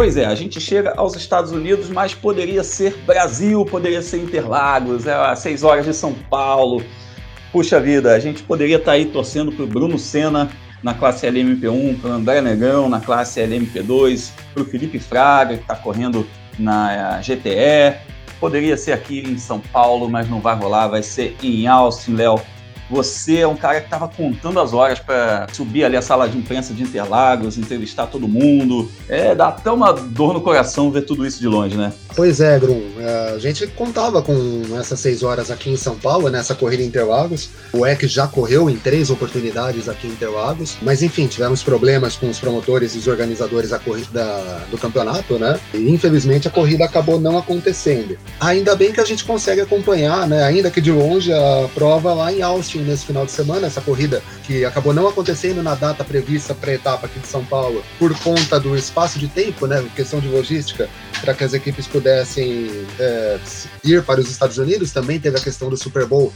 Pois 0.00 0.16
é, 0.16 0.24
a 0.24 0.34
gente 0.34 0.58
chega 0.58 0.94
aos 0.96 1.14
Estados 1.14 1.52
Unidos, 1.52 1.90
mas 1.90 2.14
poderia 2.14 2.64
ser 2.64 2.96
Brasil, 3.04 3.66
poderia 3.66 4.00
ser 4.00 4.16
Interlagos, 4.16 5.06
é 5.06 5.12
às 5.12 5.40
seis 5.40 5.62
horas 5.62 5.84
de 5.84 5.92
São 5.92 6.14
Paulo. 6.14 6.82
Puxa 7.52 7.78
vida, 7.78 8.14
a 8.14 8.18
gente 8.18 8.42
poderia 8.42 8.76
estar 8.76 8.92
tá 8.92 8.96
aí 8.96 9.04
torcendo 9.04 9.52
para 9.52 9.62
o 9.62 9.66
Bruno 9.66 9.98
Senna 9.98 10.50
na 10.82 10.94
classe 10.94 11.26
LMP1 11.26 12.00
para 12.00 12.12
o 12.12 12.12
André 12.14 12.40
Negão, 12.40 12.88
na 12.88 12.98
classe 12.98 13.42
LMP2, 13.42 14.30
para 14.54 14.62
o 14.62 14.64
Felipe 14.64 14.98
Fraga, 14.98 15.56
que 15.56 15.64
está 15.64 15.76
correndo 15.76 16.26
na 16.58 17.20
GTE. 17.20 17.98
Poderia 18.40 18.78
ser 18.78 18.92
aqui 18.92 19.20
em 19.20 19.36
São 19.36 19.60
Paulo, 19.60 20.08
mas 20.08 20.26
não 20.30 20.40
vai 20.40 20.56
rolar, 20.56 20.88
vai 20.88 21.02
ser 21.02 21.36
em 21.42 21.66
Austin, 21.66 22.14
Léo. 22.14 22.40
Você 22.90 23.38
é 23.38 23.46
um 23.46 23.54
cara 23.54 23.78
que 23.78 23.86
estava 23.86 24.08
contando 24.08 24.58
as 24.58 24.74
horas 24.74 24.98
para 24.98 25.46
subir 25.52 25.84
ali 25.84 25.96
a 25.96 26.02
sala 26.02 26.28
de 26.28 26.36
imprensa 26.36 26.74
de 26.74 26.82
Interlagos, 26.82 27.56
entrevistar 27.56 28.06
todo 28.06 28.26
mundo. 28.26 28.90
É, 29.08 29.32
dá 29.32 29.48
até 29.48 29.70
uma 29.70 29.92
dor 29.92 30.34
no 30.34 30.40
coração 30.40 30.90
ver 30.90 31.02
tudo 31.02 31.24
isso 31.24 31.38
de 31.38 31.46
longe, 31.46 31.76
né? 31.76 31.92
Pois 32.14 32.40
é, 32.40 32.58
Grum. 32.58 32.82
É, 32.98 33.32
a 33.34 33.38
gente 33.38 33.66
contava 33.68 34.22
com 34.22 34.62
essas 34.78 35.00
seis 35.00 35.22
horas 35.22 35.50
aqui 35.50 35.70
em 35.70 35.76
São 35.76 35.96
Paulo, 35.96 36.28
nessa 36.28 36.54
corrida 36.54 36.82
em 36.82 36.86
Interlagos. 36.86 37.50
O 37.72 37.86
EC 37.86 38.06
já 38.06 38.26
correu 38.26 38.68
em 38.68 38.76
três 38.76 39.10
oportunidades 39.10 39.88
aqui 39.88 40.06
em 40.06 40.10
Interlagos. 40.10 40.76
Mas 40.82 41.02
enfim, 41.02 41.26
tivemos 41.26 41.62
problemas 41.62 42.16
com 42.16 42.28
os 42.28 42.38
promotores 42.38 42.94
e 42.94 42.98
os 42.98 43.06
organizadores 43.06 43.70
da 43.70 43.78
corrida 43.78 44.24
do 44.70 44.78
campeonato, 44.78 45.38
né? 45.38 45.58
E 45.72 45.90
infelizmente 45.90 46.48
a 46.48 46.50
corrida 46.50 46.84
acabou 46.84 47.20
não 47.20 47.38
acontecendo. 47.38 48.18
Ainda 48.40 48.74
bem 48.74 48.92
que 48.92 49.00
a 49.00 49.04
gente 49.04 49.24
consegue 49.24 49.60
acompanhar, 49.60 50.26
né? 50.26 50.42
Ainda 50.44 50.70
que 50.70 50.80
de 50.80 50.90
longe, 50.90 51.32
a 51.32 51.68
prova 51.74 52.12
lá 52.12 52.32
em 52.32 52.42
Austin 52.42 52.80
nesse 52.80 53.06
final 53.06 53.24
de 53.24 53.32
semana, 53.32 53.66
essa 53.66 53.80
corrida 53.80 54.22
que 54.44 54.64
acabou 54.64 54.92
não 54.92 55.08
acontecendo 55.08 55.62
na 55.62 55.74
data 55.74 56.04
prevista 56.04 56.54
para 56.54 56.70
a 56.70 56.74
etapa 56.74 57.06
aqui 57.06 57.18
de 57.18 57.26
São 57.26 57.44
Paulo, 57.44 57.82
por 57.98 58.16
conta 58.18 58.58
do 58.58 58.76
espaço 58.76 59.18
de 59.18 59.28
tempo, 59.28 59.66
né, 59.66 59.84
questão 59.94 60.20
de 60.20 60.28
logística, 60.28 60.88
para 61.20 61.34
que 61.34 61.44
as 61.44 61.52
equipes 61.52 61.86
pudessem 62.00 62.86
é, 62.98 63.38
ir 63.84 64.02
para 64.02 64.20
os 64.20 64.30
Estados 64.30 64.56
Unidos. 64.56 64.90
Também 64.90 65.20
teve 65.20 65.36
a 65.36 65.40
questão 65.40 65.68
do 65.68 65.76
Super 65.76 66.06
Bowl 66.06 66.32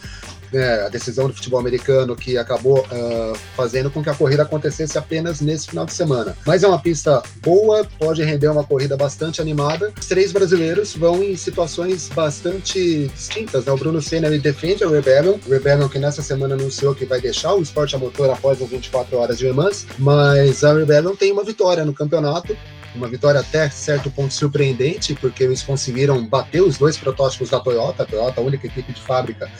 né, 0.52 0.86
a 0.86 0.88
decisão 0.88 1.26
do 1.26 1.34
futebol 1.34 1.58
americano 1.58 2.14
que 2.14 2.38
acabou 2.38 2.78
uh, 2.80 3.36
fazendo 3.56 3.90
com 3.90 4.02
que 4.02 4.08
a 4.08 4.14
corrida 4.14 4.44
acontecesse 4.44 4.96
apenas 4.96 5.40
nesse 5.40 5.68
final 5.68 5.84
de 5.84 5.92
semana. 5.92 6.36
Mas 6.46 6.62
é 6.62 6.68
uma 6.68 6.78
pista 6.78 7.22
boa, 7.42 7.84
pode 7.98 8.22
render 8.22 8.46
uma 8.48 8.62
corrida 8.62 8.96
bastante 8.96 9.40
animada. 9.40 9.92
Os 9.98 10.06
três 10.06 10.30
brasileiros 10.30 10.94
vão 10.94 11.24
em 11.24 11.36
situações 11.36 12.08
bastante 12.14 13.08
distintas. 13.08 13.64
Né? 13.64 13.72
O 13.72 13.76
Bruno 13.76 14.00
Senna 14.00 14.28
ele 14.28 14.38
defende 14.38 14.84
a 14.84 14.88
Rebellion, 14.88 15.38
Rebellion 15.48 15.88
que 15.88 15.98
nessa 15.98 16.22
semana 16.22 16.54
anunciou 16.54 16.94
que 16.94 17.04
vai 17.04 17.20
deixar 17.20 17.54
o 17.54 17.62
esporte 17.62 17.96
a 17.96 17.98
motor 17.98 18.30
após 18.30 18.62
as 18.62 18.68
24 18.68 19.16
horas 19.16 19.38
de 19.38 19.46
Le 19.46 19.52
Mans, 19.52 19.86
mas 19.98 20.62
a 20.62 20.72
Rebellion 20.72 21.16
tem 21.16 21.32
uma 21.32 21.42
vitória 21.42 21.84
no 21.84 21.92
campeonato 21.92 22.56
uma 22.94 23.08
vitória 23.08 23.40
até 23.40 23.68
certo 23.70 24.10
ponto 24.10 24.32
surpreendente, 24.32 25.14
porque 25.14 25.44
eles 25.44 25.62
conseguiram 25.62 26.24
bater 26.26 26.62
os 26.62 26.78
dois 26.78 26.96
protótipos 26.96 27.50
da 27.50 27.60
Toyota, 27.60 28.02
a 28.02 28.06
Toyota, 28.06 28.40
a 28.40 28.44
única 28.44 28.66
equipe 28.66 28.92
de 28.92 29.00
fábrica 29.00 29.50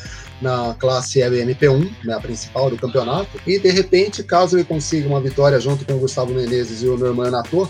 na 0.41 0.75
classe 0.79 1.21
LMP1, 1.21 1.91
né, 2.05 2.15
a 2.15 2.21
principal 2.21 2.69
do 2.69 2.77
campeonato, 2.77 3.41
e 3.47 3.59
de 3.59 3.71
repente, 3.71 4.23
caso 4.23 4.57
ele 4.57 4.65
consiga 4.65 5.09
uma 5.09 5.21
vitória 5.21 5.59
junto 5.59 5.85
com 5.85 5.95
o 5.95 5.99
Gustavo 5.99 6.33
Menezes 6.33 6.83
e 6.83 6.89
o 6.89 6.97
Norman 6.97 7.31
Nator, 7.31 7.69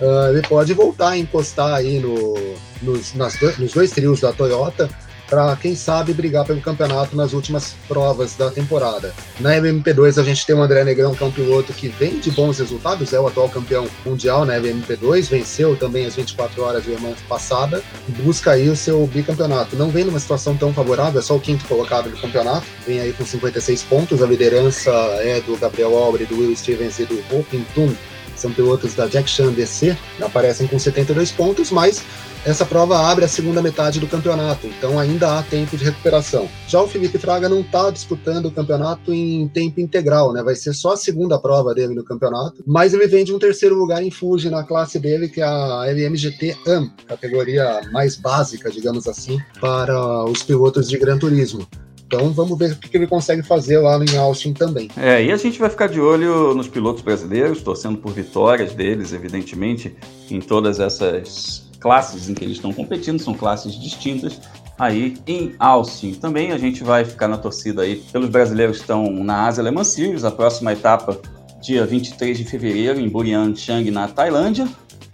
uh, 0.00 0.30
ele 0.30 0.42
pode 0.46 0.72
voltar 0.72 1.10
a 1.10 1.18
encostar 1.18 1.74
aí 1.74 1.98
no, 1.98 2.34
nos, 2.82 3.14
nas, 3.14 3.38
nos 3.58 3.72
dois 3.72 3.90
trios 3.90 4.20
da 4.20 4.32
Toyota 4.32 4.88
para 5.28 5.54
quem 5.56 5.74
sabe 5.74 6.12
brigar 6.12 6.44
pelo 6.44 6.60
campeonato 6.60 7.16
nas 7.16 7.32
últimas 7.32 7.74
provas 7.88 8.34
da 8.36 8.50
temporada. 8.50 9.14
Na 9.40 9.50
LMP2 9.54 10.20
a 10.20 10.24
gente 10.24 10.46
tem 10.46 10.54
o 10.54 10.62
André 10.62 10.84
Negrão, 10.84 11.14
que 11.14 11.22
é 11.22 11.26
um 11.26 11.30
piloto 11.30 11.72
que 11.72 11.88
vem 11.88 12.18
de 12.18 12.30
bons 12.30 12.58
resultados, 12.58 13.12
é 13.12 13.20
o 13.20 13.26
atual 13.26 13.48
campeão 13.48 13.86
mundial 14.04 14.44
na 14.44 14.54
LMP2, 14.54 15.28
venceu 15.28 15.76
também 15.76 16.06
as 16.06 16.16
24 16.16 16.62
horas 16.62 16.84
de 16.84 16.94
semana 16.94 17.16
passada 17.28 17.82
busca 18.08 18.52
aí 18.52 18.68
o 18.68 18.76
seu 18.76 19.06
bicampeonato. 19.06 19.76
Não 19.76 19.90
vem 19.90 20.04
numa 20.04 20.18
situação 20.18 20.56
tão 20.56 20.72
favorável, 20.72 21.20
é 21.20 21.22
só 21.22 21.36
o 21.36 21.40
quinto 21.40 21.64
colocado 21.66 22.10
do 22.10 22.16
campeonato, 22.16 22.66
vem 22.86 23.00
aí 23.00 23.12
com 23.12 23.24
56 23.24 23.82
pontos, 23.84 24.22
a 24.22 24.26
liderança 24.26 24.90
é 25.20 25.40
do 25.40 25.56
Gabriel 25.56 25.96
Albre, 25.96 26.24
do 26.26 26.38
Will 26.38 26.56
Stevens 26.56 26.98
e 26.98 27.04
do 27.04 27.22
Hoping 27.30 27.64
Toon, 27.74 27.92
são 28.36 28.52
pilotos 28.52 28.94
da 28.94 29.06
Jack 29.06 29.28
Chan 29.28 29.52
DC, 29.52 29.96
aparecem 30.20 30.66
com 30.66 30.78
72 30.78 31.32
pontos, 31.32 31.70
mas 31.70 32.02
essa 32.44 32.66
prova 32.66 32.98
abre 32.98 33.24
a 33.24 33.28
segunda 33.28 33.62
metade 33.62 33.98
do 33.98 34.06
campeonato, 34.06 34.66
então 34.66 34.98
ainda 34.98 35.38
há 35.38 35.42
tempo 35.42 35.78
de 35.78 35.84
recuperação. 35.84 36.46
Já 36.68 36.82
o 36.82 36.86
Felipe 36.86 37.16
Fraga 37.16 37.48
não 37.48 37.60
está 37.60 37.90
disputando 37.90 38.46
o 38.46 38.50
campeonato 38.50 39.14
em 39.14 39.48
tempo 39.48 39.80
integral, 39.80 40.30
né? 40.30 40.42
Vai 40.42 40.54
ser 40.54 40.74
só 40.74 40.92
a 40.92 40.96
segunda 40.96 41.38
prova 41.38 41.74
dele 41.74 41.94
no 41.94 42.04
campeonato, 42.04 42.62
mas 42.66 42.92
ele 42.92 43.06
vem 43.06 43.24
de 43.24 43.32
um 43.32 43.38
terceiro 43.38 43.74
lugar 43.74 44.02
em 44.02 44.10
Fuji 44.10 44.50
na 44.50 44.62
classe 44.62 44.98
dele, 44.98 45.28
que 45.28 45.40
é 45.40 45.44
a 45.44 45.86
LMGT 45.86 46.56
AM, 46.66 46.90
categoria 47.06 47.80
mais 47.90 48.16
básica, 48.16 48.70
digamos 48.70 49.08
assim, 49.08 49.40
para 49.58 50.24
os 50.24 50.42
pilotos 50.42 50.86
de 50.86 50.98
Gran 50.98 51.16
Turismo. 51.16 51.66
Então 52.06 52.30
vamos 52.32 52.58
ver 52.58 52.72
o 52.72 52.76
que 52.76 52.96
ele 52.96 53.06
consegue 53.06 53.42
fazer 53.42 53.78
lá 53.78 53.98
em 53.98 54.16
Austin 54.16 54.52
também. 54.52 54.90
É, 54.96 55.22
e 55.24 55.32
a 55.32 55.36
gente 55.36 55.58
vai 55.58 55.70
ficar 55.70 55.88
de 55.88 56.00
olho 56.00 56.54
nos 56.54 56.68
pilotos 56.68 57.02
brasileiros, 57.02 57.62
torcendo 57.62 57.98
por 57.98 58.12
vitórias 58.12 58.74
deles, 58.74 59.12
evidentemente, 59.12 59.96
em 60.30 60.40
todas 60.40 60.80
essas 60.80 61.64
classes 61.80 62.28
em 62.28 62.34
que 62.34 62.44
eles 62.44 62.56
estão 62.56 62.72
competindo, 62.72 63.18
são 63.18 63.34
classes 63.34 63.74
distintas. 63.74 64.40
Aí 64.78 65.16
em 65.26 65.54
Austin 65.58 66.14
também 66.14 66.50
a 66.50 66.58
gente 66.58 66.82
vai 66.82 67.04
ficar 67.04 67.28
na 67.28 67.36
torcida 67.36 67.82
aí 67.82 67.96
pelos 68.10 68.28
brasileiros 68.28 68.78
que 68.78 68.82
estão 68.82 69.04
na 69.22 69.46
Ásia 69.46 69.62
Le 69.62 69.70
Mans 69.70 69.88
Series, 69.88 70.24
a 70.24 70.30
próxima 70.30 70.72
etapa 70.72 71.20
dia 71.60 71.86
23 71.86 72.36
de 72.36 72.44
fevereiro 72.44 73.00
em 73.00 73.08
Burian 73.08 73.54
Chang 73.54 73.90
na 73.90 74.08
Tailândia 74.08 74.68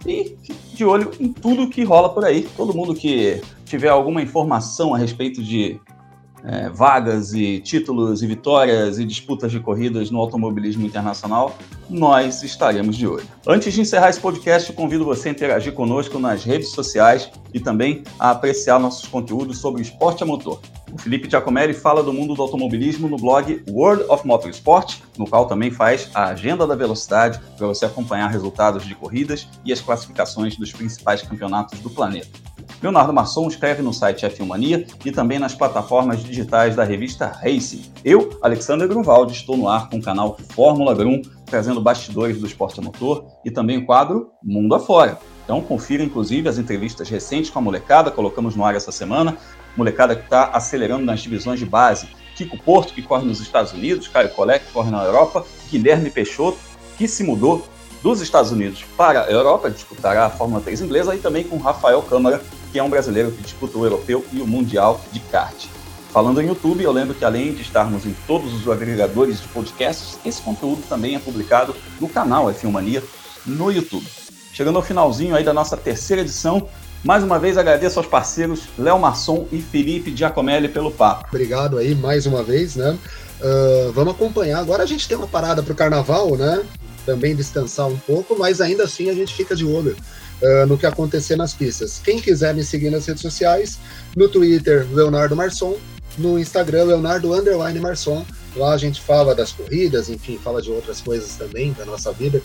e 0.05 0.35
de 0.73 0.83
olho 0.83 1.11
em 1.19 1.31
tudo 1.31 1.69
que 1.69 1.83
rola 1.83 2.09
por 2.09 2.25
aí. 2.25 2.47
Todo 2.57 2.73
mundo 2.73 2.95
que 2.95 3.41
tiver 3.65 3.89
alguma 3.89 4.21
informação 4.21 4.93
a 4.93 4.97
respeito 4.97 5.43
de 5.43 5.79
é, 6.43 6.69
vagas 6.69 7.33
e 7.33 7.59
títulos 7.59 8.21
e 8.21 8.27
vitórias 8.27 8.99
e 8.99 9.05
disputas 9.05 9.51
de 9.51 9.59
corridas 9.59 10.09
no 10.09 10.19
automobilismo 10.19 10.85
internacional, 10.85 11.55
nós 11.89 12.43
estaremos 12.43 12.95
de 12.95 13.07
olho. 13.07 13.25
Antes 13.45 13.73
de 13.73 13.81
encerrar 13.81 14.09
esse 14.09 14.19
podcast, 14.19 14.71
convido 14.73 15.05
você 15.05 15.29
a 15.29 15.31
interagir 15.31 15.73
conosco 15.73 16.19
nas 16.19 16.43
redes 16.43 16.69
sociais 16.69 17.29
e 17.53 17.59
também 17.59 18.03
a 18.19 18.31
apreciar 18.31 18.79
nossos 18.79 19.07
conteúdos 19.07 19.57
sobre 19.59 19.81
esporte 19.81 20.23
a 20.23 20.25
motor. 20.25 20.59
O 20.93 20.97
Felipe 20.97 21.29
Giacomelli 21.29 21.73
fala 21.73 22.03
do 22.03 22.11
mundo 22.11 22.35
do 22.35 22.41
automobilismo 22.41 23.07
no 23.07 23.17
blog 23.17 23.63
World 23.69 24.03
of 24.09 24.27
Motorsport, 24.27 24.99
no 25.17 25.25
qual 25.25 25.45
também 25.45 25.71
faz 25.71 26.09
a 26.13 26.25
agenda 26.25 26.67
da 26.67 26.75
velocidade 26.75 27.39
para 27.57 27.67
você 27.67 27.85
acompanhar 27.85 28.27
resultados 28.27 28.85
de 28.85 28.93
corridas 28.93 29.47
e 29.63 29.71
as 29.71 29.79
classificações 29.79 30.57
dos 30.57 30.71
principais 30.73 31.21
campeonatos 31.21 31.79
do 31.79 31.89
planeta. 31.89 32.29
Leonardo 32.81 33.13
Masson 33.13 33.47
escreve 33.47 33.83
no 33.83 33.93
site 33.93 34.25
F1 34.25 34.43
Mania 34.43 34.87
e 35.05 35.11
também 35.11 35.37
nas 35.37 35.53
plataformas 35.53 36.23
digitais 36.23 36.75
da 36.75 36.83
revista 36.83 37.27
Racing. 37.27 37.83
Eu, 38.03 38.39
Alexander 38.41 38.87
Grunwald, 38.87 39.31
estou 39.31 39.55
no 39.55 39.69
ar 39.69 39.87
com 39.87 39.97
o 39.97 40.01
canal 40.01 40.35
Fórmula 40.49 40.95
Grum, 40.95 41.21
trazendo 41.45 41.79
bastidores 41.79 42.39
do 42.39 42.47
esporte 42.47 42.79
a 42.79 42.83
motor 42.83 43.25
e 43.45 43.51
também 43.51 43.77
o 43.77 43.85
quadro 43.85 44.31
Mundo 44.43 44.73
Afora. 44.73 45.19
Então 45.43 45.61
confira 45.61 46.03
inclusive 46.03 46.49
as 46.49 46.57
entrevistas 46.57 47.07
recentes 47.07 47.51
com 47.51 47.59
a 47.59 47.61
molecada, 47.61 48.09
colocamos 48.09 48.55
no 48.55 48.65
ar 48.65 48.73
essa 48.73 48.91
semana, 48.91 49.37
molecada 49.77 50.15
que 50.15 50.23
está 50.23 50.45
acelerando 50.45 51.05
nas 51.05 51.19
divisões 51.19 51.59
de 51.59 51.67
base. 51.67 52.07
Kiko 52.35 52.57
Porto, 52.57 52.93
que 52.93 53.03
corre 53.03 53.25
nos 53.25 53.39
Estados 53.39 53.73
Unidos, 53.73 54.07
Caio 54.07 54.29
Collet, 54.29 54.65
que 54.65 54.71
corre 54.71 54.89
na 54.89 55.03
Europa, 55.03 55.45
Guilherme 55.69 56.09
Peixoto, 56.09 56.57
que 56.97 57.07
se 57.07 57.23
mudou 57.23 57.63
dos 58.01 58.21
Estados 58.21 58.51
Unidos 58.51 58.83
para 58.97 59.25
a 59.25 59.29
Europa, 59.29 59.69
disputará 59.69 60.25
a 60.25 60.29
Fórmula 60.31 60.61
3 60.61 60.81
inglesa, 60.81 61.13
e 61.13 61.19
também 61.19 61.43
com 61.43 61.57
Rafael 61.57 62.01
Câmara, 62.01 62.41
que 62.71 62.79
é 62.79 62.83
um 62.83 62.89
brasileiro 62.89 63.31
que 63.31 63.41
disputa 63.41 63.77
o 63.77 63.85
europeu 63.85 64.25
e 64.31 64.41
o 64.41 64.47
mundial 64.47 65.01
de 65.11 65.19
kart. 65.19 65.67
Falando 66.11 66.41
em 66.41 66.47
YouTube, 66.47 66.83
eu 66.83 66.91
lembro 66.91 67.15
que 67.15 67.23
além 67.23 67.53
de 67.53 67.61
estarmos 67.61 68.05
em 68.05 68.13
todos 68.27 68.53
os 68.53 68.67
agregadores 68.67 69.41
de 69.41 69.47
podcasts, 69.47 70.19
esse 70.25 70.41
conteúdo 70.41 70.81
também 70.87 71.15
é 71.15 71.19
publicado 71.19 71.75
no 71.99 72.09
canal 72.09 72.47
F1 72.47 72.69
Mania 72.69 73.03
no 73.45 73.71
YouTube. 73.71 74.05
Chegando 74.53 74.75
ao 74.75 74.83
finalzinho 74.83 75.35
aí 75.35 75.43
da 75.43 75.53
nossa 75.53 75.77
terceira 75.77 76.21
edição, 76.21 76.67
mais 77.03 77.23
uma 77.23 77.39
vez 77.39 77.57
agradeço 77.57 77.97
aos 77.97 78.07
parceiros 78.07 78.63
Léo 78.77 78.99
Masson 78.99 79.47
e 79.51 79.61
Felipe 79.61 80.15
Giacomelli 80.15 80.67
pelo 80.67 80.91
papo. 80.91 81.27
Obrigado 81.29 81.77
aí 81.77 81.95
mais 81.95 82.25
uma 82.25 82.43
vez, 82.43 82.75
né? 82.75 82.97
Uh, 83.39 83.91
vamos 83.93 84.13
acompanhar. 84.13 84.59
Agora 84.59 84.83
a 84.83 84.85
gente 84.85 85.07
tem 85.07 85.17
uma 85.17 85.27
parada 85.27 85.63
para 85.63 85.71
o 85.71 85.75
carnaval, 85.75 86.35
né? 86.35 86.61
Também 87.05 87.35
descansar 87.35 87.87
um 87.87 87.97
pouco, 87.97 88.37
mas 88.37 88.59
ainda 88.61 88.83
assim 88.83 89.09
a 89.09 89.13
gente 89.13 89.33
fica 89.33 89.55
de 89.55 89.65
olho 89.65 89.95
uh, 90.41 90.65
no 90.67 90.77
que 90.77 90.85
acontecer 90.85 91.35
nas 91.35 91.53
pistas. 91.53 92.01
Quem 92.03 92.19
quiser 92.19 92.53
me 92.53 92.63
seguir 92.63 92.89
nas 92.89 93.05
redes 93.05 93.21
sociais, 93.21 93.79
no 94.15 94.27
Twitter, 94.27 94.87
Leonardo 94.91 95.35
Marçom, 95.35 95.77
no 96.17 96.37
Instagram, 96.39 96.85
Leonardo 96.85 97.33
Underline 97.33 97.79
Marçom. 97.79 98.25
Lá 98.55 98.73
a 98.73 98.77
gente 98.77 98.99
fala 98.99 99.33
das 99.33 99.51
corridas, 99.51 100.09
enfim, 100.09 100.37
fala 100.37 100.61
de 100.61 100.69
outras 100.69 100.99
coisas 100.99 101.35
também 101.35 101.71
da 101.73 101.85
nossa 101.85 102.11
vida. 102.11 102.41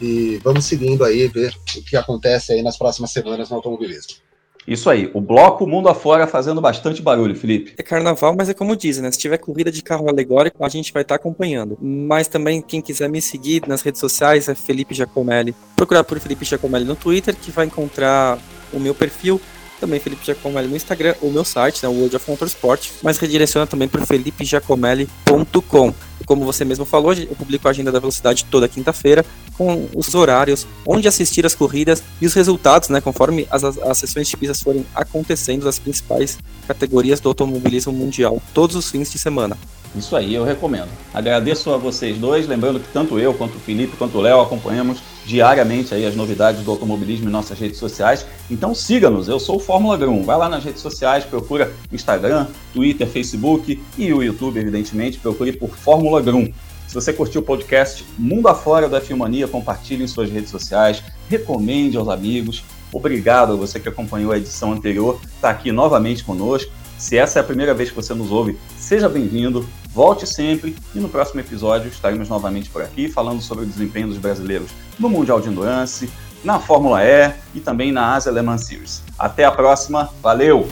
E 0.00 0.40
vamos 0.42 0.64
seguindo 0.64 1.04
aí, 1.04 1.28
ver 1.28 1.54
o 1.76 1.82
que 1.82 1.96
acontece 1.96 2.52
aí 2.52 2.62
nas 2.62 2.76
próximas 2.76 3.12
semanas 3.12 3.50
no 3.50 3.56
automobilismo. 3.56 4.23
Isso 4.66 4.88
aí, 4.88 5.10
o 5.12 5.20
bloco 5.20 5.66
mundo 5.66 5.88
afora 5.88 6.26
fazendo 6.26 6.60
bastante 6.60 7.02
barulho, 7.02 7.36
Felipe. 7.36 7.74
É 7.76 7.82
carnaval, 7.82 8.34
mas 8.34 8.48
é 8.48 8.54
como 8.54 8.74
dizem, 8.74 9.02
né? 9.02 9.10
Se 9.10 9.18
tiver 9.18 9.36
corrida 9.38 9.70
de 9.70 9.82
carro 9.82 10.08
alegórico, 10.08 10.64
a 10.64 10.68
gente 10.68 10.92
vai 10.92 11.02
estar 11.02 11.16
tá 11.16 11.20
acompanhando. 11.20 11.76
Mas 11.80 12.28
também, 12.28 12.62
quem 12.62 12.80
quiser 12.80 13.08
me 13.08 13.20
seguir 13.20 13.62
nas 13.66 13.82
redes 13.82 14.00
sociais 14.00 14.48
é 14.48 14.54
Felipe 14.54 14.94
Giacomelli. 14.94 15.54
Procurar 15.76 16.04
por 16.04 16.18
Felipe 16.18 16.44
Giacomelli 16.44 16.84
no 16.84 16.96
Twitter, 16.96 17.36
que 17.36 17.50
vai 17.50 17.66
encontrar 17.66 18.38
o 18.72 18.80
meu 18.80 18.94
perfil. 18.94 19.40
Também 19.80 20.00
Felipe 20.00 20.24
Giacomelli 20.24 20.68
no 20.68 20.76
Instagram, 20.76 21.14
o 21.20 21.30
meu 21.30 21.44
site, 21.44 21.82
né, 21.82 21.88
o 21.88 21.92
World 21.92 22.16
of 22.16 22.30
Motorsport, 22.30 22.90
mas 23.02 23.18
redireciona 23.18 23.66
também 23.66 23.88
para 23.88 24.06
felipegiacomelli.com. 24.06 25.94
Como 26.26 26.44
você 26.44 26.64
mesmo 26.64 26.84
falou, 26.84 27.12
eu 27.12 27.34
publico 27.36 27.66
a 27.68 27.70
agenda 27.70 27.92
da 27.92 27.98
velocidade 27.98 28.44
toda 28.50 28.68
quinta-feira, 28.68 29.24
com 29.56 29.88
os 29.94 30.14
horários, 30.14 30.66
onde 30.86 31.06
assistir 31.06 31.46
as 31.46 31.54
corridas 31.54 32.02
e 32.20 32.26
os 32.26 32.34
resultados, 32.34 32.88
né, 32.88 33.00
conforme 33.00 33.46
as, 33.50 33.62
as 33.64 33.98
sessões 33.98 34.28
de 34.28 34.36
pistas 34.36 34.60
forem 34.60 34.84
acontecendo 34.94 35.64
das 35.64 35.78
principais 35.78 36.38
categorias 36.66 37.20
do 37.20 37.28
automobilismo 37.28 37.92
mundial, 37.92 38.42
todos 38.52 38.74
os 38.76 38.90
fins 38.90 39.10
de 39.10 39.18
semana. 39.18 39.56
Isso 39.96 40.16
aí, 40.16 40.34
eu 40.34 40.44
recomendo. 40.44 40.88
Agradeço 41.12 41.70
a 41.70 41.76
vocês 41.76 42.18
dois, 42.18 42.48
lembrando 42.48 42.80
que 42.80 42.88
tanto 42.92 43.18
eu, 43.18 43.32
quanto 43.32 43.56
o 43.56 43.60
Felipe, 43.60 43.96
quanto 43.96 44.18
o 44.18 44.20
Léo 44.20 44.40
acompanhamos 44.40 44.98
diariamente 45.24 45.94
aí 45.94 46.06
as 46.06 46.14
novidades 46.14 46.62
do 46.62 46.70
automobilismo 46.70 47.28
em 47.28 47.32
nossas 47.32 47.58
redes 47.58 47.78
sociais. 47.78 48.26
Então 48.50 48.74
siga-nos, 48.74 49.28
eu 49.28 49.40
sou 49.40 49.56
o 49.56 49.60
Fórmula 49.60 49.96
Grum. 49.96 50.22
Vai 50.22 50.36
lá 50.36 50.48
nas 50.48 50.64
redes 50.64 50.82
sociais, 50.82 51.24
procura 51.24 51.72
Instagram, 51.92 52.46
Twitter, 52.72 53.06
Facebook 53.08 53.82
e 53.96 54.12
o 54.12 54.22
YouTube, 54.22 54.58
evidentemente, 54.58 55.18
procure 55.18 55.52
por 55.52 55.70
Fórmula 55.70 56.20
Grum. 56.20 56.52
Se 56.86 56.94
você 56.94 57.12
curtiu 57.12 57.40
o 57.40 57.44
podcast 57.44 58.04
Mundo 58.16 58.46
Afora 58.46 58.88
da 58.88 59.00
Filmania, 59.00 59.48
compartilhe 59.48 60.04
em 60.04 60.06
suas 60.06 60.30
redes 60.30 60.50
sociais, 60.50 61.02
recomende 61.28 61.96
aos 61.96 62.08
amigos. 62.08 62.62
Obrigado 62.92 63.54
a 63.54 63.56
você 63.56 63.80
que 63.80 63.88
acompanhou 63.88 64.30
a 64.30 64.38
edição 64.38 64.72
anterior, 64.72 65.18
está 65.24 65.50
aqui 65.50 65.72
novamente 65.72 66.22
conosco. 66.22 66.70
Se 66.96 67.16
essa 67.16 67.38
é 67.38 67.40
a 67.40 67.44
primeira 67.44 67.74
vez 67.74 67.90
que 67.90 67.96
você 67.96 68.14
nos 68.14 68.30
ouve, 68.30 68.56
seja 68.78 69.08
bem-vindo, 69.08 69.66
volte 69.94 70.26
sempre 70.26 70.76
e 70.94 70.98
no 70.98 71.08
próximo 71.08 71.40
episódio 71.40 71.88
estaremos 71.88 72.28
novamente 72.28 72.68
por 72.68 72.82
aqui 72.82 73.08
falando 73.08 73.40
sobre 73.40 73.64
o 73.64 73.66
desempenho 73.66 74.08
dos 74.08 74.18
brasileiros 74.18 74.70
no 74.98 75.08
Mundial 75.08 75.40
de 75.40 75.48
Endurance, 75.48 76.10
na 76.42 76.58
Fórmula 76.58 77.02
E 77.04 77.32
e 77.54 77.60
também 77.60 77.92
na 77.92 78.14
Asia 78.14 78.32
Le 78.32 78.42
Mans 78.42 78.66
Series. 78.66 79.02
Até 79.16 79.44
a 79.44 79.52
próxima, 79.52 80.10
valeu! 80.20 80.68